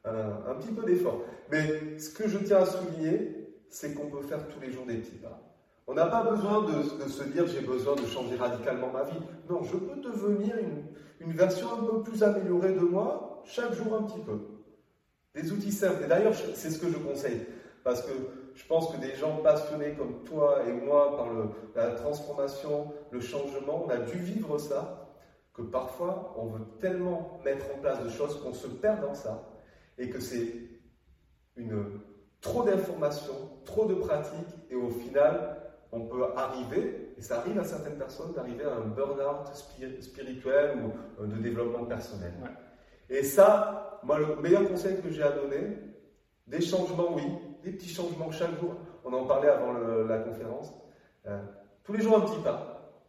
un, 0.04 0.54
petit 0.54 0.72
peu 0.72 0.84
d'effort. 0.84 1.22
Mais 1.50 1.98
ce 1.98 2.10
que 2.10 2.28
je 2.28 2.38
tiens 2.38 2.58
à 2.58 2.66
souligner, 2.66 3.42
c'est 3.68 3.94
qu'on 3.94 4.06
peut 4.06 4.22
faire 4.22 4.48
tous 4.48 4.60
les 4.60 4.72
jours 4.72 4.86
des 4.86 4.96
petits 4.96 5.16
pas. 5.16 5.40
On 5.86 5.94
n'a 5.94 6.06
pas 6.06 6.22
besoin 6.22 6.62
de, 6.62 7.08
se 7.08 7.24
dire 7.24 7.46
j'ai 7.46 7.60
besoin 7.60 7.96
de 7.96 8.06
changer 8.06 8.36
radicalement 8.36 8.90
ma 8.90 9.04
vie. 9.04 9.18
Non, 9.48 9.62
je 9.62 9.76
peux 9.76 10.00
devenir 10.00 10.56
une, 10.58 11.32
version 11.32 11.68
un 11.72 11.84
peu 11.84 12.02
plus 12.02 12.22
améliorée 12.22 12.72
de 12.72 12.80
moi, 12.80 13.42
chaque 13.44 13.72
jour 13.74 13.94
un 13.94 14.02
petit 14.02 14.20
peu. 14.20 14.38
Des 15.34 15.50
outils 15.52 15.72
simples. 15.72 16.04
Et 16.04 16.08
d'ailleurs, 16.08 16.34
c'est 16.34 16.70
ce 16.70 16.78
que 16.78 16.88
je 16.88 16.98
conseille. 16.98 17.46
Parce 17.84 18.02
que 18.02 18.12
je 18.54 18.64
pense 18.66 18.92
que 18.92 19.00
des 19.00 19.14
gens 19.14 19.38
passionnés 19.38 19.94
comme 19.94 20.22
toi 20.24 20.62
et 20.68 20.72
moi 20.72 21.16
par 21.16 21.28
la 21.74 21.92
transformation, 21.92 22.92
le 23.10 23.20
changement, 23.20 23.84
on 23.86 23.88
a 23.88 23.98
dû 23.98 24.18
vivre 24.18 24.58
ça, 24.58 25.01
que 25.54 25.62
parfois 25.62 26.34
on 26.36 26.46
veut 26.46 26.64
tellement 26.80 27.40
mettre 27.44 27.66
en 27.74 27.78
place 27.78 28.02
de 28.02 28.08
choses 28.08 28.42
qu'on 28.42 28.54
se 28.54 28.68
perd 28.68 29.00
dans 29.00 29.14
ça, 29.14 29.48
et 29.98 30.08
que 30.08 30.20
c'est 30.20 30.54
une 31.56 32.00
trop 32.40 32.64
d'informations, 32.64 33.50
trop 33.64 33.86
de 33.86 33.94
pratiques, 33.94 34.54
et 34.70 34.74
au 34.74 34.88
final, 34.88 35.58
on 35.92 36.00
peut 36.00 36.24
arriver, 36.36 37.14
et 37.16 37.22
ça 37.22 37.38
arrive 37.38 37.58
à 37.58 37.64
certaines 37.64 37.96
personnes, 37.96 38.32
d'arriver 38.32 38.64
à 38.64 38.74
un 38.74 38.86
burn-out 38.88 39.46
spirituel 40.00 40.78
ou 40.78 41.22
euh, 41.22 41.26
de 41.26 41.36
développement 41.36 41.84
personnel. 41.84 42.32
Et 43.08 43.22
ça, 43.22 44.00
moi, 44.02 44.18
le 44.18 44.36
meilleur 44.36 44.66
conseil 44.68 45.00
que 45.00 45.10
j'ai 45.10 45.22
à 45.22 45.30
donner, 45.30 45.76
des 46.46 46.60
changements, 46.60 47.14
oui, 47.14 47.24
des 47.62 47.72
petits 47.72 47.88
changements 47.88 48.30
chaque 48.30 48.58
jour. 48.58 48.74
On 49.04 49.12
en 49.12 49.26
parlait 49.26 49.48
avant 49.48 49.72
la 49.72 50.18
conférence. 50.18 50.72
Euh, 51.26 51.40
tous 51.84 51.92
les 51.92 52.02
jours, 52.02 52.16
un 52.16 52.20
petit 52.22 52.40
pas. 52.42 53.02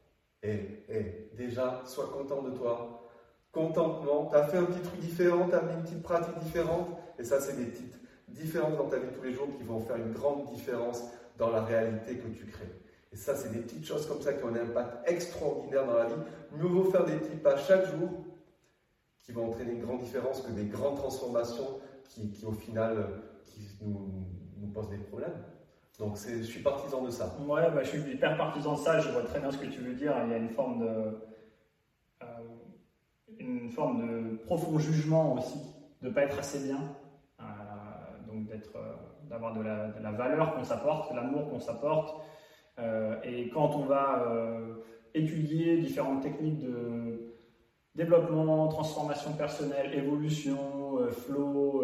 Et, 0.43 0.83
et 0.89 1.22
déjà, 1.35 1.81
sois 1.85 2.07
content 2.07 2.41
de 2.41 2.51
toi. 2.51 3.09
Contentement. 3.51 4.27
Tu 4.31 4.35
as 4.35 4.43
fait 4.43 4.57
un 4.57 4.65
petit 4.65 4.81
truc 4.81 4.99
différent, 4.99 5.47
tu 5.47 5.55
as 5.55 5.61
mis 5.61 5.73
une 5.73 5.83
petite 5.83 6.03
pratique 6.03 6.37
différente. 6.39 6.89
Et 7.19 7.23
ça, 7.23 7.39
c'est 7.39 7.55
des 7.55 7.65
petites 7.65 7.95
différences 8.27 8.77
dans 8.77 8.87
ta 8.87 8.97
vie 8.97 9.09
tous 9.15 9.23
les 9.23 9.33
jours 9.33 9.47
qui 9.57 9.63
vont 9.63 9.79
faire 9.79 9.97
une 9.97 10.11
grande 10.11 10.45
différence 10.45 11.03
dans 11.37 11.49
la 11.49 11.61
réalité 11.61 12.17
que 12.17 12.27
tu 12.27 12.45
crées. 12.45 12.73
Et 13.11 13.15
ça, 13.15 13.35
c'est 13.35 13.51
des 13.51 13.59
petites 13.59 13.85
choses 13.85 14.07
comme 14.07 14.21
ça 14.21 14.33
qui 14.33 14.43
ont 14.43 14.47
un 14.47 14.55
impact 14.55 15.07
extraordinaire 15.07 15.85
dans 15.85 15.97
la 15.97 16.05
vie. 16.05 16.21
Mieux 16.57 16.67
vaut 16.67 16.89
faire 16.89 17.05
des 17.05 17.13
petits 17.13 17.37
pas 17.37 17.57
chaque 17.57 17.85
jour 17.85 18.09
qui 19.21 19.31
vont 19.31 19.49
entraîner 19.49 19.73
une 19.73 19.85
grande 19.85 20.01
différence 20.01 20.41
que 20.41 20.51
des 20.51 20.65
grandes 20.65 20.97
transformations 20.97 21.79
qui, 22.09 22.43
au 22.45 22.51
final, 22.51 23.21
qui 23.45 23.61
nous, 23.81 24.25
nous, 24.57 24.67
posent 24.67 24.89
des 24.89 24.97
problèmes. 24.97 25.43
Donc 25.99 26.17
je 26.17 26.41
suis 26.41 26.61
partisan 26.61 27.03
de 27.03 27.11
ça. 27.11 27.35
Ouais, 27.47 27.69
bah, 27.71 27.83
je 27.83 27.89
suis 27.89 28.11
hyper 28.11 28.35
partisan 28.35 28.73
de 28.73 28.79
ça, 28.79 28.99
je 28.99 29.09
vois 29.09 29.23
très 29.23 29.39
bien 29.39 29.51
ce 29.51 29.57
que 29.57 29.67
tu 29.67 29.81
veux 29.81 29.93
dire. 29.93 30.13
Il 30.25 30.31
y 30.31 30.33
a 30.33 30.37
une 30.37 30.49
forme 30.49 30.79
de, 30.79 31.19
euh, 32.23 32.25
une 33.37 33.69
forme 33.69 34.01
de 34.01 34.37
profond 34.37 34.79
jugement 34.79 35.35
aussi, 35.35 35.59
de 36.01 36.09
ne 36.09 36.13
pas 36.13 36.23
être 36.23 36.39
assez 36.39 36.67
bien, 36.67 36.79
euh, 37.39 37.43
donc 38.27 38.47
d'être... 38.47 38.75
Euh, 38.75 38.93
d'avoir 39.29 39.53
de 39.53 39.61
la, 39.61 40.11
valeur 40.11 40.53
qu'on 40.53 40.63
s'apporte, 40.63 41.11
l'amour 41.15 41.49
qu'on 41.49 41.59
s'apporte. 41.59 42.21
Et 43.23 43.49
quand 43.49 43.73
on 43.73 43.85
va 43.85 44.27
étudier 45.15 45.77
différentes 45.77 46.21
techniques 46.21 46.59
de 46.59 47.33
développement, 47.95 48.67
transformation 48.67 49.31
personnelle, 49.33 49.91
évolution, 49.95 50.99
flow, 51.09 51.83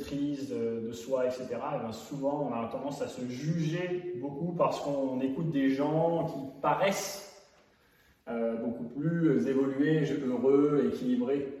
maîtrise 0.00 0.48
de 0.50 0.92
soi, 0.92 1.26
etc., 1.26 1.46
et 1.50 1.54
eh 1.76 1.78
bien 1.80 1.92
souvent 1.92 2.48
on 2.50 2.54
a 2.54 2.66
tendance 2.68 3.02
à 3.02 3.08
se 3.08 3.20
juger 3.28 4.14
beaucoup 4.16 4.52
parce 4.52 4.80
qu'on 4.80 5.20
écoute 5.20 5.50
des 5.50 5.70
gens 5.70 6.26
qui 6.26 6.60
paraissent 6.62 7.26
beaucoup 8.62 8.84
plus 8.84 9.46
évolués, 9.46 10.04
heureux, 10.24 10.90
équilibrés. 10.92 11.60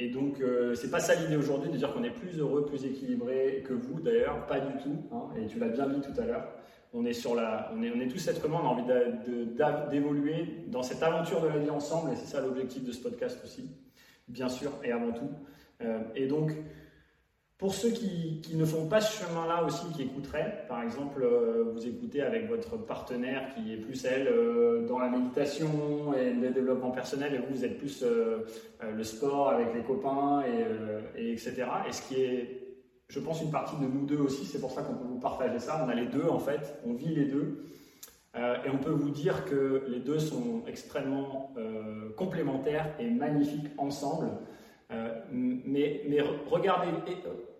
Et 0.00 0.10
donc, 0.10 0.40
euh, 0.40 0.76
c'est 0.76 0.90
pas 0.90 1.00
ça 1.00 1.16
l'idée 1.16 1.36
aujourd'hui 1.36 1.70
de 1.70 1.76
dire 1.76 1.92
qu'on 1.92 2.04
est 2.04 2.10
plus 2.10 2.38
heureux, 2.38 2.64
plus 2.64 2.84
équilibré 2.84 3.64
que 3.66 3.74
vous 3.74 4.00
d'ailleurs, 4.00 4.46
pas 4.46 4.60
du 4.60 4.72
tout. 4.80 4.96
Hein, 5.12 5.30
et 5.36 5.46
tu 5.46 5.58
l'as 5.58 5.68
bien 5.68 5.88
dit 5.88 6.00
tout 6.00 6.20
à 6.20 6.24
l'heure. 6.24 6.46
On 6.94 7.04
est, 7.04 7.26
on 7.26 8.00
est 8.00 8.08
tous 8.08 8.28
êtres 8.28 8.46
humains, 8.46 8.60
on 8.62 8.66
a 8.66 8.70
envie 8.70 9.90
d'évoluer 9.90 10.64
dans 10.68 10.82
cette 10.82 11.02
aventure 11.02 11.42
de 11.42 11.48
la 11.48 11.58
vie 11.58 11.68
ensemble, 11.68 12.12
et 12.12 12.16
c'est 12.16 12.26
ça 12.26 12.40
l'objectif 12.40 12.82
de 12.82 12.92
ce 12.92 13.02
podcast 13.02 13.38
aussi, 13.44 13.68
bien 14.26 14.48
sûr, 14.48 14.72
et 14.82 14.92
avant 14.92 15.12
tout. 15.12 15.28
Euh, 15.82 16.00
et 16.14 16.26
donc, 16.26 16.52
pour 17.58 17.74
ceux 17.74 17.90
qui, 17.90 18.40
ne 18.54 18.64
font 18.64 18.86
pas 18.86 19.00
ce 19.00 19.24
chemin-là 19.24 19.64
aussi, 19.64 19.84
qui 19.92 20.02
écouteraient, 20.02 20.64
par 20.68 20.80
exemple, 20.80 21.24
euh, 21.24 21.64
vous 21.72 21.84
écoutez 21.88 22.22
avec 22.22 22.48
votre 22.48 22.76
partenaire 22.76 23.52
qui 23.52 23.72
est 23.72 23.78
plus 23.78 24.04
elle 24.04 24.28
euh, 24.28 24.86
dans 24.86 25.00
la 25.00 25.08
méditation 25.08 26.14
et 26.14 26.32
le 26.32 26.50
développement 26.50 26.92
personnel, 26.92 27.34
et 27.34 27.38
vous, 27.38 27.56
vous 27.56 27.64
êtes 27.64 27.76
plus 27.78 28.04
euh, 28.04 28.44
le 28.80 29.02
sport 29.02 29.48
avec 29.48 29.74
les 29.74 29.82
copains, 29.82 30.44
et, 31.16 31.32
etc. 31.32 31.64
Et 31.88 31.92
ce 31.92 32.02
qui 32.02 32.22
est, 32.22 32.78
je 33.08 33.18
pense, 33.18 33.42
une 33.42 33.50
partie 33.50 33.76
de 33.76 33.86
nous 33.86 34.06
deux 34.06 34.18
aussi, 34.18 34.44
c'est 34.44 34.60
pour 34.60 34.70
ça 34.70 34.82
qu'on 34.82 34.94
peut 34.94 35.08
vous 35.08 35.18
partager 35.18 35.58
ça. 35.58 35.84
On 35.84 35.88
a 35.88 35.94
les 35.96 36.06
deux 36.06 36.28
en 36.28 36.38
fait, 36.38 36.78
on 36.86 36.92
vit 36.92 37.12
les 37.12 37.24
deux. 37.24 37.64
et 38.36 38.70
on 38.72 38.78
peut 38.78 38.90
vous 38.90 39.10
dire 39.10 39.44
que 39.46 39.84
les 39.88 39.98
deux 39.98 40.20
sont 40.20 40.62
extrêmement 40.68 41.54
complémentaires 42.16 42.94
et 43.00 43.10
magnifiques 43.10 43.70
ensemble. 43.78 44.28
Mais, 44.90 46.02
mais 46.08 46.20
regardez, 46.50 46.90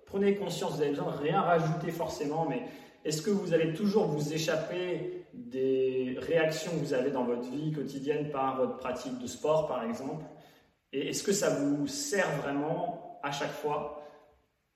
prenez 0.07 0.35
conscience, 0.35 0.77
vous 0.77 0.81
avez 0.81 0.91
besoin 0.91 1.13
de 1.13 1.19
rien 1.19 1.41
rajouter 1.41 1.91
forcément, 1.91 2.47
mais 2.49 2.63
est-ce 3.05 3.23
que 3.23 3.31
vous 3.31 3.55
allez 3.55 3.75
toujours 3.75 4.07
vous 4.07 4.33
échapper 4.33 5.27
des 5.33 6.17
réactions 6.19 6.73
que 6.73 6.79
vous 6.79 6.95
avez 6.95 7.11
dans 7.11 7.25
votre 7.25 7.49
vie 7.51 7.73
quotidienne 7.73 8.31
par 8.31 8.57
votre 8.57 8.79
pratique 8.79 9.19
de 9.19 9.27
sport, 9.27 9.69
par 9.69 9.85
exemple? 9.85 10.25
Et 10.93 11.09
est-ce 11.09 11.23
que 11.23 11.33
ça 11.33 11.51
vous 11.51 11.87
sert 11.87 12.29
vraiment 12.43 13.21
à 13.23 13.31
chaque 13.31 13.53
fois? 13.53 14.03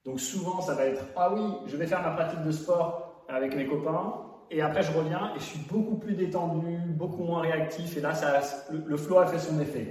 Donc 0.05 0.19
souvent, 0.19 0.61
ça 0.61 0.75
va 0.75 0.85
être 0.85 1.05
Ah 1.15 1.33
oui, 1.33 1.41
je 1.65 1.75
vais 1.75 1.87
faire 1.87 2.01
ma 2.01 2.11
pratique 2.11 2.43
de 2.43 2.51
sport 2.51 3.25
avec 3.27 3.55
mes 3.55 3.65
copains, 3.65 4.13
et 4.51 4.61
après 4.61 4.83
je 4.83 4.91
reviens 4.91 5.31
et 5.35 5.39
je 5.39 5.45
suis 5.45 5.59
beaucoup 5.59 5.95
plus 5.95 6.13
détendu, 6.13 6.77
beaucoup 6.89 7.23
moins 7.23 7.41
réactif, 7.41 7.97
et 7.97 8.01
là, 8.01 8.13
ça, 8.13 8.39
le, 8.71 8.97
flow 8.97 9.17
a 9.17 9.25
fait 9.25 9.39
son 9.39 9.59
effet. 9.59 9.89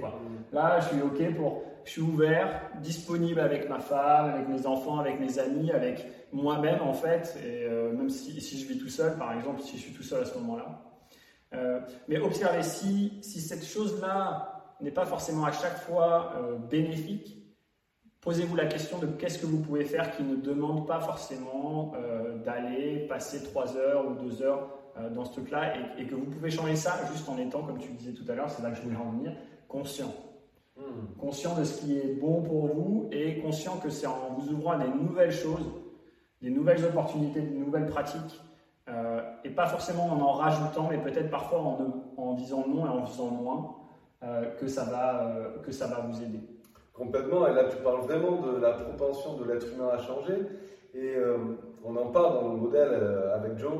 Là, 0.51 0.79
je 0.79 0.89
suis 0.89 1.01
OK 1.01 1.35
pour 1.35 1.63
je 1.85 1.91
suis 1.91 2.01
ouvert, 2.01 2.61
disponible 2.81 3.39
avec 3.39 3.69
ma 3.69 3.79
femme, 3.79 4.29
avec 4.29 4.47
mes 4.47 4.65
enfants, 4.65 4.99
avec 4.99 5.19
mes 5.19 5.39
amis, 5.39 5.71
avec 5.71 6.05
moi-même 6.31 6.81
en 6.81 6.93
fait, 6.93 7.37
et 7.43 7.65
euh, 7.65 7.93
même 7.93 8.09
si, 8.09 8.39
si, 8.41 8.59
je 8.59 8.67
vis 8.67 8.77
tout 8.77 8.89
seul, 8.89 9.17
par 9.17 9.33
exemple, 9.33 9.61
si 9.61 9.77
je 9.77 9.83
suis 9.83 9.93
tout 9.93 10.03
seul 10.03 10.23
à 10.23 10.25
ce 10.25 10.33
moment-là. 10.39 10.81
Euh, 11.53 11.79
mais 12.07 12.17
observez 12.19 12.63
si, 12.63 13.19
si 13.21 13.39
cette 13.39 13.65
chose-là 13.65 14.75
n'est 14.81 14.91
pas 14.91 15.05
forcément 15.05 15.45
à 15.45 15.51
chaque 15.51 15.77
fois 15.81 16.33
euh, 16.37 16.57
bénéfique, 16.57 17.37
posez-vous 18.21 18.55
la 18.55 18.65
question 18.65 18.97
de 18.99 19.05
qu'est-ce 19.05 19.37
que 19.37 19.45
vous 19.45 19.59
pouvez 19.59 19.83
faire 19.83 20.15
qui 20.15 20.23
ne 20.23 20.37
demande 20.37 20.87
pas 20.87 21.01
forcément 21.01 21.93
d'aller 22.45 23.05
passer 23.09 23.43
trois 23.43 23.75
heures 23.75 24.07
ou 24.07 24.13
deux 24.13 24.41
heures 24.41 24.69
dans 25.13 25.25
ce 25.25 25.33
truc-là 25.33 25.73
et, 25.75 26.03
et, 26.03 26.07
que 26.07 26.15
vous 26.15 26.27
pouvez 26.27 26.49
changer 26.49 26.77
ça 26.77 27.01
juste 27.11 27.27
en 27.27 27.37
étant, 27.37 27.63
comme 27.63 27.79
tu 27.79 27.91
disais 27.91 28.13
tout 28.13 28.23
à 28.31 28.35
l'heure, 28.35 28.49
c'est 28.49 28.63
là 28.63 28.69
que 28.69 28.77
je 28.77 28.81
voulais 28.81 28.95
en 28.95 29.11
venir, 29.11 29.33
conscient. 29.67 30.13
Hmm. 30.75 31.19
Conscient 31.19 31.55
de 31.55 31.63
ce 31.63 31.81
qui 31.81 31.97
est 31.97 32.19
bon 32.19 32.41
pour 32.41 32.67
vous 32.67 33.07
et 33.11 33.39
conscient 33.39 33.77
que 33.77 33.89
c'est 33.89 34.07
en 34.07 34.35
vous 34.37 34.51
ouvrant 34.53 34.77
des 34.77 34.87
nouvelles 34.87 35.31
choses, 35.31 35.71
des 36.41 36.49
nouvelles 36.49 36.83
opportunités, 36.83 37.41
des 37.41 37.55
nouvelles 37.55 37.85
pratiques, 37.85 38.41
euh, 38.89 39.21
et 39.43 39.49
pas 39.49 39.67
forcément 39.67 40.05
en 40.05 40.19
en 40.19 40.31
rajoutant, 40.33 40.87
mais 40.89 40.97
peut-être 40.97 41.29
parfois 41.29 41.59
en, 41.59 42.03
en, 42.17 42.33
disant 42.33 42.65
non 42.67 42.85
et 42.85 42.89
en 42.89 43.05
faisant 43.05 43.29
moins, 43.29 43.75
euh, 44.23 44.45
que, 44.59 44.67
ça 44.67 44.83
va, 44.85 45.23
euh, 45.25 45.59
que 45.59 45.71
ça 45.71 45.87
va 45.87 46.01
vous 46.01 46.21
aider. 46.21 46.39
Complètement, 46.91 47.47
et 47.47 47.53
là 47.53 47.65
tu 47.65 47.77
parles 47.77 48.01
vraiment 48.01 48.41
de 48.41 48.59
la 48.59 48.71
propension 48.71 49.37
de 49.37 49.45
l'être 49.45 49.67
humain 49.73 49.89
à 49.93 49.99
changer, 49.99 50.35
et 50.93 51.15
on 51.83 51.95
en 51.95 52.07
parle 52.07 52.33
dans 52.35 52.49
le 52.49 52.57
modèle 52.57 52.93
avec 53.33 53.57
Joe. 53.57 53.71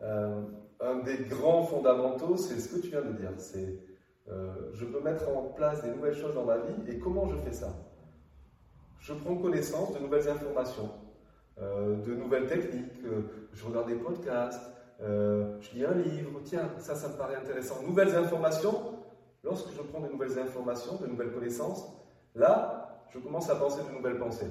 un 0.00 0.98
des 1.04 1.24
grands 1.28 1.64
fondamentaux, 1.64 2.36
c'est 2.36 2.60
ce 2.60 2.72
que 2.72 2.80
tu 2.80 2.90
viens 2.90 3.02
de 3.02 3.12
dire, 3.12 3.32
c'est 3.38 3.76
euh, 4.30 4.70
je 4.74 4.84
peux 4.84 5.00
mettre 5.00 5.28
en 5.28 5.42
place 5.42 5.82
des 5.82 5.90
nouvelles 5.90 6.14
choses 6.14 6.34
dans 6.34 6.44
ma 6.44 6.58
vie. 6.58 6.74
Et 6.88 6.98
comment 6.98 7.26
je 7.26 7.36
fais 7.36 7.52
ça? 7.52 7.68
Je 8.98 9.12
prends 9.14 9.36
connaissance 9.36 9.94
de 9.94 9.98
nouvelles 9.98 10.28
informations, 10.28 10.90
euh, 11.58 11.96
de 11.96 12.14
nouvelles 12.14 12.46
techniques. 12.46 12.92
Euh, 13.04 13.22
je 13.52 13.66
regarde 13.66 13.88
des 13.88 13.96
podcasts, 13.96 14.60
je 15.00 15.74
lis 15.74 15.84
un 15.84 15.94
livre. 15.94 16.40
Tiens, 16.44 16.70
ça, 16.78 16.94
ça 16.94 17.08
me 17.08 17.14
paraît 17.14 17.36
intéressant. 17.36 17.82
Nouvelles 17.82 18.14
informations. 18.14 18.98
Lorsque 19.42 19.70
je 19.72 19.80
prends 19.80 20.00
de 20.00 20.08
nouvelles 20.08 20.38
informations, 20.38 20.96
de 20.96 21.06
nouvelles 21.06 21.32
connaissances, 21.32 21.90
là, 22.34 23.06
je 23.08 23.18
commence 23.18 23.48
à 23.48 23.56
penser 23.56 23.80
de 23.82 23.96
nouvelles 23.96 24.18
pensées. 24.18 24.50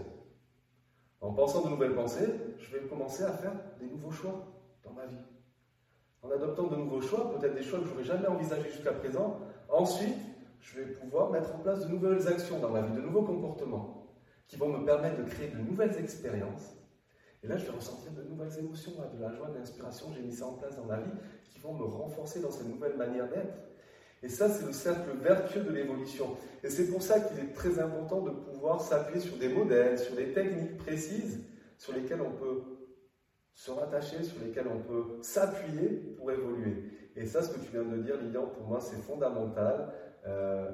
En 1.22 1.34
pensant 1.34 1.64
de 1.64 1.70
nouvelles 1.70 1.94
pensées, 1.94 2.28
je 2.58 2.76
vais 2.76 2.88
commencer 2.88 3.24
à 3.24 3.32
faire 3.32 3.54
des 3.80 3.86
nouveaux 3.86 4.12
choix 4.12 4.48
dans 4.84 4.92
ma 4.92 5.06
vie. 5.06 5.22
En 6.22 6.32
adoptant 6.32 6.68
de 6.68 6.76
nouveaux 6.76 7.02
choix, 7.02 7.32
peut-être 7.32 7.54
des 7.54 7.62
choix 7.62 7.80
que 7.80 7.86
je 7.86 7.92
n'aurais 7.92 8.04
jamais 8.04 8.28
envisagés 8.28 8.70
jusqu'à 8.70 8.94
présent, 8.94 9.40
Ensuite, 9.72 10.16
je 10.62 10.80
vais 10.80 10.88
pouvoir 10.94 11.30
mettre 11.32 11.56
en 11.56 11.60
place 11.60 11.86
de 11.86 11.88
nouvelles 11.88 12.28
actions 12.28 12.60
dans 12.60 12.70
ma 12.70 12.82
vie, 12.82 12.94
de 12.94 13.02
nouveaux 13.02 13.22
comportements 13.24 14.08
qui 14.48 14.58
vont 14.58 14.70
me 14.70 14.84
permettre 14.84 15.18
de 15.18 15.30
créer 15.30 15.50
de 15.50 15.58
nouvelles 15.58 15.96
expériences. 15.98 16.76
Et 17.44 17.48
là, 17.48 17.58
je 17.58 17.66
vais 17.66 17.72
ressentir 17.72 18.12
de 18.12 18.24
nouvelles 18.24 18.58
émotions, 18.58 18.92
de 18.92 19.22
la 19.22 19.32
joie, 19.32 19.50
de 19.50 19.58
l'inspiration. 19.58 20.08
J'ai 20.14 20.22
mis 20.22 20.34
ça 20.34 20.48
en 20.48 20.54
place 20.54 20.76
dans 20.76 20.86
ma 20.86 20.98
vie 20.98 21.12
qui 21.50 21.60
vont 21.60 21.74
me 21.74 21.86
renforcer 21.86 22.42
dans 22.42 22.52
cette 22.52 22.68
nouvelle 22.68 22.98
manière 22.98 23.30
d'être. 23.30 23.54
Et 24.22 24.28
ça, 24.28 24.50
c'est 24.50 24.66
le 24.66 24.74
cercle 24.74 25.12
vertueux 25.22 25.62
de 25.62 25.72
l'évolution. 25.72 26.36
Et 26.64 26.70
c'est 26.70 26.88
pour 26.88 27.02
ça 27.02 27.22
qu'il 27.22 27.40
est 27.40 27.54
très 27.54 27.80
important 27.80 28.22
de 28.22 28.32
pouvoir 28.32 28.82
s'appuyer 28.82 29.22
sur 29.22 29.38
des 29.38 29.48
modèles, 29.48 29.98
sur 29.98 30.16
des 30.16 30.34
techniques 30.34 30.78
précises 30.78 31.40
sur 31.78 31.94
lesquelles 31.94 32.22
on 32.22 32.32
peut 32.32 32.64
se 33.60 33.72
rattacher, 33.72 34.24
sur 34.24 34.42
lesquelles 34.42 34.70
on 34.74 34.80
peut 34.80 35.18
s'appuyer 35.22 35.90
pour 36.18 36.32
évoluer. 36.32 36.94
Et 37.18 37.26
ça, 37.26 37.42
ce 37.42 37.54
que 37.54 37.60
tu 37.60 37.72
viens 37.74 37.84
de 37.84 37.98
dire, 37.98 38.16
Lilian, 38.16 38.46
pour 38.46 38.66
moi, 38.66 38.80
c'est 38.80 39.02
fondamental. 39.02 39.92
Euh, 40.26 40.72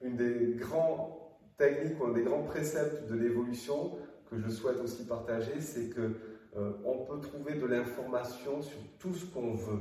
une 0.00 0.16
des 0.16 0.54
grands 0.54 1.40
techniques, 1.56 1.96
un 2.00 2.12
des 2.12 2.22
grands 2.22 2.44
préceptes 2.44 3.08
de 3.08 3.16
l'évolution 3.16 3.98
que 4.30 4.38
je 4.38 4.48
souhaite 4.48 4.80
aussi 4.80 5.06
partager, 5.06 5.60
c'est 5.60 5.88
que 5.88 6.12
euh, 6.56 6.74
on 6.84 6.98
peut 6.98 7.18
trouver 7.18 7.54
de 7.54 7.66
l'information 7.66 8.62
sur 8.62 8.78
tout 9.00 9.12
ce 9.12 9.26
qu'on 9.26 9.54
veut. 9.54 9.80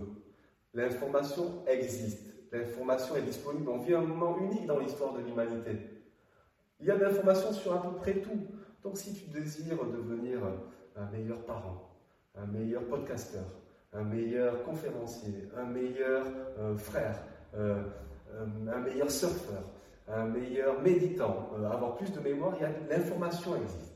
L'information 0.74 1.64
existe. 1.68 2.34
L'information 2.52 3.16
est 3.16 3.22
disponible. 3.22 3.70
On 3.70 3.78
vit 3.78 3.94
un 3.94 4.02
moment 4.02 4.40
unique 4.40 4.66
dans 4.66 4.80
l'histoire 4.80 5.14
de 5.14 5.20
l'humanité. 5.20 5.78
Il 6.80 6.88
y 6.88 6.92
a 6.92 6.96
de 6.96 7.04
l'information 7.04 7.54
sur 7.54 7.74
à 7.74 7.82
peu 7.84 7.96
près 7.96 8.22
tout. 8.22 8.48
Donc 8.82 8.98
si 8.98 9.14
tu 9.14 9.30
désires 9.30 9.86
devenir 9.86 10.40
un 10.96 11.12
meilleur 11.12 11.46
parent, 11.46 11.93
un 12.36 12.46
meilleur 12.48 12.84
podcasteur, 12.86 13.46
un 13.94 14.04
meilleur 14.04 14.64
conférencier, 14.64 15.50
un 15.56 15.66
meilleur 15.66 16.26
euh, 16.58 16.76
frère, 16.78 17.24
euh, 17.56 17.84
euh, 18.32 18.46
un 18.74 18.80
meilleur 18.80 19.12
surfeur, 19.12 19.64
un 20.08 20.26
meilleur 20.26 20.82
méditant, 20.82 21.52
avoir 21.72 21.96
plus 21.96 22.12
de 22.12 22.20
mémoire, 22.20 22.58
l'information 22.90 23.56
existe. 23.56 23.94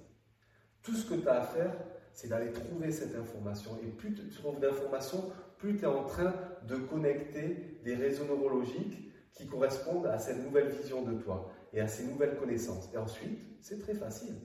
Tout 0.83 0.93
ce 0.93 1.09
que 1.09 1.19
tu 1.19 1.27
as 1.27 1.41
à 1.41 1.41
faire, 1.41 1.73
c'est 2.13 2.29
d'aller 2.29 2.51
trouver 2.51 2.91
cette 2.91 3.15
information. 3.15 3.71
Et 3.83 3.88
plus 3.88 4.13
tu 4.13 4.29
trouves 4.29 4.59
d'informations, 4.59 5.31
plus 5.57 5.75
tu 5.75 5.83
es 5.83 5.88
en 5.88 6.03
train 6.03 6.33
de 6.65 6.77
connecter 6.77 7.79
des 7.83 7.95
réseaux 7.95 8.25
neurologiques 8.25 9.11
qui 9.33 9.47
correspondent 9.47 10.07
à 10.07 10.17
cette 10.17 10.43
nouvelle 10.43 10.69
vision 10.69 11.01
de 11.01 11.13
toi 11.13 11.51
et 11.73 11.81
à 11.81 11.88
ces 11.88 12.05
nouvelles 12.05 12.38
connaissances. 12.38 12.89
Et 12.93 12.97
ensuite, 12.97 13.39
c'est 13.59 13.79
très 13.79 13.93
facile. 13.93 14.35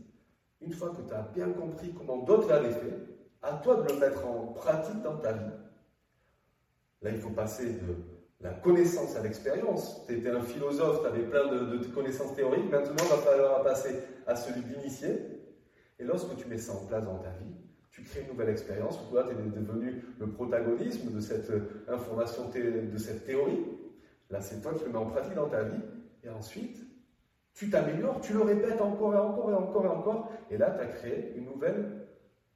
Une 0.61 0.72
fois 0.72 0.90
que 0.90 1.03
tu 1.03 1.14
as 1.14 1.22
bien 1.34 1.51
compris 1.51 1.95
comment 1.95 2.24
d'autres 2.24 2.49
l'avaient 2.49 2.72
fait, 2.72 3.12
à 3.43 3.55
toi 3.55 3.76
de 3.76 3.93
le 3.93 3.99
mettre 3.99 4.26
en 4.26 4.47
pratique 4.49 5.03
dans 5.03 5.16
ta 5.16 5.32
vie. 5.32 5.51
Là, 7.03 7.11
il 7.11 7.18
faut 7.18 7.30
passer 7.30 7.72
de 7.72 7.97
la 8.40 8.51
connaissance 8.51 9.16
à 9.16 9.22
l'expérience. 9.22 10.05
Tu 10.07 10.18
étais 10.18 10.30
un 10.30 10.43
philosophe, 10.43 11.01
tu 11.01 11.07
avais 11.07 11.22
plein 11.22 11.49
de, 11.49 11.84
connaissances 11.86 12.34
théoriques. 12.34 12.70
Maintenant, 12.70 12.95
il 12.99 13.09
va 13.09 13.16
falloir 13.16 13.62
passer 13.62 14.01
à 14.26 14.36
celui 14.36 14.62
d'initié. 14.62 15.18
Et 15.99 16.05
lorsque 16.05 16.36
tu 16.36 16.47
mets 16.49 16.59
ça 16.59 16.72
en 16.72 16.86
place 16.86 17.05
dans 17.05 17.18
ta 17.18 17.30
vie, 17.30 17.55
tu 17.90 18.03
crées 18.03 18.22
une 18.22 18.28
nouvelle 18.28 18.49
expérience. 18.49 18.99
Toi, 19.11 19.24
tu 19.24 19.32
es 19.32 19.61
devenu 19.61 20.03
le 20.18 20.30
protagonisme 20.30 21.11
de 21.11 21.20
cette 21.20 21.53
information, 21.88 22.49
de 22.49 22.99
cette 22.99 23.26
théorie. 23.26 23.64
Là, 24.30 24.40
c'est 24.40 24.61
toi 24.62 24.72
qui 24.74 24.84
le 24.84 24.90
mets 24.90 24.99
en 24.99 25.07
pratique 25.07 25.34
dans 25.34 25.49
ta 25.49 25.62
vie. 25.64 25.80
Et 26.24 26.28
ensuite, 26.30 26.78
tu 27.55 27.68
t'améliores, 27.68 28.20
tu 28.20 28.32
le 28.32 28.43
répètes 28.43 28.80
encore 28.80 29.14
et 29.14 29.18
encore 29.18 29.51
et 29.51 29.55
encore 29.55 29.84
et 29.84 29.88
encore. 29.88 30.32
Et 30.51 30.57
là, 30.57 30.70
tu 30.70 30.80
as 30.80 30.86
créé 30.86 31.34
une 31.36 31.45
nouvelle 31.45 32.02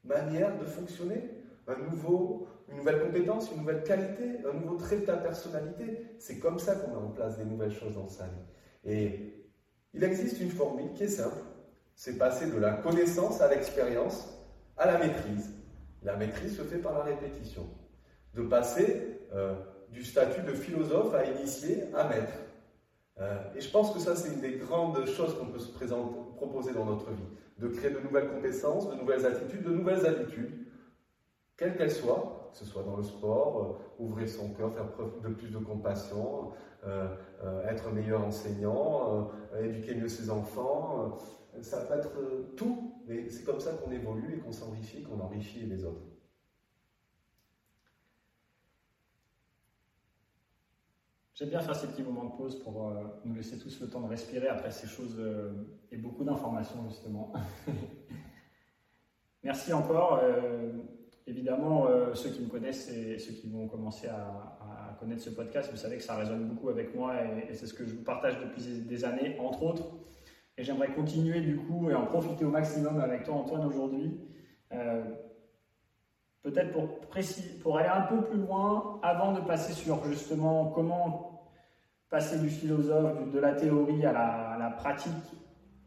manière 0.06 0.58
de 0.58 0.64
fonctionner, 0.64 1.30
un 1.66 1.76
nouveau, 1.90 2.48
une 2.68 2.78
nouvelle 2.78 3.00
compétence, 3.00 3.50
une 3.50 3.58
nouvelle 3.58 3.82
qualité, 3.82 4.38
un 4.48 4.54
nouveau 4.54 4.76
trait 4.76 4.98
de 4.98 5.06
ta 5.06 5.16
personnalité. 5.16 6.16
C'est 6.18 6.38
comme 6.38 6.58
ça 6.58 6.76
qu'on 6.76 6.90
met 6.90 7.06
en 7.06 7.10
place 7.10 7.36
des 7.38 7.44
nouvelles 7.44 7.72
choses 7.72 7.94
dans 7.94 8.08
sa 8.08 8.24
vie. 8.24 8.44
Et 8.84 9.46
il 9.94 10.04
existe 10.04 10.40
une 10.40 10.50
formule 10.50 10.92
qui 10.94 11.04
est 11.04 11.08
simple, 11.08 11.42
c'est 11.94 12.18
passer 12.18 12.50
de 12.50 12.58
la 12.58 12.72
connaissance 12.72 13.40
à 13.40 13.48
l'expérience 13.48 14.28
à 14.76 14.86
la 14.86 14.98
maîtrise. 14.98 15.50
La 16.02 16.16
maîtrise 16.16 16.56
se 16.56 16.62
fait 16.62 16.78
par 16.78 16.92
la 16.92 17.04
répétition. 17.04 17.66
De 18.34 18.42
passer 18.42 19.20
euh, 19.34 19.54
du 19.90 20.04
statut 20.04 20.42
de 20.42 20.52
philosophe 20.52 21.14
à 21.14 21.24
initié 21.24 21.84
à 21.94 22.08
maître. 22.08 22.34
Euh, 23.18 23.38
et 23.56 23.60
je 23.60 23.70
pense 23.70 23.92
que 23.92 23.98
ça, 23.98 24.14
c'est 24.14 24.28
une 24.28 24.40
des 24.40 24.58
grandes 24.58 25.06
choses 25.06 25.36
qu'on 25.38 25.46
peut 25.46 25.58
se 25.58 25.72
proposer 25.72 26.72
dans 26.72 26.84
notre 26.84 27.10
vie 27.10 27.24
de 27.58 27.68
créer 27.68 27.90
de 27.90 28.00
nouvelles 28.00 28.28
compétences, 28.28 28.90
de 28.90 28.96
nouvelles 28.96 29.24
attitudes, 29.24 29.62
de 29.62 29.70
nouvelles 29.70 30.04
habitudes, 30.06 30.66
quelles 31.56 31.76
qu'elles 31.76 31.90
soient, 31.90 32.50
que 32.52 32.58
ce 32.58 32.64
soit 32.64 32.82
dans 32.82 32.96
le 32.96 33.02
sport, 33.02 33.80
euh, 33.98 34.04
ouvrir 34.04 34.28
son 34.28 34.52
cœur, 34.52 34.72
faire 34.74 34.90
preuve 34.90 35.20
de 35.22 35.28
plus 35.28 35.48
de 35.48 35.58
compassion, 35.58 36.52
euh, 36.86 37.08
euh, 37.42 37.66
être 37.68 37.90
meilleur 37.90 38.24
enseignant, 38.24 39.30
éduquer 39.58 39.94
mieux 39.94 40.08
ses 40.08 40.30
enfants, 40.30 41.16
ça 41.62 41.80
peut 41.84 41.94
être 41.94 42.10
tout, 42.56 43.02
mais 43.06 43.28
c'est 43.30 43.44
comme 43.44 43.60
ça 43.60 43.72
qu'on 43.72 43.90
évolue 43.90 44.36
et 44.36 44.38
qu'on 44.40 44.52
s'enrichit, 44.52 45.02
qu'on 45.02 45.20
enrichit 45.20 45.66
les 45.66 45.84
autres. 45.84 46.02
J'aime 51.36 51.50
bien 51.50 51.60
faire 51.60 51.76
ces 51.76 51.88
petits 51.88 52.02
moments 52.02 52.24
de 52.24 52.34
pause 52.34 52.58
pour 52.60 52.88
euh, 52.88 52.94
nous 53.26 53.34
laisser 53.34 53.58
tous 53.58 53.78
le 53.80 53.90
temps 53.90 54.00
de 54.00 54.08
respirer 54.08 54.48
après 54.48 54.70
ces 54.70 54.86
choses 54.86 55.16
euh, 55.18 55.52
et 55.92 55.98
beaucoup 55.98 56.24
d'informations 56.24 56.82
justement. 56.88 57.30
Merci 59.42 59.74
encore. 59.74 60.18
Euh, 60.22 60.72
évidemment, 61.26 61.88
ceux 62.14 62.30
qui 62.30 62.40
me 62.40 62.48
connaissent 62.48 62.90
et 62.90 63.18
ceux 63.18 63.34
qui 63.34 63.50
vont 63.50 63.68
commencer 63.68 64.08
à, 64.08 64.96
connaître 64.98 65.20
ce 65.20 65.28
podcast, 65.28 65.70
vous 65.70 65.76
savez 65.76 65.98
que 65.98 66.02
ça 66.02 66.16
résonne 66.16 66.48
beaucoup 66.48 66.70
avec 66.70 66.94
moi 66.94 67.14
et, 67.22 67.52
c'est 67.52 67.66
ce 67.66 67.74
que 67.74 67.84
je 67.84 67.94
vous 67.94 68.02
partage 68.02 68.40
depuis 68.40 68.62
des 68.62 69.04
années, 69.04 69.36
entre 69.38 69.62
autres. 69.62 69.84
Et 70.56 70.64
j'aimerais 70.64 70.94
continuer 70.94 71.42
du 71.42 71.56
coup 71.56 71.90
et 71.90 71.94
en 71.94 72.06
profiter 72.06 72.46
au 72.46 72.50
maximum 72.50 72.98
avec 72.98 73.24
toi 73.24 73.34
Antoine 73.34 73.66
aujourd'hui. 73.66 74.18
Peut-être 76.46 76.70
pour, 76.70 77.00
pour 77.60 77.76
aller 77.76 77.88
un 77.88 78.02
peu 78.02 78.22
plus 78.22 78.38
loin, 78.38 79.00
avant 79.02 79.32
de 79.32 79.40
passer 79.40 79.72
sur 79.72 80.04
justement 80.04 80.66
comment 80.66 81.42
passer 82.08 82.38
du 82.38 82.48
philosophe, 82.48 83.32
de 83.32 83.38
la 83.40 83.52
théorie 83.52 84.06
à 84.06 84.12
la, 84.12 84.70
pratique 84.78 85.12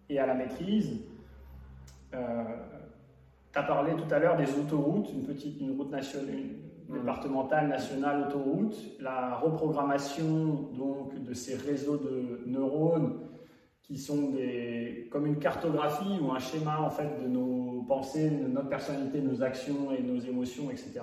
et 0.09 0.19
à 0.19 0.25
la 0.25 0.33
maîtrise. 0.33 0.99
Euh, 2.13 2.43
tu 3.53 3.57
as 3.57 3.63
parlé 3.63 3.93
tout 3.93 4.13
à 4.13 4.19
l'heure 4.19 4.35
des 4.35 4.53
autoroutes, 4.59 5.09
une 5.13 5.23
petite 5.23 5.61
une 5.61 5.77
route 5.77 5.91
nationale, 5.91 6.27
une 6.27 6.93
mmh. 6.93 6.99
départementale, 6.99 7.69
nationale, 7.69 8.27
autoroute, 8.27 8.75
la 8.99 9.35
reprogrammation 9.35 10.71
donc 10.77 11.23
de 11.23 11.33
ces 11.33 11.55
réseaux 11.55 11.95
de 11.95 12.41
neurones 12.47 13.17
qui 13.89 13.97
sont 13.97 14.29
des, 14.29 15.07
comme 15.11 15.25
une 15.25 15.39
cartographie 15.39 16.19
ou 16.21 16.31
un 16.31 16.37
schéma 16.37 16.79
en 16.79 16.91
fait 16.91 17.09
de 17.23 17.27
nos 17.27 17.83
pensées, 17.87 18.29
de 18.29 18.47
notre 18.47 18.69
personnalité, 18.69 19.19
nos 19.19 19.41
actions 19.41 19.91
et 19.91 20.03
nos 20.03 20.19
émotions, 20.19 20.69
etc. 20.69 21.01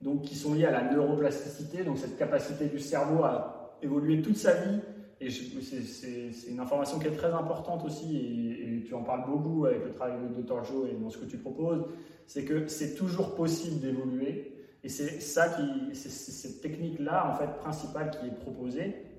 Donc 0.00 0.22
qui 0.22 0.34
sont 0.34 0.54
liés 0.54 0.64
à 0.64 0.70
la 0.70 0.90
neuroplasticité, 0.90 1.84
donc 1.84 1.98
cette 1.98 2.16
capacité 2.16 2.68
du 2.68 2.78
cerveau 2.78 3.22
à 3.22 3.76
évoluer 3.82 4.22
toute 4.22 4.38
sa 4.38 4.54
vie. 4.54 4.80
Et 5.20 5.28
c'est 5.28 6.50
une 6.50 6.60
information 6.60 6.98
qui 6.98 7.08
est 7.08 7.16
très 7.16 7.30
importante 7.34 7.84
aussi, 7.84 8.16
et, 8.16 8.82
tu 8.86 8.94
en 8.94 9.02
parles 9.02 9.30
beaucoup 9.30 9.66
avec 9.66 9.84
le 9.84 9.92
travail 9.92 10.14
de 10.34 10.40
Dr. 10.40 10.64
Joe 10.64 10.88
et 10.90 10.94
dans 10.94 11.10
ce 11.10 11.18
que 11.18 11.26
tu 11.26 11.36
proposes, 11.36 11.84
c'est 12.26 12.44
que 12.46 12.66
c'est 12.66 12.94
toujours 12.94 13.34
possible 13.34 13.78
d'évoluer. 13.78 14.56
Et 14.82 14.88
c'est 14.88 15.20
ça 15.20 15.50
qui, 15.50 15.94
cette 15.94 16.62
technique-là 16.62 17.30
en 17.30 17.34
fait 17.34 17.58
principale 17.58 18.10
qui 18.10 18.26
est 18.26 18.40
proposée 18.40 19.09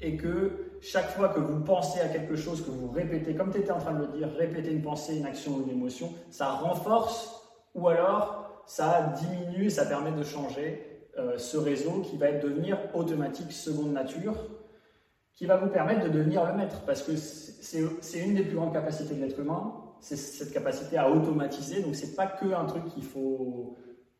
et 0.00 0.16
que 0.16 0.78
chaque 0.80 1.08
fois 1.10 1.28
que 1.30 1.40
vous 1.40 1.60
pensez 1.60 2.00
à 2.00 2.08
quelque 2.08 2.36
chose, 2.36 2.64
que 2.64 2.70
vous 2.70 2.90
répétez, 2.90 3.34
comme 3.34 3.50
tu 3.50 3.58
étais 3.58 3.70
en 3.70 3.78
train 3.78 3.94
de 3.94 4.00
le 4.00 4.18
dire, 4.18 4.28
répéter 4.36 4.70
une 4.70 4.82
pensée, 4.82 5.16
une 5.16 5.26
action 5.26 5.56
ou 5.56 5.62
une 5.62 5.70
émotion, 5.70 6.12
ça 6.30 6.50
renforce 6.50 7.42
ou 7.74 7.88
alors 7.88 8.62
ça 8.66 9.14
diminue, 9.20 9.70
ça 9.70 9.86
permet 9.86 10.12
de 10.12 10.22
changer 10.22 10.82
euh, 11.18 11.38
ce 11.38 11.56
réseau 11.56 12.02
qui 12.02 12.16
va 12.16 12.32
devenir 12.32 12.78
automatique 12.94 13.52
seconde 13.52 13.92
nature, 13.92 14.34
qui 15.34 15.46
va 15.46 15.56
vous 15.56 15.68
permettre 15.68 16.04
de 16.04 16.08
devenir 16.08 16.44
le 16.44 16.54
maître. 16.54 16.82
Parce 16.84 17.02
que 17.02 17.16
c'est 17.16 18.18
une 18.18 18.34
des 18.34 18.42
plus 18.42 18.56
grandes 18.56 18.72
capacités 18.72 19.14
de 19.14 19.20
l'être 19.24 19.38
humain, 19.38 19.74
c'est 20.00 20.16
cette 20.16 20.52
capacité 20.52 20.98
à 20.98 21.10
automatiser. 21.10 21.82
Donc 21.82 21.94
c'est 21.94 22.14
pas 22.14 22.26
que 22.26 22.52
un 22.52 22.64
truc 22.66 22.84
qu'il 22.86 23.04
faut 23.04 23.76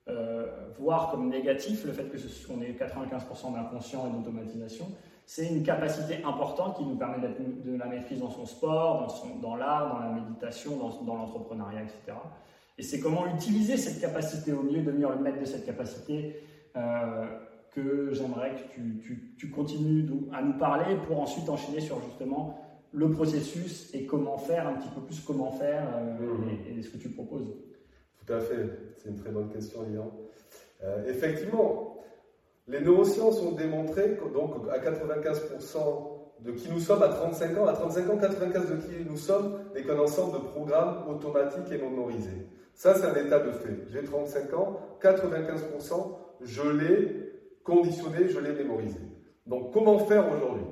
euh, 0.08 0.46
voir 0.78 1.10
comme 1.10 1.28
négatif, 1.28 1.84
le 1.84 1.92
fait 1.92 2.04
que 2.04 2.16
qu'on 2.46 2.62
ait 2.62 2.72
95% 2.72 3.54
d'inconscient 3.54 4.06
et 4.06 4.10
d'automatisation 4.10 4.86
c'est 5.26 5.48
une 5.48 5.64
capacité 5.64 6.22
importante 6.22 6.76
qui 6.76 6.84
nous 6.84 6.94
permet 6.94 7.18
de 7.18 7.76
la 7.76 7.86
maîtrise 7.86 8.20
dans 8.20 8.30
son 8.30 8.46
sport, 8.46 9.08
dans, 9.08 9.48
dans 9.48 9.56
l'art, 9.56 9.92
dans 9.92 9.98
la 9.98 10.12
méditation, 10.12 10.76
dans, 10.76 11.16
l'entrepreneuriat, 11.16 11.82
etc. 11.82 12.16
Et 12.78 12.82
c'est 12.82 13.00
comment 13.00 13.26
utiliser 13.26 13.76
cette 13.76 14.00
capacité 14.00 14.52
au 14.52 14.62
mieux, 14.62 14.82
devenir 14.82 15.10
le 15.10 15.18
maître 15.18 15.40
de 15.40 15.44
cette 15.44 15.66
capacité, 15.66 16.40
euh, 16.76 17.26
que 17.72 18.10
j'aimerais 18.12 18.54
que 18.74 18.80
tu, 19.36 19.50
continues 19.50 20.08
à 20.32 20.42
nous 20.42 20.56
parler 20.56 20.96
pour 21.08 21.20
ensuite 21.20 21.48
enchaîner 21.48 21.80
sur 21.80 22.00
justement 22.02 22.60
le 22.92 23.10
processus 23.10 23.92
et 23.94 24.06
comment 24.06 24.38
faire, 24.38 24.68
un 24.68 24.74
petit 24.74 24.88
peu 24.94 25.00
plus 25.00 25.20
comment 25.20 25.50
faire 25.50 25.88
euh, 25.96 26.34
mmh. 26.34 26.78
et, 26.78 26.82
ce 26.82 26.90
que 26.90 26.98
tu 26.98 27.08
proposes. 27.08 27.52
Tout 28.24 28.32
à 28.32 28.38
fait, 28.38 28.94
c'est 28.96 29.08
une 29.08 29.16
très 29.16 29.30
bonne 29.30 29.50
question, 29.50 29.82
Lilian. 29.82 30.12
Euh, 30.84 31.04
effectivement, 31.08 31.95
les 32.68 32.80
neurosciences 32.80 33.40
ont 33.40 33.52
démontré 33.52 34.18
donc, 34.32 34.54
à 34.70 34.78
95% 34.78 36.16
de 36.40 36.52
qui 36.52 36.70
nous 36.70 36.80
sommes 36.80 37.02
à 37.02 37.08
35 37.08 37.58
ans, 37.58 37.66
à 37.66 37.72
35 37.72 38.10
ans, 38.10 38.16
95% 38.16 38.70
de 38.70 38.76
qui 38.82 39.08
nous 39.08 39.16
sommes 39.16 39.58
n'est 39.74 39.82
qu'un 39.82 39.98
ensemble 39.98 40.34
de 40.34 40.44
programmes 40.44 41.08
automatiques 41.08 41.70
et 41.72 41.78
mémorisés. 41.78 42.46
Ça, 42.74 42.94
c'est 42.94 43.06
un 43.06 43.14
état 43.14 43.38
de 43.38 43.52
fait. 43.52 43.86
J'ai 43.90 44.04
35 44.04 44.52
ans, 44.54 44.80
95%, 45.00 46.18
je 46.42 46.68
l'ai 46.68 47.32
conditionné, 47.64 48.28
je 48.28 48.38
l'ai 48.38 48.52
mémorisé. 48.52 49.00
Donc, 49.46 49.72
comment 49.72 49.98
faire 50.00 50.30
aujourd'hui? 50.30 50.66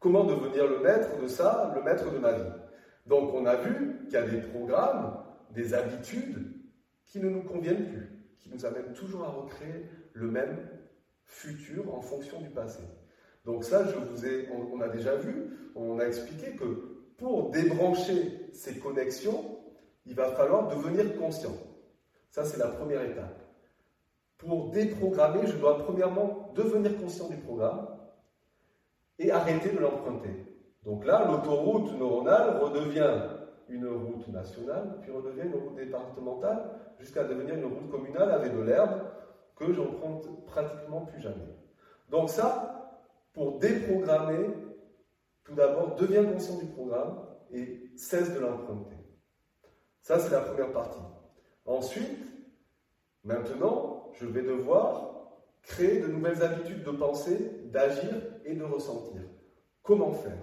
Comment 0.00 0.24
devenir 0.24 0.66
le 0.66 0.80
maître 0.80 1.20
de 1.20 1.28
ça, 1.28 1.72
le 1.76 1.82
maître 1.82 2.10
de 2.10 2.18
ma 2.18 2.32
vie? 2.32 2.50
Donc, 3.06 3.32
on 3.34 3.46
a 3.46 3.56
vu 3.56 4.00
qu'il 4.04 4.14
y 4.14 4.16
a 4.16 4.22
des 4.22 4.40
programmes, 4.40 5.18
des 5.50 5.74
habitudes 5.74 6.50
qui 7.04 7.20
ne 7.20 7.28
nous 7.28 7.42
conviennent 7.42 7.86
plus, 7.86 8.10
qui 8.40 8.50
nous 8.50 8.66
amènent 8.66 8.92
toujours 8.94 9.24
à 9.24 9.28
recréer 9.28 9.86
le 10.14 10.30
même 10.30 10.56
futur 11.26 11.94
en 11.94 12.00
fonction 12.00 12.40
du 12.40 12.50
passé. 12.50 12.82
Donc 13.44 13.64
ça, 13.64 13.84
je 13.84 13.96
vous 13.96 14.26
ai, 14.26 14.48
on, 14.50 14.80
a 14.80 14.88
déjà 14.88 15.16
vu, 15.16 15.70
on 15.74 15.98
a 15.98 16.04
expliqué 16.04 16.56
que 16.56 16.64
pour 17.18 17.50
débrancher 17.50 18.48
ces 18.52 18.78
connexions, 18.78 19.58
il 20.06 20.14
va 20.14 20.30
falloir 20.30 20.68
devenir 20.68 21.18
conscient. 21.18 21.56
Ça, 22.30 22.44
c'est 22.44 22.58
la 22.58 22.68
première 22.68 23.02
étape. 23.02 23.40
Pour 24.38 24.70
déprogrammer, 24.70 25.46
je 25.46 25.56
dois 25.56 25.78
premièrement 25.78 26.52
devenir 26.54 26.98
conscient 26.98 27.28
du 27.28 27.36
programme 27.36 27.86
et 29.18 29.30
arrêter 29.30 29.70
de 29.70 29.78
l'emprunter. 29.78 30.44
Donc 30.84 31.04
là, 31.04 31.26
l'autoroute 31.26 31.96
neuronale 31.98 32.58
redevient 32.58 33.20
une 33.68 33.86
route 33.86 34.28
nationale, 34.28 34.98
puis 35.00 35.10
redevient 35.10 35.46
une 35.46 35.54
route 35.54 35.76
départementale, 35.76 36.70
jusqu'à 36.98 37.24
devenir 37.24 37.54
une 37.54 37.64
route 37.64 37.90
communale 37.90 38.30
avec 38.30 38.54
de 38.54 38.62
l'herbe, 38.62 39.00
que 39.56 39.72
j'emprunte 39.72 40.44
pratiquement 40.46 41.02
plus 41.02 41.20
jamais. 41.20 41.56
Donc 42.10 42.30
ça, 42.30 43.00
pour 43.32 43.58
déprogrammer, 43.58 44.50
tout 45.44 45.54
d'abord, 45.54 45.94
deviens 45.96 46.24
conscient 46.24 46.58
du 46.58 46.66
programme 46.66 47.26
et 47.50 47.90
cesse 47.96 48.32
de 48.32 48.40
l'emprunter. 48.40 48.96
Ça, 50.00 50.18
c'est 50.18 50.30
la 50.30 50.40
première 50.40 50.72
partie. 50.72 51.00
Ensuite, 51.66 52.18
maintenant, 53.22 54.10
je 54.14 54.26
vais 54.26 54.42
devoir 54.42 55.30
créer 55.62 56.00
de 56.00 56.06
nouvelles 56.08 56.42
habitudes 56.42 56.82
de 56.82 56.90
penser, 56.90 57.62
d'agir 57.66 58.14
et 58.44 58.54
de 58.54 58.64
ressentir. 58.64 59.22
Comment 59.82 60.12
faire? 60.12 60.38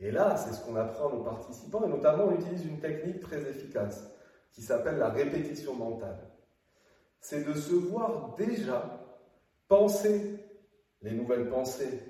Et 0.00 0.10
là, 0.10 0.36
c'est 0.36 0.52
ce 0.52 0.64
qu'on 0.64 0.76
apprend 0.76 1.08
à 1.08 1.12
nos 1.12 1.22
participants, 1.22 1.84
et 1.84 1.88
notamment 1.88 2.24
on 2.24 2.34
utilise 2.34 2.64
une 2.64 2.80
technique 2.80 3.20
très 3.20 3.42
efficace 3.48 4.10
qui 4.50 4.62
s'appelle 4.62 4.96
la 4.96 5.10
répétition 5.10 5.74
mentale 5.74 6.29
c'est 7.20 7.46
de 7.46 7.54
se 7.54 7.74
voir 7.74 8.34
déjà 8.36 9.06
penser 9.68 10.40
les 11.02 11.12
nouvelles 11.12 11.48
pensées 11.48 12.00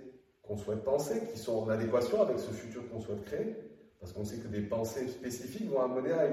qu'on 0.42 0.56
souhaite 0.56 0.82
penser, 0.82 1.22
qui 1.32 1.38
sont 1.38 1.58
en 1.58 1.68
adéquation 1.68 2.22
avec 2.22 2.38
ce 2.38 2.50
futur 2.50 2.88
qu'on 2.90 3.00
souhaite 3.00 3.24
créer, 3.24 3.56
parce 4.00 4.12
qu'on 4.12 4.24
sait 4.24 4.38
que 4.38 4.48
des 4.48 4.62
pensées 4.62 5.06
spécifiques 5.08 5.68
vont 5.68 5.82
amener 5.82 6.12
à 6.12 6.26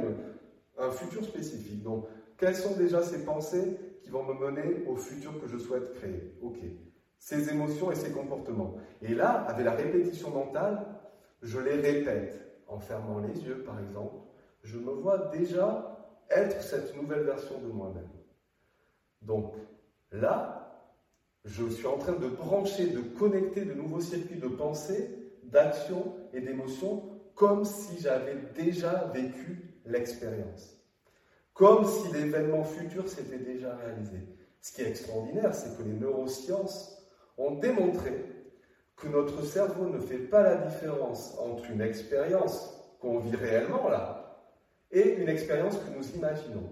un 0.79 0.91
futur 0.91 1.23
spécifique. 1.23 1.83
Donc, 1.83 2.05
quelles 2.37 2.55
sont 2.55 2.75
déjà 2.75 3.03
ces 3.03 3.25
pensées 3.25 3.77
qui 4.01 4.09
vont 4.09 4.23
me 4.23 4.33
mener 4.33 4.85
au 4.87 4.95
futur 4.95 5.39
que 5.41 5.47
je 5.47 5.57
souhaite 5.57 5.93
créer? 5.93 6.33
Ok. 6.41 6.57
Ces 7.19 7.49
émotions 7.49 7.91
et 7.91 7.95
ces 7.95 8.11
comportements. 8.11 8.75
Et 9.01 9.13
là, 9.13 9.45
avec 9.47 9.65
la 9.65 9.73
répétition 9.73 10.29
mentale, 10.29 10.85
je 11.41 11.59
les 11.59 11.75
répète 11.75 12.39
en 12.67 12.79
fermant 12.79 13.19
les 13.19 13.39
yeux, 13.43 13.63
par 13.63 13.79
exemple. 13.79 14.15
Je 14.63 14.77
me 14.77 14.91
vois 14.91 15.29
déjà 15.29 15.97
être 16.29 16.61
cette 16.61 16.95
nouvelle 16.95 17.23
version 17.23 17.59
de 17.59 17.67
moi-même. 17.67 18.09
Donc 19.21 19.53
là, 20.11 20.57
je 21.45 21.67
suis 21.69 21.87
en 21.87 21.97
train 21.97 22.13
de 22.13 22.27
brancher, 22.27 22.87
de 22.87 22.99
connecter 22.99 23.65
de 23.65 23.73
nouveaux 23.73 24.01
circuits 24.01 24.39
de 24.39 24.47
pensée, 24.47 25.09
d'action 25.43 26.15
et 26.33 26.41
d'émotion 26.41 27.03
comme 27.35 27.65
si 27.65 28.01
j'avais 28.01 28.35
déjà 28.55 29.11
vécu 29.13 29.81
l'expérience. 29.85 30.75
Comme 31.53 31.85
si 31.85 32.11
l'événement 32.11 32.63
futur 32.63 33.07
s'était 33.07 33.37
déjà 33.37 33.75
réalisé. 33.75 34.19
Ce 34.59 34.71
qui 34.71 34.81
est 34.81 34.89
extraordinaire, 34.89 35.53
c'est 35.53 35.77
que 35.77 35.83
les 35.83 35.93
neurosciences 35.93 37.07
ont 37.37 37.51
démontré 37.51 38.25
que 38.95 39.07
notre 39.07 39.43
cerveau 39.43 39.87
ne 39.87 39.99
fait 39.99 40.17
pas 40.17 40.41
la 40.41 40.55
différence 40.55 41.37
entre 41.37 41.69
une 41.69 41.81
expérience 41.81 42.73
qu'on 42.99 43.19
vit 43.19 43.35
réellement 43.35 43.87
là 43.87 44.43
et 44.91 45.15
une 45.15 45.29
expérience 45.29 45.77
que 45.77 45.95
nous 45.95 46.09
imaginons. 46.15 46.67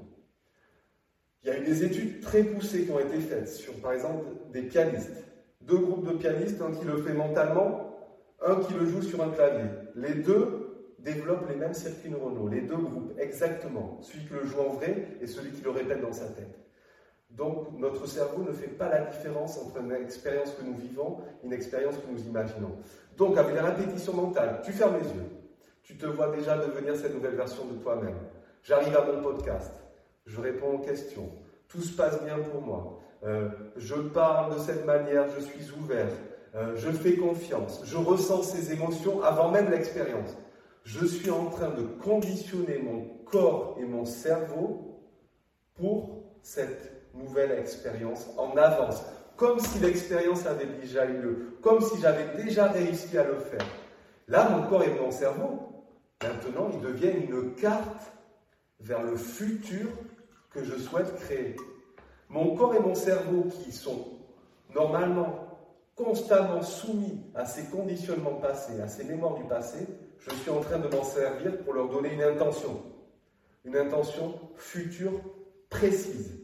Il 1.45 1.49
y 1.49 1.51
a 1.51 1.59
eu 1.59 1.63
des 1.63 1.83
études 1.83 2.21
très 2.21 2.41
poussées 2.41 2.85
qui 2.85 2.91
ont 2.91 2.99
été 2.99 3.19
faites 3.19 3.47
sur, 3.47 3.73
par 3.75 3.93
exemple, 3.93 4.25
des 4.51 4.63
pianistes. 4.63 5.23
Deux 5.61 5.77
groupes 5.77 6.07
de 6.07 6.17
pianistes, 6.17 6.59
un 6.59 6.71
qui 6.71 6.83
le 6.85 6.97
fait 7.03 7.13
mentalement, 7.13 7.99
un 8.43 8.55
qui 8.61 8.73
le 8.73 8.87
joue 8.87 9.03
sur 9.03 9.21
un 9.21 9.29
clavier. 9.29 9.69
Les 9.93 10.15
deux 10.15 10.95
développent 10.97 11.47
les 11.47 11.55
mêmes 11.55 11.75
circuits 11.75 12.09
neuronaux, 12.09 12.47
les 12.47 12.61
deux 12.61 12.77
groupes, 12.77 13.13
exactement. 13.19 13.99
Celui 14.01 14.25
qui 14.25 14.33
le 14.33 14.43
joue 14.43 14.59
en 14.59 14.69
vrai 14.69 15.19
et 15.21 15.27
celui 15.27 15.51
qui 15.51 15.61
le 15.61 15.69
répète 15.69 16.01
dans 16.01 16.13
sa 16.13 16.25
tête. 16.25 16.57
Donc, 17.29 17.77
notre 17.77 18.07
cerveau 18.07 18.41
ne 18.41 18.51
fait 18.51 18.69
pas 18.69 18.89
la 18.89 19.01
différence 19.01 19.59
entre 19.59 19.77
une 19.81 19.91
expérience 19.91 20.49
que 20.49 20.65
nous 20.65 20.73
vivons 20.73 21.19
et 21.43 21.45
une 21.45 21.53
expérience 21.53 21.97
que 21.97 22.11
nous 22.11 22.25
imaginons. 22.25 22.75
Donc, 23.17 23.37
avec 23.37 23.53
la 23.53 23.65
répétition 23.65 24.13
mentale, 24.13 24.61
tu 24.65 24.71
fermes 24.71 24.95
les 24.97 25.09
yeux. 25.09 25.29
Tu 25.83 25.95
te 25.95 26.07
vois 26.07 26.35
déjà 26.35 26.57
devenir 26.57 26.95
cette 26.95 27.13
nouvelle 27.13 27.35
version 27.35 27.65
de 27.65 27.75
toi-même. 27.75 28.17
J'arrive 28.63 28.97
à 28.97 29.05
mon 29.05 29.21
podcast 29.21 29.84
je 30.25 30.39
réponds 30.41 30.75
aux 30.75 30.79
questions, 30.79 31.29
tout 31.67 31.81
se 31.81 31.95
passe 31.95 32.23
bien 32.23 32.37
pour 32.39 32.61
moi, 32.61 32.99
euh, 33.23 33.49
je 33.77 33.95
parle 33.95 34.55
de 34.55 34.59
cette 34.59 34.85
manière, 34.85 35.27
je 35.29 35.43
suis 35.43 35.71
ouvert, 35.71 36.07
euh, 36.55 36.75
je 36.75 36.89
fais 36.91 37.15
confiance, 37.15 37.81
je 37.85 37.97
ressens 37.97 38.43
ces 38.43 38.71
émotions 38.71 39.23
avant 39.23 39.49
même 39.49 39.69
l'expérience. 39.69 40.37
Je 40.83 41.05
suis 41.05 41.31
en 41.31 41.47
train 41.47 41.71
de 41.71 41.81
conditionner 41.81 42.77
mon 42.77 43.05
corps 43.25 43.75
et 43.79 43.85
mon 43.85 44.05
cerveau 44.05 45.01
pour 45.73 46.23
cette 46.43 46.91
nouvelle 47.15 47.51
expérience 47.51 48.27
en 48.37 48.55
avance, 48.55 49.03
comme 49.35 49.59
si 49.59 49.79
l'expérience 49.79 50.45
avait 50.45 50.67
déjà 50.79 51.05
eu 51.05 51.17
lieu, 51.17 51.57
comme 51.61 51.81
si 51.81 51.99
j'avais 51.99 52.43
déjà 52.43 52.67
réussi 52.67 53.17
à 53.17 53.23
le 53.23 53.39
faire. 53.39 53.65
Là, 54.27 54.49
mon 54.49 54.67
corps 54.67 54.83
et 54.83 54.93
mon 54.99 55.09
cerveau, 55.09 55.83
maintenant, 56.21 56.69
ils 56.71 56.81
deviennent 56.81 57.23
une 57.23 57.55
carte 57.55 58.13
vers 58.79 59.01
le 59.01 59.17
futur 59.17 59.87
que 60.55 60.63
je 60.63 60.77
souhaite 60.77 61.13
créer. 61.15 61.57
Mon 62.29 62.55
corps 62.55 62.73
et 62.73 62.79
mon 62.79 62.95
cerveau 62.95 63.43
qui 63.43 63.71
sont 63.71 64.07
normalement 64.73 65.59
constamment 65.95 66.61
soumis 66.61 67.21
à 67.35 67.45
ces 67.45 67.65
conditionnements 67.65 68.35
passés, 68.35 68.81
à 68.81 68.87
ces 68.87 69.03
mémoires 69.03 69.35
du 69.35 69.43
passé, 69.43 69.85
je 70.19 70.33
suis 70.33 70.49
en 70.49 70.61
train 70.61 70.79
de 70.79 70.87
m'en 70.87 71.03
servir 71.03 71.59
pour 71.59 71.73
leur 71.73 71.89
donner 71.89 72.13
une 72.13 72.23
intention, 72.23 72.81
une 73.65 73.75
intention 73.75 74.39
future 74.55 75.13
précise. 75.69 76.39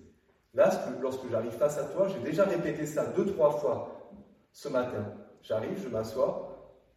Là, 0.54 0.70
lorsque 1.02 1.30
j'arrive 1.30 1.52
face 1.52 1.78
à 1.78 1.86
toi, 1.86 2.08
j'ai 2.10 2.20
déjà 2.20 2.44
répété 2.44 2.86
ça 2.86 3.06
deux, 3.06 3.26
trois 3.26 3.52
fois 3.52 4.12
ce 4.52 4.68
matin. 4.68 5.14
J'arrive, 5.42 5.82
je 5.82 5.88
m'assois. 5.88 6.51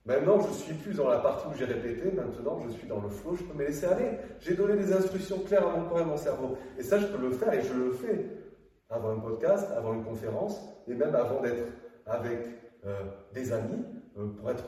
Maintenant, 0.06 0.38
je 0.38 0.48
ne 0.48 0.52
suis 0.52 0.74
plus 0.74 0.96
dans 0.96 1.08
la 1.08 1.18
partie 1.18 1.46
où 1.46 1.56
j'ai 1.56 1.64
répété. 1.64 2.10
Maintenant, 2.12 2.60
je 2.66 2.72
suis 2.72 2.86
dans 2.86 3.00
le 3.00 3.08
flot. 3.08 3.36
Je 3.36 3.44
peux 3.44 3.56
me 3.56 3.64
laisser 3.64 3.86
aller. 3.86 4.18
J'ai 4.40 4.54
donné 4.54 4.76
des 4.76 4.92
instructions 4.92 5.38
claires 5.38 5.66
à 5.66 5.76
mon 5.76 5.88
corps 5.88 5.98
et 5.98 6.02
à 6.02 6.04
mon 6.04 6.16
cerveau. 6.18 6.58
Et 6.78 6.82
ça, 6.82 6.98
je 6.98 7.06
peux 7.06 7.22
le 7.22 7.30
faire 7.30 7.54
et 7.54 7.62
je 7.62 7.72
le 7.72 7.92
fais 7.92 8.26
avant 8.90 9.12
un 9.12 9.18
podcast, 9.18 9.70
avant 9.74 9.94
une 9.94 10.04
conférence 10.04 10.60
et 10.86 10.94
même 10.94 11.14
avant 11.14 11.40
d'être 11.40 11.64
avec 12.04 12.38
euh, 12.84 13.02
des 13.32 13.50
amis 13.50 13.82
euh, 14.18 14.26
pour 14.26 14.50
être 14.50 14.64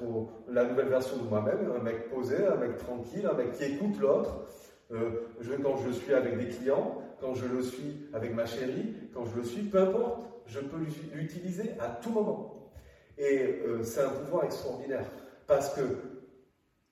la 0.48 0.64
nouvelle 0.64 0.88
version 0.88 1.18
de 1.18 1.28
moi-même, 1.28 1.70
un 1.78 1.82
mec 1.82 2.08
posé, 2.08 2.46
un 2.46 2.56
mec 2.56 2.78
tranquille, 2.78 3.28
un 3.30 3.36
mec 3.36 3.52
qui 3.52 3.64
écoute 3.64 3.98
l'autre. 4.00 4.46
Euh, 4.90 5.26
quand 5.62 5.76
je 5.76 5.90
suis 5.90 6.14
avec 6.14 6.38
des 6.38 6.48
clients, 6.48 7.02
quand 7.20 7.34
je 7.34 7.44
le 7.44 7.62
suis 7.62 8.08
avec 8.14 8.34
ma 8.34 8.46
chérie, 8.46 8.94
quand 9.12 9.26
je 9.26 9.36
le 9.36 9.44
suis, 9.44 9.62
peu 9.64 9.80
importe, 9.80 10.20
je 10.46 10.60
peux 10.60 10.78
l'utiliser 11.12 11.72
à 11.78 11.88
tout 11.88 12.10
moment. 12.10 12.70
Et 13.18 13.62
c'est 13.82 14.02
un 14.02 14.10
pouvoir 14.10 14.44
extraordinaire 14.44 15.06
parce 15.46 15.70
que 15.70 15.82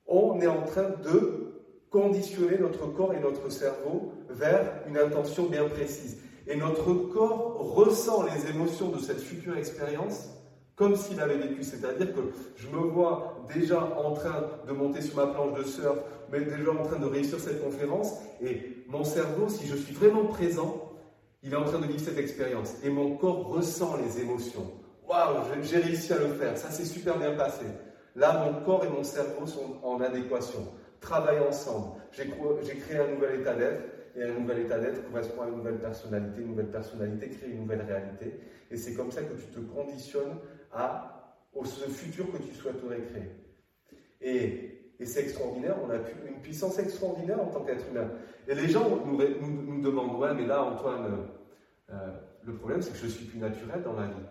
on 0.07 0.40
est 0.40 0.46
en 0.46 0.62
train 0.62 0.90
de 1.02 1.44
conditionner 1.90 2.59
notre 2.59 2.86
corps 2.86 3.14
et 3.14 3.20
notre 3.20 3.48
cerveau 3.48 4.12
vers 4.28 4.82
une 4.88 4.98
intention 4.98 5.44
bien 5.44 5.68
précise. 5.68 6.18
Et 6.46 6.57
notre 6.57 6.92
corps 6.92 7.74
ressent 7.74 8.24
les 8.24 8.50
émotions 8.50 8.90
de 8.90 8.98
cette 8.98 9.20
future 9.20 9.57
expérience 9.57 10.28
comme 10.76 10.96
s'il 10.96 11.20
avait 11.20 11.38
vécu. 11.38 11.62
C'est-à-dire 11.62 12.12
que 12.12 12.20
je 12.57 12.68
me 12.68 12.78
vois 12.78 13.46
déjà 13.55 13.80
en 13.96 14.12
train 14.12 14.44
de 14.66 14.72
monter 14.72 15.00
sur 15.02 15.16
ma 15.16 15.28
planche 15.28 15.57
de 15.57 15.62
surf, 15.62 15.98
mais 16.30 16.40
déjà 16.40 16.72
en 16.72 16.82
train 16.82 16.98
de 16.98 17.07
réussir 17.07 17.38
cette 17.38 17.62
conférence, 17.62 18.14
et 18.42 18.84
mon 18.88 19.05
cerveau, 19.05 19.48
si 19.48 19.66
je 19.66 19.76
suis 19.76 19.94
vraiment 19.94 20.26
présent, 20.26 20.90
il 21.42 21.52
est 21.52 21.57
en 21.57 21.64
train 21.64 21.78
de 21.78 21.86
vivre 21.86 22.00
cette 22.00 22.18
expérience. 22.18 22.74
Et 22.82 22.90
mon 22.90 23.16
corps 23.16 23.46
ressent 23.48 23.96
les 23.96 24.20
émotions. 24.20 24.70
Waouh, 25.09 25.44
j'ai 25.62 25.78
réussi 25.78 26.12
à 26.12 26.18
le 26.18 26.28
faire, 26.28 26.57
ça 26.57 26.70
s'est 26.70 26.86
super 26.86 27.18
bien 27.18 27.32
passé. 27.32 27.66
Là, 28.17 28.45
mon 28.45 28.65
corps 28.65 28.85
et 28.85 28.89
mon 28.89 29.03
cerveau 29.03 29.47
sont 29.47 29.79
en 29.83 30.01
adéquation, 30.01 30.69
travaillent 31.01 31.47
ensemble. 31.47 32.01
J'ai 32.12 32.27
créé 32.77 32.99
un 32.99 33.09
nouvel 33.09 33.41
état 33.41 33.55
d'être, 33.55 33.83
et 34.17 34.23
un 34.23 34.35
nouvel 34.35 34.61
état 34.61 34.79
d'être 34.79 35.11
correspond 35.11 35.43
à 35.43 35.49
une 35.49 35.57
nouvelle 35.57 35.79
personnalité. 35.79 36.41
Une 36.41 36.49
nouvelle 36.49 36.71
personnalité 36.71 37.31
crée 37.31 37.51
une 37.51 37.62
nouvelle 37.62 37.83
réalité. 37.83 38.39
Et 38.71 38.77
c'est 38.77 38.95
comme 38.95 39.11
ça 39.11 39.23
que 39.23 39.35
tu 39.35 39.47
te 39.47 39.59
conditionnes 39.61 40.39
à, 40.73 41.37
au 41.53 41.65
ce 41.65 41.89
futur 41.89 42.31
que 42.31 42.39
tu 42.39 42.55
souhaiterais 42.55 43.01
créer. 43.03 43.31
Et, 44.21 44.71
c'est 45.05 45.21
extraordinaire, 45.21 45.77
on 45.85 45.91
a 45.91 45.97
une 45.97 46.41
puissance 46.41 46.79
extraordinaire 46.79 47.39
en 47.39 47.47
tant 47.47 47.62
qu'être 47.62 47.85
humain. 47.91 48.09
Et 48.49 48.55
les 48.55 48.69
gens 48.69 48.89
nous, 49.05 49.83
demandent, 49.83 50.19
ouais, 50.19 50.33
mais 50.33 50.47
là, 50.47 50.62
Antoine, 50.62 51.27
euh, 51.91 51.95
le 52.43 52.55
problème, 52.55 52.81
c'est 52.81 52.93
que 52.93 52.99
je 52.99 53.09
suis 53.09 53.27
plus 53.27 53.39
naturel 53.39 53.83
dans 53.83 53.93
la 53.93 54.07
vie. 54.07 54.25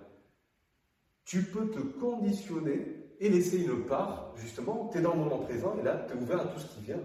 Tu 1.26 1.44
peux 1.44 1.70
te 1.70 1.80
conditionner 1.80 3.03
et 3.20 3.30
laisser 3.30 3.64
une 3.64 3.86
part, 3.86 4.34
justement, 4.36 4.90
tu 4.92 4.98
es 4.98 5.02
dans 5.02 5.14
le 5.14 5.20
moment 5.20 5.40
présent 5.40 5.76
et 5.80 5.84
là, 5.84 6.06
tu 6.08 6.14
es 6.14 6.22
ouvert 6.22 6.42
à 6.42 6.46
tout 6.46 6.60
ce 6.60 6.68
qui 6.68 6.82
vient. 6.82 7.02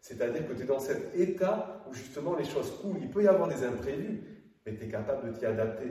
C'est-à-dire 0.00 0.48
que 0.48 0.54
tu 0.54 0.62
es 0.62 0.66
dans 0.66 0.80
cet 0.80 1.14
état 1.14 1.84
où 1.88 1.94
justement 1.94 2.34
les 2.36 2.44
choses 2.44 2.72
coulent. 2.80 2.98
Il 3.00 3.10
peut 3.10 3.22
y 3.22 3.28
avoir 3.28 3.48
des 3.48 3.64
imprévus, 3.64 4.22
mais 4.64 4.74
tu 4.74 4.84
es 4.84 4.88
capable 4.88 5.30
de 5.30 5.38
t'y 5.38 5.46
adapter 5.46 5.88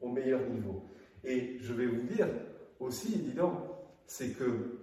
au 0.00 0.08
meilleur 0.08 0.40
niveau. 0.48 0.84
Et 1.24 1.58
je 1.60 1.72
vais 1.72 1.86
vous 1.86 2.02
dire 2.02 2.28
aussi, 2.78 3.14
évidemment, 3.14 3.66
c'est 4.06 4.30
que 4.30 4.78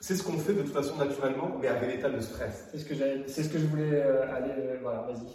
c'est 0.00 0.14
ce 0.14 0.22
qu'on 0.22 0.38
fait 0.38 0.52
de 0.52 0.62
toute 0.62 0.72
façon 0.72 0.96
naturellement, 0.96 1.56
mais 1.60 1.68
avec 1.68 1.94
l'état 1.94 2.10
de 2.10 2.20
stress. 2.20 2.68
C'est 2.72 2.78
ce 2.78 2.84
que, 2.84 2.94
c'est 3.26 3.42
ce 3.42 3.48
que 3.48 3.58
je 3.58 3.66
voulais 3.66 4.02
euh, 4.02 4.34
aller. 4.34 4.52
Euh, 4.56 4.78
voilà, 4.82 5.02
vas-y. 5.02 5.26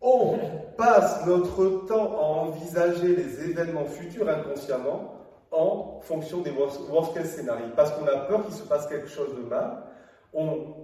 On 0.00 0.38
passe 0.78 1.26
notre 1.26 1.86
temps 1.86 2.18
à 2.18 2.22
envisager 2.22 3.14
les 3.14 3.50
événements 3.50 3.84
futurs 3.84 4.28
inconsciemment 4.28 5.19
en 5.50 6.00
fonction 6.02 6.40
des 6.40 6.50
worst-case 6.50 7.30
scénarios. 7.30 7.70
Parce 7.74 7.92
qu'on 7.92 8.06
a 8.06 8.16
peur 8.16 8.44
qu'il 8.44 8.54
se 8.54 8.62
passe 8.62 8.86
quelque 8.86 9.08
chose 9.08 9.34
de 9.36 9.42
mal. 9.42 9.82
On 10.32 10.74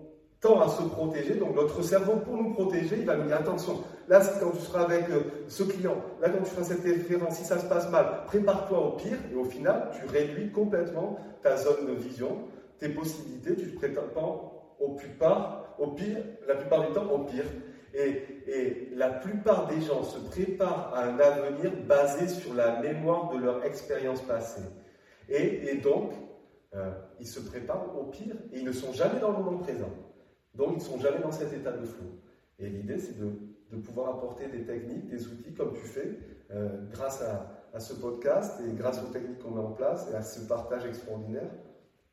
tend 0.40 0.60
à 0.60 0.68
se 0.68 0.82
protéger. 0.82 1.34
Donc 1.34 1.54
notre 1.54 1.82
cerveau, 1.82 2.16
pour 2.16 2.36
nous 2.36 2.52
protéger, 2.52 2.96
il 2.98 3.06
va 3.06 3.16
nous 3.16 3.26
dire 3.26 3.36
attention, 3.36 3.80
là 4.08 4.20
quand 4.40 4.50
tu 4.50 4.60
seras 4.60 4.82
avec 4.82 5.08
euh, 5.10 5.20
ce 5.48 5.62
client, 5.62 5.96
là 6.20 6.28
quand 6.28 6.42
tu 6.42 6.50
feras 6.50 6.64
cette 6.64 6.82
référence, 6.82 7.36
si 7.36 7.44
ça 7.44 7.58
se 7.58 7.66
passe 7.66 7.90
mal, 7.90 8.22
prépare-toi 8.26 8.78
au 8.78 8.90
pire. 8.92 9.18
Et 9.32 9.36
au 9.36 9.44
final, 9.44 9.90
tu 9.98 10.06
réduis 10.06 10.50
complètement 10.50 11.18
ta 11.42 11.56
zone 11.56 11.86
de 11.86 11.92
vision, 11.92 12.38
tes 12.78 12.88
possibilités, 12.88 13.56
tu 13.56 13.72
te 13.72 13.76
prépares 13.76 14.04
au 14.78 14.90
plupart, 14.90 15.74
au 15.78 15.88
pire, 15.88 16.18
la 16.46 16.54
plupart 16.56 16.86
du 16.86 16.92
temps 16.92 17.10
au 17.10 17.18
pire. 17.20 17.44
Et, 18.46 18.88
la 18.94 19.10
plupart 19.10 19.66
des 19.66 19.80
gens 19.80 20.02
se 20.02 20.18
préparent 20.18 20.94
à 20.94 21.04
un 21.04 21.18
avenir 21.18 21.70
basé 21.86 22.28
sur 22.28 22.54
la 22.54 22.80
mémoire 22.80 23.30
de 23.30 23.38
leur 23.38 23.64
expérience 23.64 24.22
passée. 24.22 24.62
Et, 25.28 25.76
donc, 25.76 26.12
euh, 26.74 26.90
ils 27.20 27.26
se 27.26 27.40
préparent 27.40 27.96
au 27.98 28.04
pire 28.04 28.36
et 28.52 28.60
ils 28.60 28.64
ne 28.64 28.72
sont 28.72 28.92
jamais 28.92 29.20
dans 29.20 29.32
le 29.32 29.38
moment 29.38 29.58
présent. 29.58 29.90
Donc, 30.54 30.70
ils 30.72 30.78
ne 30.78 30.82
sont 30.82 31.00
jamais 31.00 31.18
dans 31.18 31.32
cet 31.32 31.52
état 31.52 31.72
de 31.72 31.84
flou. 31.84 32.06
Et 32.58 32.68
l'idée, 32.68 32.98
c'est 32.98 33.18
de, 33.18 33.30
pouvoir 33.84 34.16
apporter 34.16 34.46
des 34.48 34.64
techniques, 34.64 35.06
des 35.08 35.26
outils 35.26 35.52
comme 35.52 35.74
tu 35.74 35.86
fais, 35.86 36.18
euh, 36.50 36.86
grâce 36.90 37.22
à, 37.22 37.52
ce 37.78 37.92
podcast 37.92 38.58
et 38.66 38.74
grâce 38.74 39.02
aux 39.02 39.12
techniques 39.12 39.38
qu'on 39.40 39.50
met 39.50 39.60
en 39.60 39.72
place 39.72 40.08
et 40.10 40.14
à 40.14 40.22
ce 40.22 40.40
partage 40.48 40.86
extraordinaire 40.86 41.50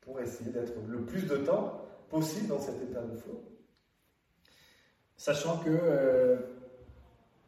pour 0.02 0.20
essayer 0.20 0.50
d'être 0.50 0.74
le 0.86 1.06
plus 1.06 1.26
de 1.26 1.36
temps 1.36 1.80
possible 2.10 2.48
dans 2.48 2.58
cet 2.58 2.82
état 2.82 3.00
de 3.00 3.16
flou. 3.16 3.40
Sachant 5.16 5.58
que 5.58 5.70
euh, 5.70 6.36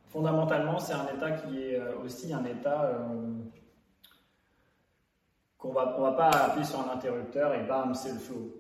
fondamentalement, 0.08 0.78
c'est 0.78 0.92
un 0.92 1.06
état 1.14 1.32
qui 1.32 1.62
est 1.62 1.80
euh, 1.80 1.98
aussi 2.04 2.32
un 2.32 2.44
état 2.44 3.06
qu'on 5.58 5.72
va, 5.72 5.94
on 5.98 6.02
va 6.02 6.12
pas 6.12 6.28
appuyer 6.28 6.64
sur 6.64 6.80
un 6.80 6.94
interrupteur 6.94 7.54
et 7.54 7.64
bam, 7.64 7.94
c'est 7.94 8.12
le 8.12 8.18
flow. 8.18 8.54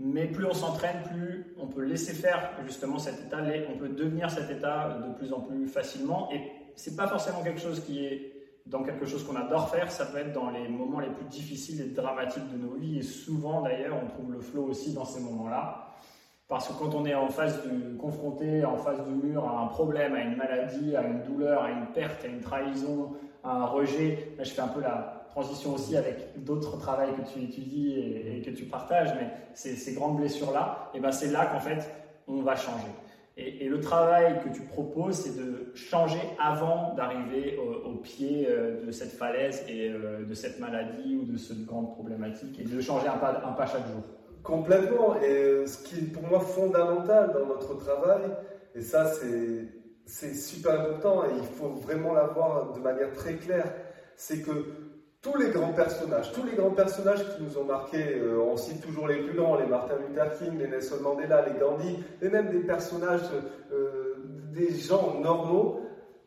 Mais 0.00 0.28
plus 0.28 0.44
on 0.44 0.54
s'entraîne, 0.54 1.02
plus 1.02 1.54
on 1.58 1.66
peut 1.66 1.82
laisser 1.82 2.14
faire 2.14 2.52
justement 2.64 2.98
cet 2.98 3.20
état, 3.20 3.38
on 3.68 3.76
peut 3.76 3.88
devenir 3.88 4.30
cet 4.30 4.48
état 4.48 5.00
de 5.04 5.12
plus 5.14 5.32
en 5.32 5.40
plus 5.40 5.66
facilement. 5.66 6.30
Et 6.32 6.40
c'est 6.76 6.94
pas 6.94 7.08
forcément 7.08 7.42
quelque 7.42 7.60
chose 7.60 7.80
qui 7.84 8.06
est 8.06 8.34
dans 8.66 8.82
quelque 8.84 9.06
chose 9.06 9.24
qu'on 9.24 9.34
adore 9.34 9.70
faire, 9.70 9.90
ça 9.90 10.06
peut 10.06 10.18
être 10.18 10.32
dans 10.32 10.50
les 10.50 10.68
moments 10.68 11.00
les 11.00 11.10
plus 11.10 11.24
difficiles 11.24 11.80
et 11.80 11.86
dramatiques 11.86 12.48
de 12.52 12.58
nos 12.58 12.74
vies. 12.74 12.98
Et 12.98 13.02
souvent 13.02 13.62
d'ailleurs, 13.62 13.98
on 14.02 14.06
trouve 14.06 14.32
le 14.32 14.40
flow 14.40 14.64
aussi 14.64 14.92
dans 14.92 15.04
ces 15.04 15.20
moments-là. 15.20 15.87
Parce 16.48 16.68
que 16.68 16.72
quand 16.72 16.94
on 16.94 17.04
est 17.04 17.14
en 17.14 17.28
face 17.28 17.62
du, 17.62 17.96
confronté, 17.98 18.64
en 18.64 18.78
face 18.78 19.04
du 19.04 19.12
mur 19.12 19.44
à 19.44 19.60
un 19.62 19.66
problème, 19.66 20.14
à 20.14 20.22
une 20.22 20.36
maladie, 20.36 20.96
à 20.96 21.06
une 21.06 21.22
douleur, 21.22 21.62
à 21.62 21.70
une 21.70 21.86
perte, 21.92 22.24
à 22.24 22.28
une 22.28 22.40
trahison, 22.40 23.12
à 23.44 23.52
un 23.52 23.66
rejet, 23.66 24.32
là 24.38 24.44
je 24.44 24.50
fais 24.50 24.62
un 24.62 24.68
peu 24.68 24.80
la, 24.80 25.18
transition 25.28 25.74
aussi 25.74 25.96
avec 25.96 26.42
d'autres 26.44 26.78
travails 26.78 27.14
que 27.14 27.30
tu 27.30 27.42
étudies 27.44 27.94
et, 27.96 28.42
que 28.42 28.50
tu 28.50 28.64
partages, 28.64 29.14
mais 29.14 29.30
ces, 29.54 29.94
grandes 29.94 30.16
blessures-là, 30.16 30.90
et 30.94 31.00
ben 31.00 31.12
c'est 31.12 31.30
là 31.30 31.46
qu'en 31.46 31.60
fait, 31.60 31.88
on 32.26 32.42
va 32.42 32.56
changer. 32.56 32.88
Et, 33.36 33.68
le 33.68 33.80
travail 33.80 34.40
que 34.42 34.48
tu 34.48 34.62
proposes, 34.62 35.16
c'est 35.16 35.36
de 35.38 35.70
changer 35.74 36.18
avant 36.40 36.94
d'arriver 36.94 37.56
au, 37.84 37.94
pied 37.96 38.46
euh, 38.48 38.84
de 38.84 38.90
cette 38.90 39.12
falaise 39.12 39.64
et 39.68 39.90
euh, 39.90 40.24
de 40.24 40.34
cette 40.34 40.58
maladie 40.58 41.16
ou 41.16 41.24
de 41.24 41.36
cette 41.36 41.64
grande 41.64 41.92
problématique, 41.92 42.58
et 42.58 42.64
de 42.64 42.80
changer 42.80 43.06
un 43.06 43.18
pas, 43.18 43.42
un 43.46 43.52
pas 43.52 43.66
chaque 43.66 43.86
jour. 43.86 44.02
Complètement. 44.42 45.16
Et 45.20 45.66
ce 45.66 45.78
qui 45.84 45.98
est 45.98 46.12
pour 46.12 46.22
moi 46.24 46.40
fondamental 46.40 47.32
dans 47.32 47.46
notre 47.46 47.74
travail, 47.78 48.22
et 48.74 48.82
ça 48.82 49.10
c'est 50.06 50.34
super 50.34 50.80
important 50.80 51.24
et 51.24 51.36
il 51.36 51.46
faut 51.46 51.68
vraiment 51.68 52.14
l'avoir 52.14 52.72
de 52.72 52.80
manière 52.80 53.12
très 53.12 53.34
claire, 53.34 53.72
c'est 54.16 54.40
que 54.42 54.50
tous 55.20 55.36
les 55.36 55.50
grands 55.50 55.72
personnages, 55.72 56.32
tous 56.32 56.44
les 56.44 56.52
grands 56.52 56.70
personnages 56.70 57.24
qui 57.34 57.42
nous 57.42 57.58
ont 57.58 57.64
marqués, 57.64 58.14
euh, 58.16 58.40
on 58.40 58.56
cite 58.56 58.80
toujours 58.80 59.08
les 59.08 59.16
plus 59.16 59.36
grands, 59.36 59.56
les 59.56 59.66
Martin 59.66 59.94
Luther 60.08 60.38
King, 60.38 60.58
les 60.58 60.68
Nelson 60.68 61.00
Mandela, 61.02 61.44
les 61.46 61.58
Gandhi, 61.58 61.98
et 62.22 62.28
même 62.28 62.50
des 62.50 62.60
personnages, 62.60 63.28
euh, 63.72 64.14
des 64.54 64.70
gens 64.76 65.18
normaux, 65.20 65.80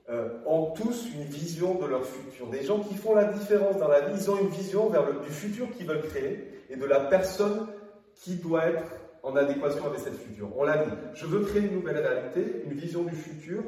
euh, 0.10 0.28
ont 0.46 0.72
tous 0.72 1.08
une 1.16 1.24
vision 1.24 1.76
de 1.76 1.86
leur 1.86 2.04
futur. 2.04 2.48
Des 2.48 2.64
gens 2.64 2.80
qui 2.80 2.96
font 2.96 3.16
la 3.16 3.26
différence 3.26 3.78
dans 3.78 3.88
la 3.88 4.02
vie, 4.02 4.14
ils 4.18 4.30
ont 4.30 4.38
une 4.38 4.50
vision 4.50 4.90
vers 4.90 5.06
le, 5.06 5.14
du 5.26 5.30
futur 5.30 5.72
qu'ils 5.72 5.88
veulent 5.88 6.02
créer 6.02 6.66
et 6.70 6.76
de 6.76 6.86
la 6.86 7.00
personne 7.00 7.68
qui 8.22 8.36
doit 8.36 8.68
être 8.68 8.84
en 9.24 9.36
adéquation 9.36 9.86
avec 9.86 10.00
cette 10.00 10.18
futur. 10.18 10.50
On 10.56 10.64
l'a 10.64 10.78
dit, 10.78 10.92
je 11.16 11.26
veux 11.26 11.42
créer 11.42 11.64
une 11.64 11.76
nouvelle 11.76 11.98
réalité, 11.98 12.64
une 12.66 12.74
vision 12.74 13.04
du 13.04 13.16
futur. 13.16 13.64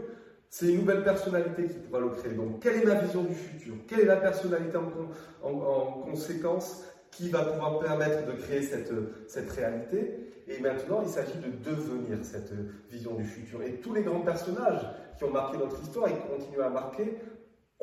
C'est 0.49 0.67
une 0.67 0.79
nouvelle 0.79 1.03
personnalité 1.03 1.63
qui 1.65 1.79
pourra 1.79 1.99
le 1.99 2.09
créer. 2.09 2.33
Donc, 2.33 2.59
quelle 2.61 2.77
est 2.77 2.85
ma 2.85 2.95
vision 2.95 3.23
du 3.23 3.33
futur? 3.33 3.73
Quelle 3.87 4.01
est 4.01 4.05
la 4.05 4.17
personnalité 4.17 4.77
en, 4.77 5.49
en, 5.49 5.85
conséquence 6.03 6.83
qui 7.09 7.29
va 7.29 7.43
pouvoir 7.43 7.79
permettre 7.79 8.27
de 8.27 8.33
créer 8.33 8.61
cette, 8.61 8.91
cette 9.27 9.51
réalité? 9.51 10.31
Et 10.47 10.59
maintenant, 10.59 11.01
il 11.03 11.09
s'agit 11.09 11.37
de 11.37 11.71
devenir 11.71 12.17
cette 12.21 12.51
vision 12.91 13.15
du 13.15 13.23
futur. 13.23 13.63
Et 13.63 13.75
tous 13.75 13.93
les 13.93 14.03
grands 14.03 14.19
personnages 14.19 14.85
qui 15.17 15.23
ont 15.23 15.31
marqué 15.31 15.57
notre 15.57 15.81
histoire 15.81 16.09
et 16.09 16.13
qui 16.13 16.27
continuent 16.27 16.61
à 16.61 16.69
marquer 16.69 17.15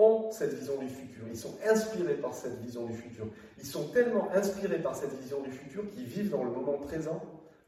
ont 0.01 0.31
cette 0.33 0.55
vision 0.55 0.79
du 0.79 0.89
futur. 0.89 1.25
Ils 1.29 1.37
sont 1.37 1.57
inspirés 1.69 2.15
par 2.15 2.35
cette 2.35 2.59
vision 2.61 2.87
du 2.87 2.95
futur. 2.95 3.27
Ils 3.59 3.67
sont 3.67 3.89
tellement 3.89 4.31
inspirés 4.33 4.79
par 4.79 4.97
cette 4.97 5.13
vision 5.21 5.43
du 5.43 5.53
futur 5.53 5.89
qu'ils 5.91 6.07
vivent 6.07 6.31
dans 6.31 6.45
le 6.45 6.51
moment 6.51 6.79
présent 6.79 7.21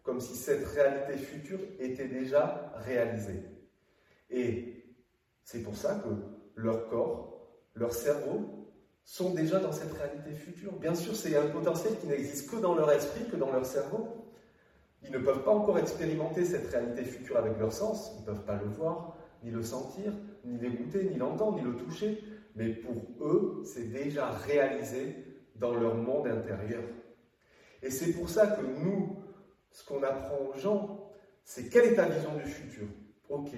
comme 0.02 0.20
si 0.20 0.34
cette 0.34 0.66
réalité 0.68 1.16
future 1.16 1.60
était 1.78 2.08
déjà 2.08 2.72
réalisée. 2.84 3.42
Et 4.30 4.84
c'est 5.44 5.62
pour 5.62 5.76
ça 5.76 6.02
que 6.02 6.60
leur 6.60 6.88
corps, 6.88 7.46
leur 7.74 7.92
cerveau 7.92 8.68
sont 9.04 9.34
déjà 9.34 9.58
dans 9.58 9.72
cette 9.72 9.92
réalité 9.92 10.32
future. 10.32 10.72
Bien 10.72 10.94
sûr, 10.94 11.14
c'est 11.14 11.36
un 11.36 11.48
potentiel 11.48 11.98
qui 12.00 12.06
n'existe 12.06 12.50
que 12.50 12.56
dans 12.56 12.74
leur 12.74 12.90
esprit, 12.90 13.24
que 13.26 13.36
dans 13.36 13.52
leur 13.52 13.66
cerveau. 13.66 14.08
Ils 15.04 15.10
ne 15.10 15.18
peuvent 15.18 15.42
pas 15.42 15.50
encore 15.50 15.78
expérimenter 15.78 16.44
cette 16.44 16.68
réalité 16.70 17.04
future 17.04 17.36
avec 17.36 17.58
leur 17.58 17.72
sens, 17.72 18.12
ils 18.16 18.20
ne 18.20 18.26
peuvent 18.26 18.44
pas 18.44 18.56
le 18.56 18.68
voir, 18.68 19.16
ni 19.42 19.50
le 19.50 19.62
sentir, 19.62 20.12
ni 20.44 20.58
l'écouter, 20.58 21.04
ni 21.04 21.16
l'entendre, 21.16 21.58
ni 21.58 21.62
le 21.62 21.76
toucher. 21.76 22.22
Mais 22.54 22.68
pour 22.68 22.94
eux, 23.26 23.62
c'est 23.64 23.90
déjà 23.90 24.30
réalisé 24.30 25.16
dans 25.56 25.74
leur 25.74 25.94
monde 25.94 26.26
intérieur. 26.26 26.82
Et 27.82 27.90
c'est 27.90 28.12
pour 28.12 28.28
ça 28.28 28.46
que 28.48 28.62
nous, 28.62 29.16
ce 29.70 29.84
qu'on 29.86 30.02
apprend 30.02 30.38
aux 30.50 30.58
gens, 30.58 31.10
c'est 31.44 31.68
quelle 31.68 31.86
est 31.86 31.94
ta 31.94 32.08
vision 32.08 32.34
du 32.36 32.48
futur? 32.48 32.86
Ok, 33.28 33.50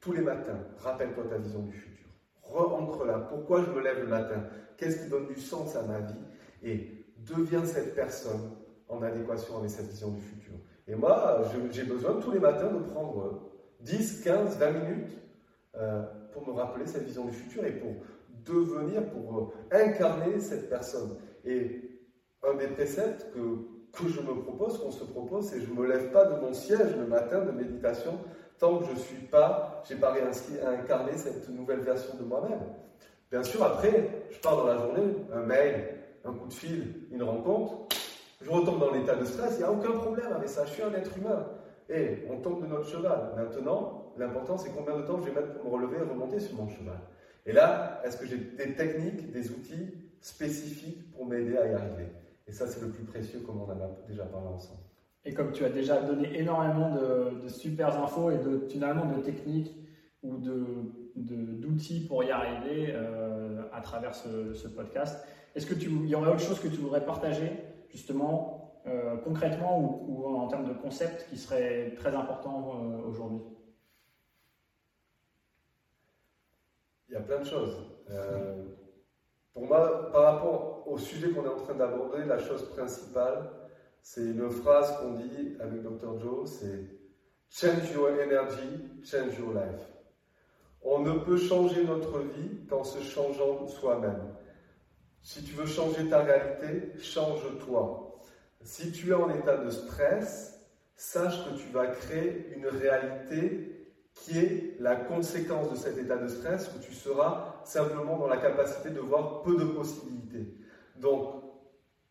tous 0.00 0.12
les 0.12 0.20
matins, 0.20 0.58
rappelle-toi 0.78 1.24
ta 1.28 1.38
vision 1.38 1.62
du 1.62 1.72
futur. 1.72 2.06
Re-ancre-la. 2.42 3.20
Pourquoi 3.20 3.62
je 3.62 3.70
me 3.70 3.80
lève 3.80 4.00
le 4.00 4.08
matin? 4.08 4.44
Qu'est-ce 4.76 5.04
qui 5.04 5.08
donne 5.08 5.28
du 5.28 5.40
sens 5.40 5.76
à 5.76 5.82
ma 5.82 6.00
vie? 6.00 6.18
Et 6.62 7.06
deviens 7.18 7.64
cette 7.64 7.94
personne 7.94 8.56
en 8.88 9.02
adéquation 9.02 9.58
avec 9.58 9.70
cette 9.70 9.88
vision 9.88 10.10
du 10.10 10.20
futur. 10.20 10.54
Et 10.88 10.94
moi, 10.96 11.42
j'ai 11.70 11.84
besoin 11.84 12.14
tous 12.20 12.32
les 12.32 12.40
matins 12.40 12.72
de 12.72 12.80
prendre 12.80 13.50
10, 13.80 14.22
15, 14.22 14.58
20 14.58 14.70
minutes 14.72 15.18
euh, 15.76 16.02
pour 16.32 16.46
me 16.46 16.52
rappeler 16.52 16.86
cette 16.86 17.04
vision 17.04 17.24
du 17.24 17.32
futur 17.32 17.64
et 17.64 17.72
pour 17.72 17.92
devenir, 18.44 19.08
pour 19.10 19.52
euh, 19.72 19.76
incarner 19.76 20.40
cette 20.40 20.68
personne. 20.68 21.16
Et 21.44 22.00
un 22.42 22.54
des 22.54 22.68
préceptes 22.68 23.26
que 23.34 23.80
que 23.92 24.08
je 24.08 24.20
me 24.20 24.34
propose, 24.42 24.78
qu'on 24.78 24.90
se 24.90 25.04
propose, 25.04 25.46
c'est 25.46 25.60
je 25.60 25.70
ne 25.70 25.74
me 25.74 25.86
lève 25.86 26.10
pas 26.10 26.24
de 26.24 26.40
mon 26.40 26.52
siège 26.52 26.96
le 26.96 27.06
matin 27.06 27.44
de 27.44 27.50
méditation 27.50 28.18
tant 28.58 28.78
que 28.78 28.84
je 28.84 28.92
ne 28.92 28.96
suis 28.98 29.26
pas, 29.26 29.82
j'ai 29.88 29.96
pas 29.96 30.12
réussi 30.12 30.58
à 30.64 30.70
incarner 30.70 31.16
cette 31.16 31.48
nouvelle 31.48 31.80
version 31.80 32.14
de 32.18 32.24
moi-même. 32.24 32.60
Bien 33.30 33.42
sûr, 33.42 33.62
après, 33.62 34.26
je 34.30 34.38
pars 34.38 34.56
dans 34.56 34.66
la 34.66 34.76
journée, 34.76 35.16
un 35.32 35.40
mail, 35.40 35.96
un 36.24 36.32
coup 36.32 36.46
de 36.46 36.52
fil, 36.52 37.06
une 37.10 37.22
rencontre, 37.22 37.86
je 38.42 38.50
retombe 38.50 38.80
dans 38.80 38.92
l'état 38.92 39.16
de 39.16 39.24
stress, 39.24 39.54
il 39.54 39.58
n'y 39.58 39.64
a 39.64 39.72
aucun 39.72 39.92
problème 39.92 40.32
avec 40.34 40.48
ça, 40.48 40.66
je 40.66 40.72
suis 40.72 40.82
un 40.82 40.92
être 40.92 41.16
humain. 41.16 41.46
Et 41.88 42.26
on 42.30 42.36
tombe 42.40 42.62
de 42.62 42.66
notre 42.66 42.86
cheval. 42.86 43.32
Maintenant, 43.36 43.99
l'important, 44.18 44.56
c'est 44.56 44.70
combien 44.70 44.96
de 44.96 45.02
temps 45.02 45.18
je 45.20 45.30
vais 45.30 45.40
mettre 45.40 45.54
pour 45.54 45.64
me 45.64 45.76
relever 45.76 45.98
et 45.98 46.08
remonter 46.08 46.40
sur 46.40 46.56
mon 46.56 46.68
cheval. 46.68 47.00
Et 47.46 47.52
là, 47.52 48.00
est-ce 48.04 48.16
que 48.16 48.26
j'ai 48.26 48.36
des 48.36 48.74
techniques, 48.74 49.30
des 49.32 49.50
outils 49.50 49.94
spécifiques 50.20 51.10
pour 51.12 51.26
m'aider 51.26 51.56
à 51.56 51.66
y 51.66 51.74
arriver? 51.74 52.08
Et 52.46 52.52
ça, 52.52 52.66
c'est 52.66 52.80
le 52.80 52.88
plus 52.88 53.04
précieux, 53.04 53.40
comme 53.40 53.60
on 53.60 53.64
en 53.64 53.80
a 53.80 53.90
déjà 54.08 54.24
parlé 54.24 54.48
ensemble. 54.48 54.80
Et 55.24 55.34
comme 55.34 55.52
tu 55.52 55.64
as 55.64 55.68
déjà 55.68 56.00
donné 56.00 56.38
énormément 56.38 56.94
de, 56.94 57.48
super 57.48 58.02
infos 58.02 58.30
et 58.30 58.38
de, 58.38 58.66
finalement 58.68 59.06
de 59.06 59.20
techniques 59.20 59.74
ou 60.22 60.36
d'outils 61.16 62.00
pour 62.06 62.24
y 62.24 62.30
arriver 62.30 62.92
euh, 62.94 63.62
à 63.72 63.80
travers 63.80 64.14
ce, 64.14 64.68
podcast, 64.68 65.26
est-ce 65.54 65.66
qu'il 65.66 66.08
y 66.08 66.14
aurait 66.14 66.30
autre 66.30 66.40
chose 66.40 66.60
que 66.60 66.68
tu 66.68 66.76
voudrais 66.76 67.04
partager 67.04 67.52
justement 67.90 68.80
euh, 68.86 69.16
concrètement 69.18 70.04
ou, 70.08 70.24
en 70.36 70.46
termes 70.48 70.66
de 70.66 70.72
concept 70.72 71.28
qui 71.28 71.36
serait 71.36 71.94
très 71.96 72.14
important 72.14 72.72
euh, 72.74 73.08
aujourd'hui? 73.08 73.40
Il 77.10 77.14
y 77.14 77.16
a 77.16 77.20
plein 77.20 77.40
de 77.40 77.44
choses. 77.44 77.76
Pour 79.52 79.66
moi, 79.66 80.10
par 80.12 80.22
rapport 80.22 80.84
au 80.86 80.96
sujet 80.96 81.30
qu'on 81.30 81.44
est 81.44 81.48
en 81.48 81.56
train 81.56 81.74
d'aborder, 81.74 82.24
la 82.24 82.38
chose 82.38 82.68
principale, 82.70 83.50
c'est 84.00 84.22
une 84.22 84.48
phrase 84.48 84.96
qu'on 84.98 85.14
dit 85.14 85.56
avec 85.58 85.82
Dr. 85.82 86.20
Joe, 86.20 86.48
c'est 86.48 87.00
Change 87.52 87.92
your 87.92 88.10
energy, 88.10 89.02
change 89.02 89.36
your 89.36 89.52
life. 89.52 89.84
On 90.82 91.00
ne 91.00 91.18
peut 91.18 91.36
changer 91.36 91.82
notre 91.82 92.20
vie 92.20 92.64
qu'en 92.68 92.84
se 92.84 93.02
changeant 93.02 93.66
soi-même. 93.66 94.36
Si 95.20 95.42
tu 95.42 95.54
veux 95.54 95.66
changer 95.66 96.08
ta 96.08 96.20
réalité, 96.20 96.92
change-toi. 97.00 98.20
Si 98.62 98.92
tu 98.92 99.10
es 99.10 99.14
en 99.14 99.28
état 99.30 99.56
de 99.56 99.68
stress, 99.68 100.60
sache 100.94 101.44
que 101.44 101.58
tu 101.58 101.68
vas 101.72 101.88
créer 101.88 102.52
une 102.54 102.68
réalité 102.68 103.69
qui 104.14 104.38
est 104.38 104.76
la 104.80 104.96
conséquence 104.96 105.70
de 105.70 105.76
cet 105.76 105.98
état 105.98 106.16
de 106.16 106.28
stress 106.28 106.70
où 106.76 106.80
tu 106.80 106.92
seras 106.92 107.60
simplement 107.64 108.18
dans 108.18 108.26
la 108.28 108.36
capacité 108.36 108.90
de 108.90 109.00
voir 109.00 109.42
peu 109.42 109.56
de 109.56 109.64
possibilités. 109.64 110.54
Donc, 110.96 111.42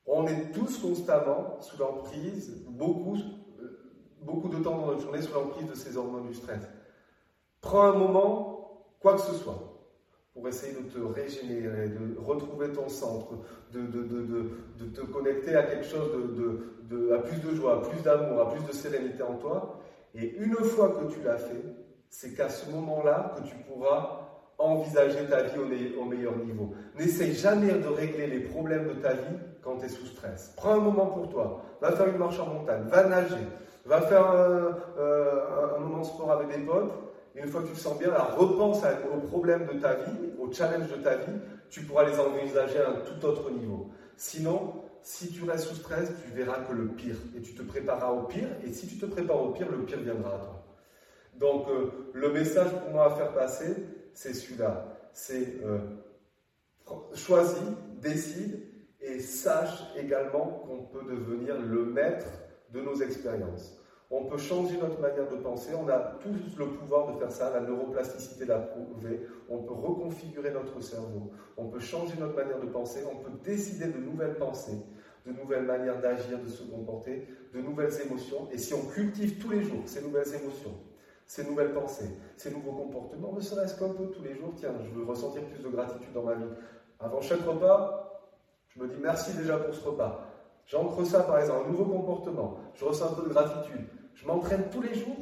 on 0.06 0.26
est 0.26 0.52
tous 0.52 0.80
constamment 0.80 1.58
sous 1.62 1.78
l'emprise, 1.78 2.64
beaucoup, 2.68 3.16
euh, 3.16 3.80
beaucoup 4.24 4.50
de 4.50 4.58
temps 4.58 4.78
dans 4.78 4.88
notre 4.88 5.02
journée 5.02 5.22
sous 5.22 5.34
l'emprise 5.34 5.68
de 5.68 5.76
ces 5.76 5.98
hormones 5.98 6.28
du 6.28 6.34
stress. 6.34 6.62
Prends 7.62 7.84
un 7.84 7.94
moment, 7.94 8.86
quoi 9.00 9.14
que 9.14 9.22
ce 9.22 9.34
soit, 9.34 9.70
pour 10.34 10.48
essayer 10.48 10.74
de 10.74 10.90
te 10.90 11.00
régénérer, 11.00 11.90
de 11.90 12.18
retrouver 12.20 12.72
ton 12.72 12.88
centre, 12.88 13.34
de, 13.72 13.82
de, 13.82 14.02
de, 14.04 14.52
de 14.80 14.86
te 14.86 15.02
connecter 15.02 15.56
à 15.56 15.64
quelque 15.64 15.86
chose 15.86 16.10
de, 16.90 17.12
à 17.12 17.20
plus 17.20 17.40
de 17.42 17.54
joie, 17.54 17.80
à 17.80 17.82
plus 17.82 18.02
d'amour, 18.02 18.40
à 18.42 18.50
plus 18.52 18.64
de 18.64 18.72
sérénité 18.72 19.22
en 19.22 19.36
toi. 19.36 19.80
Et 20.16 20.38
une 20.38 20.56
fois 20.56 20.90
que 20.90 21.14
tu 21.14 21.22
l'as 21.22 21.38
fait, 21.38 21.62
c'est 22.10 22.36
qu'à 22.36 22.50
ce 22.50 22.70
moment-là 22.72 23.36
que 23.38 23.48
tu 23.48 23.56
pourras 23.56 24.30
envisager 24.58 25.26
ta 25.30 25.44
vie 25.44 25.58
au, 25.98 26.06
meilleur 26.06 26.36
niveau. 26.38 26.74
N'essaye 26.98 27.34
jamais 27.34 27.72
de 27.74 27.88
régler 27.88 28.28
les 28.28 28.42
problèmes 28.42 28.90
de 28.90 28.94
ta 28.94 29.14
vie 29.14 29.38
quand 29.62 29.78
tu 29.78 29.86
es 29.86 29.90
sous 29.90 30.06
stress. 30.06 30.54
Prends 30.58 30.74
un 30.74 30.80
moment 30.80 31.08
pour 31.08 31.30
toi. 31.30 31.64
Va 31.82 31.94
faire 31.94 32.08
une 32.08 32.18
marche 32.18 32.40
en 32.40 32.48
montagne. 32.48 32.84
Va 32.88 33.06
nager. 33.06 33.48
Va 33.86 34.02
faire 34.02 34.30
euh, 34.32 34.72
un, 35.78 35.80
moment 35.80 36.04
sport 36.04 36.32
avec 36.32 36.50
des 36.50 36.66
potes. 36.66 36.92
Et 37.36 37.40
une 37.40 37.48
fois 37.48 37.62
que 37.62 37.68
tu 37.68 37.74
te 37.74 37.80
sens 37.80 37.98
bien, 37.98 38.12
repense 38.12 38.82
aux 39.14 39.28
problèmes 39.28 39.66
de 39.66 39.80
ta 39.80 39.94
vie, 39.94 40.34
aux 40.38 40.52
challenges 40.52 40.90
de 40.90 41.02
ta 41.02 41.16
vie. 41.16 41.38
Tu 41.70 41.84
pourras 41.84 42.04
les 42.04 42.20
envisager 42.20 42.80
à 42.80 42.90
un 42.90 42.96
tout 42.96 43.26
autre 43.26 43.50
niveau. 43.52 43.92
Sinon, 44.18 44.74
si 45.04 45.32
tu 45.32 45.50
restes 45.50 45.68
sous 45.68 45.76
stress, 45.76 46.12
tu 46.26 46.32
verras 46.36 46.60
que 46.62 46.74
le 46.74 46.88
pire. 46.88 47.16
Et 47.38 47.42
tu 47.42 47.54
te 47.54 47.62
prépareras 47.62 48.12
au 48.12 48.24
pire. 48.24 48.50
Et 48.66 48.74
si 48.74 48.88
tu 48.88 48.98
te 48.98 49.06
prépares 49.06 49.42
au 49.42 49.52
pire, 49.52 49.72
le 49.72 49.84
pire 49.84 50.00
viendra 50.00 50.36
à 50.36 50.40
toi. 50.40 50.59
Donc, 51.40 51.70
euh, 51.70 52.12
le 52.14 52.32
message 52.34 52.72
pour 52.72 52.92
moi 52.92 53.06
à 53.06 53.16
faire 53.16 53.34
passer, 53.34 53.76
c'est 54.14 54.34
celui-là. 54.34 54.98
C'est 55.14 55.64
euh, 55.64 55.80
choisis, 57.14 57.64
décide 58.02 58.60
et 59.00 59.20
sache 59.20 59.84
également 59.98 60.66
qu'on 60.68 60.84
peut 60.84 61.04
devenir 61.06 61.60
le 61.60 61.86
maître 61.86 62.28
de 62.74 62.82
nos 62.82 62.96
expériences. 62.96 63.78
On 64.12 64.26
peut 64.26 64.38
changer 64.38 64.78
notre 64.78 65.00
manière 65.00 65.30
de 65.30 65.36
penser, 65.36 65.72
on 65.80 65.88
a 65.88 66.00
tous 66.20 66.58
le 66.58 66.66
pouvoir 66.66 67.14
de 67.14 67.20
faire 67.20 67.32
ça, 67.32 67.52
la 67.54 67.62
neuroplasticité 67.62 68.46
l'a 68.46 68.58
prouvé, 68.58 69.22
on 69.48 69.60
peut 69.60 69.74
reconfigurer 69.74 70.52
notre 70.52 70.82
cerveau, 70.82 71.32
on 71.56 71.68
peut 71.68 71.80
changer 71.80 72.16
notre 72.20 72.36
manière 72.36 72.60
de 72.60 72.66
penser, 72.66 73.04
on 73.10 73.18
peut 73.18 73.32
décider 73.44 73.86
de 73.86 74.00
nouvelles 74.00 74.36
pensées, 74.36 74.82
de 75.28 75.32
nouvelles 75.32 75.66
manières 75.66 76.02
d'agir, 76.02 76.40
de 76.40 76.48
se 76.48 76.64
comporter, 76.64 77.28
de 77.54 77.62
nouvelles 77.62 77.94
émotions, 78.04 78.50
et 78.52 78.58
si 78.58 78.74
on 78.74 78.88
cultive 78.88 79.38
tous 79.38 79.52
les 79.52 79.62
jours 79.62 79.84
ces 79.86 80.02
nouvelles 80.02 80.34
émotions, 80.34 80.74
ces 81.30 81.44
nouvelles 81.44 81.74
pensées, 81.74 82.10
ces 82.38 82.50
nouveaux 82.50 82.72
comportements, 82.72 83.32
ne 83.34 83.40
serait-ce 83.40 83.78
qu'un 83.78 83.90
peu 83.90 84.08
tous 84.08 84.24
les 84.24 84.34
jours, 84.34 84.52
tiens, 84.56 84.74
je 84.84 84.90
veux 84.90 85.06
ressentir 85.06 85.44
plus 85.46 85.62
de 85.62 85.70
gratitude 85.70 86.12
dans 86.12 86.24
ma 86.24 86.34
vie. 86.34 86.50
Avant 87.00 87.22
chaque 87.22 87.42
repas, 87.42 88.20
je 88.70 88.82
me 88.82 88.88
dis 88.88 88.98
merci 89.00 89.38
déjà 89.38 89.58
pour 89.58 89.76
ce 89.76 89.88
repas. 89.88 90.26
J'ancre 90.66 91.06
ça 91.06 91.22
par 91.22 91.38
exemple, 91.38 91.68
un 91.68 91.72
nouveau 91.72 91.86
comportement, 91.86 92.58
je 92.74 92.84
ressens 92.84 93.12
un 93.12 93.14
peu 93.14 93.30
de 93.30 93.30
gratitude. 93.30 93.86
Je 94.16 94.26
m'entraîne 94.26 94.72
tous 94.72 94.82
les 94.82 94.96
jours, 94.96 95.18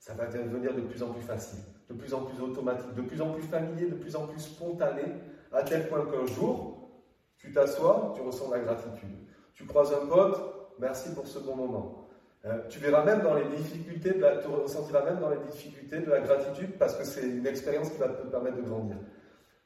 ça 0.00 0.14
va 0.14 0.26
devenir 0.26 0.74
de 0.74 0.80
plus 0.80 1.04
en 1.04 1.10
plus 1.10 1.22
facile, 1.22 1.60
de 1.88 1.94
plus 1.94 2.12
en 2.14 2.22
plus 2.22 2.42
automatique, 2.42 2.92
de 2.96 3.02
plus 3.02 3.22
en 3.22 3.30
plus 3.30 3.42
familier, 3.42 3.86
de 3.86 3.94
plus 3.94 4.16
en 4.16 4.26
plus 4.26 4.40
spontané, 4.40 5.04
à 5.52 5.62
tel 5.62 5.88
point 5.88 6.04
qu'un 6.04 6.26
jour, 6.26 6.90
tu 7.36 7.52
t'assois, 7.52 8.12
tu 8.16 8.22
ressens 8.22 8.50
la 8.50 8.58
gratitude. 8.58 9.16
Tu 9.54 9.66
croises 9.66 9.92
un 9.92 10.04
pote, 10.04 10.40
merci 10.80 11.14
pour 11.14 11.28
ce 11.28 11.38
bon 11.38 11.54
moment. 11.54 12.07
Euh, 12.44 12.58
tu 12.68 12.78
verras 12.78 13.04
même 13.04 13.22
dans 13.22 13.34
les 13.34 13.44
difficultés, 13.56 14.12
de 14.12 14.20
la, 14.20 14.36
tu 14.36 14.46
ressentiras 14.48 15.04
même 15.04 15.18
dans 15.18 15.30
les 15.30 15.40
difficultés 15.50 16.00
de 16.00 16.10
la 16.10 16.20
gratitude 16.20 16.78
parce 16.78 16.94
que 16.94 17.04
c'est 17.04 17.28
une 17.28 17.46
expérience 17.46 17.90
qui 17.90 17.98
va 17.98 18.08
te 18.08 18.26
permettre 18.26 18.56
de 18.56 18.62
grandir. 18.62 18.96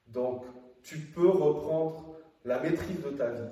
Donc, 0.07 0.45
tu 0.83 0.99
peux 0.99 1.29
reprendre 1.29 2.17
la 2.45 2.61
maîtrise 2.61 3.03
de 3.03 3.11
ta 3.11 3.31
vie. 3.31 3.51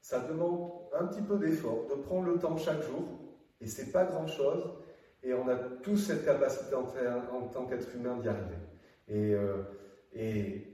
Ça 0.00 0.20
demande 0.20 0.72
un 0.98 1.06
petit 1.06 1.22
peu 1.22 1.38
d'effort, 1.38 1.86
de 1.88 1.94
prendre 1.94 2.26
le 2.26 2.38
temps 2.38 2.56
chaque 2.56 2.82
jour, 2.82 3.04
et 3.60 3.66
c'est 3.66 3.92
pas 3.92 4.04
grand 4.04 4.26
chose. 4.26 4.64
Et 5.22 5.34
on 5.34 5.48
a 5.48 5.56
tous 5.82 5.96
cette 5.98 6.24
capacité 6.24 6.74
en, 6.74 6.86
en 7.36 7.42
tant 7.48 7.66
qu'être 7.66 7.94
humain 7.94 8.16
d'y 8.16 8.28
arriver. 8.28 8.56
Et, 9.06 9.34
euh, 9.34 9.62
et 10.12 10.66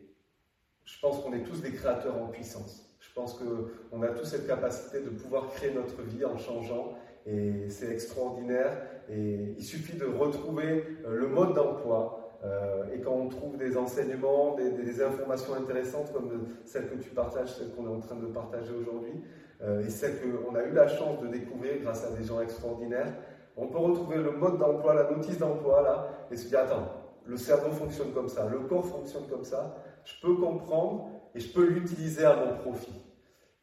je 0.85 1.01
pense 1.01 1.21
qu'on 1.21 1.33
est 1.33 1.43
tous 1.43 1.61
des 1.61 1.73
créateurs 1.73 2.17
en 2.17 2.29
puissance. 2.29 2.97
Je 3.01 3.13
pense 3.13 3.35
qu'on 3.35 4.03
a 4.03 4.09
tous 4.09 4.25
cette 4.25 4.47
capacité 4.47 5.01
de 5.03 5.11
pouvoir 5.11 5.49
créer 5.49 5.73
notre 5.73 6.03
vie 6.03 6.25
en 6.25 6.37
changeant 6.37 6.95
et 7.27 7.69
c'est 7.69 7.91
extraordinaire. 7.91 8.77
Et 9.09 9.55
il 9.57 9.65
suffit 9.65 9.97
de 9.97 10.05
retrouver 10.05 10.85
euh, 11.05 11.17
le 11.17 11.29
mode 11.29 11.55
d'emploi. 11.55 12.39
Euh, 12.45 12.85
et 12.95 13.01
quand 13.01 13.13
on 13.13 13.29
trouve 13.29 13.57
des 13.57 13.77
enseignements, 13.77 14.57
des, 14.57 15.03
informations 15.03 15.55
intéressantes 15.55 16.13
comme 16.13 16.47
celles 16.65 16.89
que 16.89 16.97
tu 16.97 17.11
partages, 17.11 17.55
celles 17.55 17.71
qu'on 17.71 17.87
est 17.87 17.95
en 17.95 18.01
train 18.01 18.17
de 18.17 18.27
partager 18.27 18.73
aujourd'hui, 18.73 19.23
euh, 19.63 19.85
et 19.85 19.91
celles 19.91 20.17
qu'on 20.21 20.55
a 20.55 20.63
eu 20.63 20.73
la 20.73 20.87
chance 20.87 21.21
de 21.21 21.29
découvrir 21.29 21.81
grâce 21.83 22.05
à 22.05 22.11
des 22.11 22.25
gens 22.25 22.41
extraordinaires, 22.41 23.13
on 23.57 23.69
peut 23.69 23.79
retrouver 23.79 24.19
le 24.19 24.33
mode 24.33 24.59
d'emploi, 24.59 24.95
la 24.95 25.11
notice 25.11 25.39
d'emploi 25.39 25.83
là, 25.83 26.09
et 26.31 26.37
se 26.37 26.49
dire 26.49 26.61
attends, 26.61 26.93
le 27.25 27.37
cerveau 27.37 27.71
fonctionne 27.71 28.13
comme 28.13 28.29
ça, 28.29 28.47
le 28.49 28.61
corps 28.61 28.87
fonctionne 28.87 29.27
comme 29.29 29.45
ça, 29.45 29.83
je 30.05 30.15
peux 30.21 30.37
comprendre 30.37 31.11
et 31.35 31.41
je 31.41 31.53
peux 31.53 31.65
l'utiliser 31.65 32.25
à 32.25 32.37
mon 32.37 32.55
profit. 32.59 33.06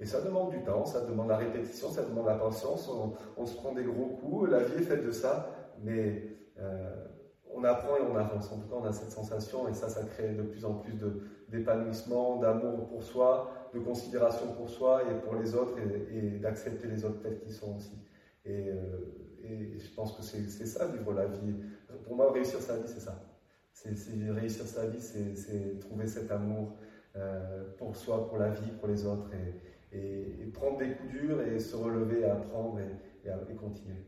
Et 0.04 0.06
ça 0.06 0.20
demande 0.20 0.52
du 0.52 0.62
temps, 0.64 0.84
ça 0.84 1.00
demande 1.06 1.30
la 1.30 1.38
répétition, 1.38 1.90
ça 1.90 2.04
demande 2.04 2.26
la 2.26 2.36
patience, 2.36 2.92
on, 3.38 3.46
se 3.46 3.56
prend 3.56 3.72
des 3.72 3.86
gros 3.86 4.18
coups, 4.18 4.50
la 4.50 4.62
vie 4.62 4.74
est 4.74 4.86
faite 4.86 5.06
de 5.06 5.12
ça, 5.12 5.50
mais 5.82 6.24
euh, 6.60 7.06
on 7.54 7.64
apprend 7.64 7.96
et 7.96 8.02
on 8.02 8.18
avance. 8.18 8.52
En 8.52 8.58
tout 8.58 8.68
cas, 8.68 8.76
on 8.82 8.84
a 8.84 8.92
cette 8.92 9.12
sensation 9.12 9.70
et 9.70 9.74
ça, 9.74 9.88
ça 9.88 10.04
crée 10.04 10.34
de 10.34 10.42
plus 10.42 10.66
en 10.66 10.74
plus 10.74 10.96
d'épanouissement, 11.48 12.36
d'amour 12.36 12.90
pour 12.90 13.02
soi, 13.02 13.70
de 13.74 13.80
considération 13.80 14.48
pour 14.58 14.70
soi 14.70 15.04
et 15.10 15.22
pour 15.22 15.36
les 15.36 15.56
autres 15.56 15.78
et, 16.12 16.32
d'accepter 16.32 16.90
les 16.90 17.06
autres 17.06 17.22
tels 17.22 17.40
qu'ils 17.40 17.54
sont 17.54 17.78
aussi. 17.78 17.98
Et, 18.44 18.72
euh, 18.72 19.78
je 19.78 19.96
pense 19.96 20.18
que 20.18 20.22
c'est 20.22 20.66
ça, 20.66 20.86
vivre 20.88 21.14
la 21.14 21.28
vie. 21.28 21.56
Pour 22.04 22.18
moi, 22.18 22.30
réussir 22.34 22.60
sa 22.60 22.76
vie, 22.76 22.88
c'est 22.88 23.00
ça. 23.00 23.24
C'est 23.72 23.96
réussir 24.32 24.66
sa 24.66 24.86
vie, 24.88 25.00
c'est 25.00 25.80
trouver 25.80 26.08
cet 26.08 26.30
amour 26.30 26.76
euh, 27.16 27.64
pour 27.78 27.96
soi, 27.96 28.28
pour 28.28 28.38
la 28.38 28.50
vie, 28.50 28.72
pour 28.80 28.90
les 28.90 29.06
autres 29.06 29.30
et, 29.94 30.52
prendre 30.54 30.78
des 30.78 30.92
coups 30.92 31.10
durs 31.10 31.42
et 31.42 31.60
se 31.60 31.76
relever, 31.76 32.26
apprendre 32.26 32.80
et, 32.80 33.56
continuer. 33.56 34.06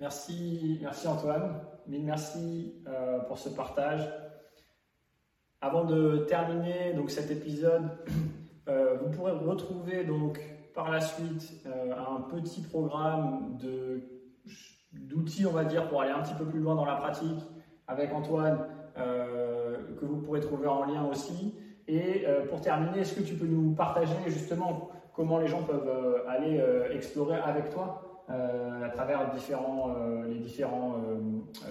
Merci, 0.00 0.78
merci 0.82 1.06
Antoine. 1.06 1.60
Mille 1.86 2.04
merci 2.04 2.82
euh, 2.88 3.20
pour 3.20 3.38
ce 3.38 3.48
partage. 3.48 4.08
Avant 5.60 5.84
de 5.84 6.24
terminer 6.28 6.92
donc 6.94 7.10
cet 7.10 7.30
épisode, 7.30 7.90
euh, 8.68 8.96
vous 8.96 9.10
pourrez 9.10 9.32
retrouver 9.32 10.04
donc 10.04 10.40
par 10.74 10.90
la 10.90 11.00
suite 11.00 11.64
un 11.66 12.22
petit 12.22 12.62
programme 12.62 13.56
d'outils, 14.92 15.46
on 15.46 15.52
va 15.52 15.64
dire, 15.64 15.88
pour 15.88 16.02
aller 16.02 16.10
un 16.10 16.22
petit 16.22 16.34
peu 16.34 16.44
plus 16.44 16.60
loin 16.60 16.74
dans 16.74 16.84
la 16.84 16.96
pratique 16.96 17.40
avec 17.86 18.12
Antoine, 18.12 18.66
euh, 18.96 19.96
que 19.98 20.04
vous 20.04 20.18
pourrez 20.18 20.40
trouver 20.40 20.68
en 20.68 20.84
lien 20.84 21.04
aussi. 21.04 21.54
Et 21.88 22.24
euh, 22.26 22.46
pour 22.46 22.60
terminer, 22.60 23.00
est-ce 23.00 23.14
que 23.14 23.22
tu 23.22 23.34
peux 23.34 23.46
nous 23.46 23.72
partager 23.72 24.14
justement 24.26 24.90
comment 25.12 25.38
les 25.38 25.46
gens 25.46 25.62
peuvent 25.62 25.88
euh, 25.88 26.28
aller 26.28 26.62
explorer 26.94 27.36
avec 27.36 27.70
toi 27.70 28.10
à 28.26 28.88
travers 28.88 29.30
les 30.26 30.38
différents 30.38 30.94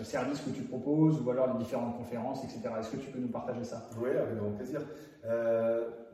services 0.04 0.40
que 0.42 0.52
tu 0.52 0.62
proposes 0.62 1.20
ou 1.20 1.32
alors 1.32 1.48
les 1.48 1.58
différentes 1.58 1.98
conférences, 1.98 2.44
etc. 2.44 2.62
Est-ce 2.80 2.92
que 2.92 2.98
tu 2.98 3.10
peux 3.10 3.18
nous 3.18 3.30
partager 3.30 3.64
ça? 3.64 3.90
Oui, 4.00 4.12
avec 4.12 4.38
grand 4.38 4.52
plaisir. 4.52 4.82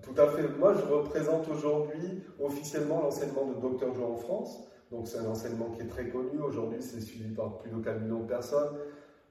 tout 0.01 0.15
à 0.17 0.27
fait. 0.27 0.47
Moi, 0.57 0.75
je 0.75 0.93
représente 0.93 1.45
aujourd'hui 1.49 2.23
officiellement 2.39 3.01
l'enseignement 3.01 3.47
de 3.47 3.55
Dr 3.55 3.93
Joe 3.93 4.11
en 4.13 4.15
France. 4.15 4.63
Donc 4.91 5.09
c'est 5.09 5.19
un 5.19 5.25
enseignement 5.25 5.71
qui 5.71 5.81
est 5.81 5.87
très 5.87 6.07
connu. 6.07 6.39
Aujourd'hui, 6.41 6.81
c'est 6.81 7.01
suivi 7.01 7.33
par 7.35 7.57
plus 7.57 7.71
de 7.71 7.77
4 7.77 7.99
millions 7.99 8.21
de 8.21 8.27
personnes. 8.27 8.77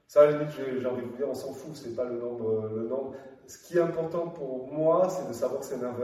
Ça, 0.06 0.30
j'ai 0.30 0.36
envie 0.86 1.02
de 1.02 1.06
vous 1.06 1.16
dire, 1.16 1.26
on 1.28 1.34
s'en 1.34 1.52
fout, 1.52 1.74
c'est 1.74 1.94
pas 1.94 2.04
le 2.04 2.18
nombre. 2.18 3.14
Ce 3.48 3.56
qui 3.56 3.78
est 3.78 3.80
important 3.80 4.28
pour 4.28 4.70
moi, 4.70 5.08
c'est 5.08 5.26
de 5.26 5.32
savoir 5.32 5.60
que 5.60 5.66
c'est 5.66 5.82
un, 5.82 5.94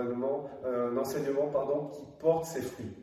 un 0.64 0.96
enseignement 0.96 1.48
pardon, 1.48 1.88
qui 1.88 2.00
porte 2.18 2.46
ses 2.46 2.62
fruits, 2.62 2.96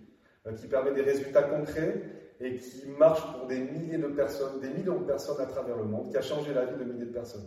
euh, 0.48 0.54
qui 0.54 0.66
permet 0.68 0.92
des 0.94 1.04
résultats 1.04 1.44
concrets 1.44 2.02
et 2.39 2.58
qui 2.58 2.88
marche 2.98 3.22
pour 3.34 3.46
des 3.46 3.60
milliers 3.60 4.00
de 4.00 4.08
personnes, 4.08 4.60
des 4.60 4.70
millions 4.70 5.00
de 5.00 5.06
personnes 5.06 5.39
à 5.39 5.46
travers 5.46 5.78
le 5.78 5.84
monde, 5.84 6.10
qui 6.10 6.18
a 6.18 6.22
changé 6.22 6.56
la 6.56 6.66
vie 6.66 6.76
de 6.76 6.84
milliers 6.84 7.06
de 7.06 7.14
personnes. 7.14 7.46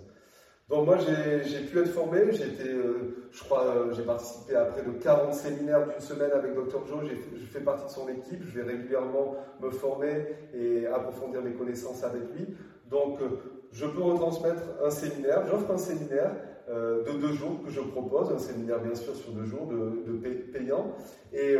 Donc 0.68 0.86
moi, 0.86 0.96
j'ai 0.98 1.60
pu 1.66 1.80
être 1.80 1.88
formé. 1.88 2.32
J'ai 2.32 2.44
euh, 2.64 3.26
je 3.32 3.42
crois, 3.42 3.66
euh, 3.66 3.92
j'ai 3.92 4.04
participé 4.04 4.54
à 4.54 4.66
près 4.66 4.82
de 4.82 4.92
40 4.92 5.34
séminaires 5.34 5.88
d'une 5.88 6.00
semaine 6.00 6.30
avec 6.30 6.54
Dr 6.54 6.86
Joe. 6.86 7.04
Je 7.34 7.44
fais 7.46 7.60
partie 7.60 7.86
de 7.86 7.90
son 7.90 8.08
équipe. 8.08 8.44
Je 8.44 8.60
vais 8.60 8.70
régulièrement 8.70 9.34
me 9.60 9.70
former 9.70 10.26
et 10.54 10.86
approfondir 10.86 11.42
mes 11.42 11.54
connaissances 11.54 12.04
avec 12.04 12.22
lui. 12.34 12.56
Donc, 12.88 13.20
euh, 13.20 13.30
je 13.72 13.84
peux 13.84 14.00
retransmettre 14.00 14.62
un 14.82 14.90
séminaire. 14.90 15.44
J'offre 15.50 15.72
un 15.72 15.78
séminaire 15.78 16.30
de 16.68 17.18
deux 17.18 17.32
jours 17.32 17.62
que 17.62 17.70
je 17.70 17.80
propose, 17.80 18.32
un 18.32 18.38
séminaire 18.38 18.80
bien 18.80 18.94
sûr 18.94 19.14
sur 19.14 19.32
deux 19.32 19.44
jours 19.44 19.66
de, 19.66 20.22
payant. 20.52 20.92
Et 21.32 21.56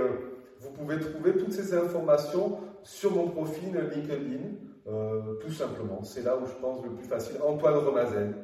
vous 0.60 0.70
pouvez 0.70 0.98
trouver 0.98 1.36
toutes 1.36 1.52
ces 1.52 1.74
informations 1.74 2.58
sur 2.82 3.12
mon 3.12 3.28
profil 3.28 3.74
LinkedIn, 3.94 5.36
tout 5.40 5.52
simplement. 5.52 6.02
C'est 6.04 6.22
là 6.22 6.36
où 6.36 6.46
je 6.46 6.54
pense 6.54 6.82
le 6.84 6.90
plus 6.90 7.04
facile. 7.06 7.36
Antoine 7.42 7.74
Remazen. 7.74 8.34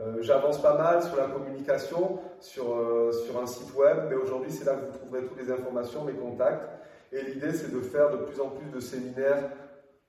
Euh, 0.00 0.22
j'avance 0.22 0.62
pas 0.62 0.78
mal 0.78 1.02
sur 1.02 1.16
la 1.16 1.26
communication, 1.26 2.20
sur, 2.40 2.74
euh, 2.74 3.12
sur 3.12 3.40
un 3.40 3.46
site 3.46 3.74
web, 3.74 3.98
mais 4.08 4.14
aujourd'hui 4.14 4.50
c'est 4.50 4.64
là 4.64 4.76
que 4.76 4.86
vous 4.86 4.98
trouverez 4.98 5.26
toutes 5.26 5.38
les 5.38 5.52
informations, 5.52 6.04
mes 6.04 6.14
contacts. 6.14 6.66
Et 7.12 7.22
l'idée 7.22 7.52
c'est 7.52 7.72
de 7.72 7.80
faire 7.80 8.10
de 8.10 8.16
plus 8.24 8.40
en 8.40 8.48
plus 8.48 8.70
de 8.70 8.80
séminaires 8.80 9.50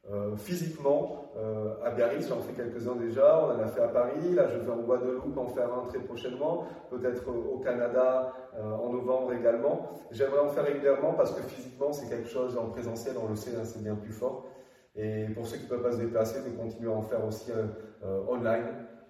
euh, 0.09 0.35
physiquement 0.35 1.17
à 1.85 1.91
Biarritz, 1.91 2.27
j'en 2.27 2.41
fais 2.41 2.53
quelques-uns 2.53 2.95
déjà, 2.95 3.45
on 3.45 3.55
en 3.55 3.63
a 3.63 3.67
fait 3.67 3.81
à 3.81 3.87
Paris, 3.87 4.33
là 4.33 4.47
je 4.47 4.57
vais 4.57 4.71
en 4.71 4.81
Guadeloupe 4.81 5.37
en 5.37 5.47
faire 5.47 5.73
un 5.73 5.87
très 5.87 5.99
prochainement, 5.99 6.65
peut-être 6.89 7.23
au 7.29 7.57
Canada 7.59 8.33
en 8.59 8.89
novembre 8.89 9.33
également. 9.33 9.89
J'aimerais 10.11 10.39
en 10.39 10.49
faire 10.49 10.65
régulièrement 10.65 11.13
parce 11.13 11.31
que 11.31 11.41
physiquement 11.41 11.93
c'est 11.93 12.09
quelque 12.09 12.27
chose 12.27 12.57
en 12.57 12.67
présentiel, 12.67 13.15
on 13.23 13.29
le 13.29 13.35
sait, 13.35 13.51
c'est 13.63 13.81
bien 13.81 13.95
plus 13.95 14.11
fort. 14.11 14.45
Et 14.95 15.27
pour 15.33 15.47
ceux 15.47 15.57
qui 15.57 15.63
ne 15.63 15.69
peuvent 15.69 15.83
pas 15.83 15.93
se 15.93 15.97
déplacer, 15.97 16.41
de 16.41 16.55
continuer 16.55 16.91
à 16.91 16.95
en 16.95 17.01
faire 17.01 17.25
aussi 17.25 17.51
online. 18.27 18.65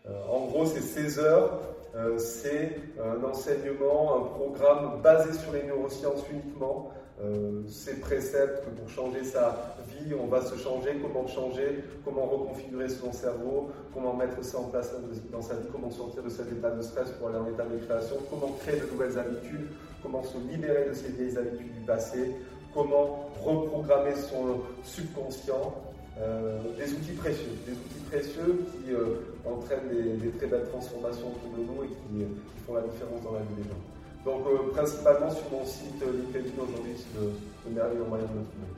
Euh, 0.07 0.23
en 0.29 0.45
gros, 0.47 0.65
c'est 0.65 0.81
16 0.81 1.19
heures. 1.19 1.61
Euh, 1.95 2.17
c'est 2.17 2.77
un 3.03 3.23
enseignement, 3.23 4.17
un 4.17 4.23
programme 4.29 5.01
basé 5.01 5.33
sur 5.33 5.51
les 5.51 5.63
neurosciences 5.63 6.23
uniquement. 6.31 6.89
Euh, 7.23 7.61
ces 7.67 7.99
préceptes 7.99 8.65
que 8.65 8.69
pour 8.71 8.89
changer 8.89 9.23
sa 9.23 9.75
vie, 9.89 10.13
on 10.19 10.25
va 10.25 10.41
se 10.41 10.55
changer, 10.55 10.97
comment 11.01 11.27
changer, 11.27 11.83
comment 12.03 12.25
reconfigurer 12.25 12.89
son 12.89 13.11
cerveau, 13.11 13.69
comment 13.93 14.15
mettre 14.15 14.43
ça 14.43 14.57
en 14.57 14.63
place 14.63 14.91
dans 15.31 15.41
sa 15.41 15.53
vie, 15.55 15.67
comment 15.71 15.91
sortir 15.91 16.23
de 16.23 16.29
cet 16.29 16.51
état 16.51 16.71
de 16.71 16.81
stress 16.81 17.11
pour 17.11 17.29
aller 17.29 17.37
en 17.37 17.47
état 17.47 17.65
de 17.65 17.77
création, 17.85 18.15
comment 18.29 18.51
créer 18.61 18.79
de 18.79 18.87
nouvelles 18.91 19.19
habitudes, 19.19 19.67
comment 20.01 20.23
se 20.23 20.37
libérer 20.51 20.89
de 20.89 20.93
ces 20.93 21.09
vieilles 21.09 21.37
habitudes 21.37 21.73
du 21.73 21.85
passé, 21.85 22.31
comment 22.73 23.29
reprogrammer 23.43 24.15
son 24.15 24.61
subconscient, 24.83 25.75
euh, 26.19 26.59
des 26.77 26.91
outils 26.91 27.13
précieux, 27.13 27.51
des 27.65 27.73
outils 27.73 28.05
précieux 28.09 28.65
qui 28.71 28.93
euh, 28.93 29.21
entraînent 29.45 29.89
des, 29.89 30.29
très 30.31 30.47
belles 30.47 30.67
transformations 30.69 31.27
autour 31.27 31.57
de 31.57 31.63
nous 31.63 31.83
et 31.83 31.87
qui, 31.87 32.23
euh, 32.23 32.27
font 32.65 32.75
la 32.75 32.81
différence 32.81 33.23
dans 33.23 33.33
la 33.33 33.39
vie 33.39 33.55
des 33.57 33.69
gens. 33.69 34.00
Donc 34.25 34.43
principalement 34.73 35.31
sur 35.31 35.43
mon 35.51 35.65
site 35.65 36.01
LinkedIn 36.01 36.53
aujourd'hui, 36.61 36.93
c'est 36.95 37.19
le, 37.19 37.97
le 37.99 38.05
moyen 38.05 38.25
de 38.25 38.39
me 38.39 38.43
trouver. 38.43 38.71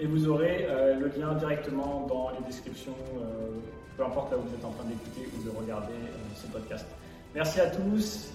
Et 0.00 0.06
vous 0.06 0.28
aurez 0.28 0.66
le 0.98 1.06
lien 1.16 1.34
directement 1.34 2.06
dans 2.08 2.30
les 2.30 2.44
descriptions, 2.46 2.96
peu 3.96 4.04
importe 4.04 4.32
là 4.32 4.38
où 4.38 4.40
vous 4.40 4.54
êtes 4.54 4.64
en 4.64 4.70
train 4.70 4.84
d'écouter 4.84 5.28
ou 5.38 5.44
de 5.44 5.56
regarder 5.56 5.94
ce 6.34 6.46
podcast. 6.48 6.86
Merci 7.34 7.60
à 7.60 7.66
tous. 7.66 8.32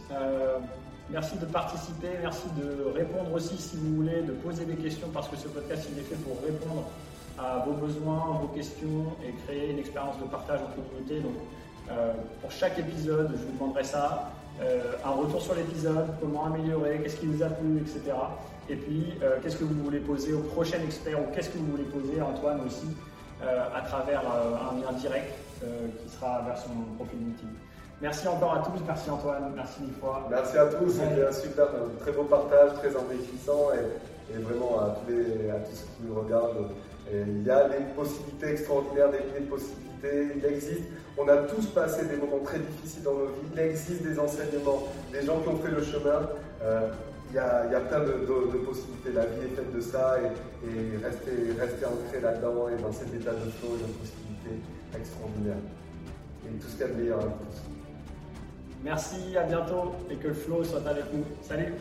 Merci 1.09 1.37
de 1.37 1.45
participer, 1.45 2.09
merci 2.21 2.47
de 2.57 2.91
répondre 2.93 3.33
aussi 3.33 3.55
si 3.57 3.77
vous 3.77 3.95
voulez, 3.95 4.21
de 4.23 4.33
poser 4.33 4.65
des 4.65 4.75
questions 4.75 5.07
parce 5.13 5.29
que 5.29 5.37
ce 5.37 5.47
podcast 5.47 5.87
il 5.93 5.99
est 5.99 6.03
fait 6.03 6.15
pour 6.15 6.35
répondre 6.43 6.83
à 7.39 7.63
vos 7.65 7.71
besoins, 7.73 8.39
vos 8.41 8.49
questions 8.49 9.05
et 9.25 9.31
créer 9.45 9.71
une 9.71 9.79
expérience 9.79 10.19
de 10.19 10.25
partage 10.25 10.59
en 10.59 10.69
communauté. 10.75 11.21
Donc, 11.21 11.35
euh, 11.89 12.11
pour 12.41 12.51
chaque 12.51 12.77
épisode, 12.77 13.31
je 13.31 13.45
vous 13.45 13.51
demanderai 13.53 13.85
ça, 13.85 14.31
euh, 14.61 14.93
un 15.03 15.11
retour 15.11 15.41
sur 15.41 15.55
l'épisode, 15.55 16.07
comment 16.21 16.45
améliorer, 16.45 16.99
qu'est-ce 17.03 17.17
qui 17.17 17.27
vous 17.27 17.43
a 17.43 17.47
plu, 17.47 17.77
etc. 17.79 18.15
Et 18.69 18.75
puis, 18.75 19.13
euh, 19.21 19.37
qu'est-ce 19.41 19.57
que 19.57 19.63
vous 19.63 19.83
voulez 19.83 19.99
poser 19.99 20.33
au 20.33 20.39
prochain 20.39 20.79
expert 20.83 21.19
ou 21.19 21.33
qu'est-ce 21.33 21.49
que 21.49 21.57
vous 21.57 21.71
voulez 21.71 21.85
poser 21.85 22.19
à 22.19 22.25
Antoine 22.25 22.61
aussi 22.65 22.87
à 23.39 23.81
travers 23.81 24.21
un 24.21 24.81
lien 24.81 24.97
direct 24.97 25.31
qui 25.61 26.09
sera 26.09 26.41
vers 26.41 26.57
son 26.57 26.71
profil 26.95 27.19
LinkedIn. 27.19 27.53
Merci 28.01 28.27
encore 28.27 28.55
à 28.55 28.59
tous, 28.63 28.83
merci 28.87 29.11
Antoine, 29.11 29.53
merci 29.55 29.83
mille 29.83 29.93
fois. 30.01 30.27
Merci 30.31 30.57
à 30.57 30.65
tous, 30.65 30.89
c'était 30.89 31.23
un 31.23 31.31
super, 31.31 31.67
très 31.99 32.11
beau 32.13 32.23
partage, 32.23 32.73
très 32.79 32.95
enrichissant 32.95 33.69
et 33.75 33.85
et 34.33 34.37
vraiment 34.39 34.79
à 34.79 34.97
tous, 35.05 35.11
les, 35.11 35.49
à 35.49 35.55
tous 35.59 35.75
ceux 35.75 35.85
qui 35.85 36.07
nous 36.07 36.15
regardent. 36.15 36.69
il 37.11 37.43
y 37.43 37.49
a 37.49 37.69
des 37.69 37.85
possibilités 37.95 38.51
extraordinaires, 38.51 39.11
des 39.11 39.19
milliers 39.19 39.45
de 39.45 39.49
possibilités. 39.49 40.27
Il 40.35 40.45
existe, 40.45 40.83
on 41.17 41.27
a 41.27 41.37
tous 41.37 41.65
passé 41.67 42.05
des 42.05 42.17
moments 42.17 42.43
très 42.43 42.59
difficiles 42.59 43.03
dans 43.03 43.13
nos 43.13 43.25
vies. 43.27 43.49
Il 43.53 43.59
existe 43.59 44.03
des 44.03 44.19
enseignements, 44.19 44.83
des 45.11 45.25
gens 45.25 45.39
qui 45.41 45.49
ont 45.49 45.57
fait 45.57 45.71
le 45.71 45.83
chemin. 45.83 46.29
Euh, 46.61 46.89
il 47.29 47.35
y, 47.35 47.39
a, 47.39 47.65
y, 47.69 47.75
a, 47.75 47.81
plein 47.81 47.99
de, 47.99 48.57
possibilités. 48.65 49.11
La 49.13 49.25
vie 49.25 49.41
est 49.45 49.55
faite 49.55 49.75
de 49.75 49.81
ça 49.81 50.17
et, 50.21 50.67
et 50.67 51.05
rester, 51.05 51.31
rester 51.59 51.85
ancré 51.85 52.21
là-dedans 52.21 52.69
et 52.69 52.81
dans 52.81 52.91
cet 52.93 53.13
état 53.13 53.33
de 53.33 53.49
flow 53.59 53.75
et 53.75 53.83
de 53.83 53.91
possibilités 53.99 54.63
extraordinaires. 54.95 55.63
Et 56.45 56.57
tout 56.57 56.67
ce 56.67 56.71
qu'il 56.71 56.81
y 56.81 56.83
a 56.83 56.87
de 56.87 56.93
meilleur 56.93 57.19
à 57.19 57.23
tous. 57.23 57.61
Merci, 58.83 59.35
à 59.35 59.43
bientôt 59.43 59.95
et 60.09 60.15
que 60.15 60.29
le 60.29 60.33
flow 60.33 60.63
soit 60.63 60.87
avec 60.87 61.05
nous. 61.13 61.25
Salut 61.41 61.73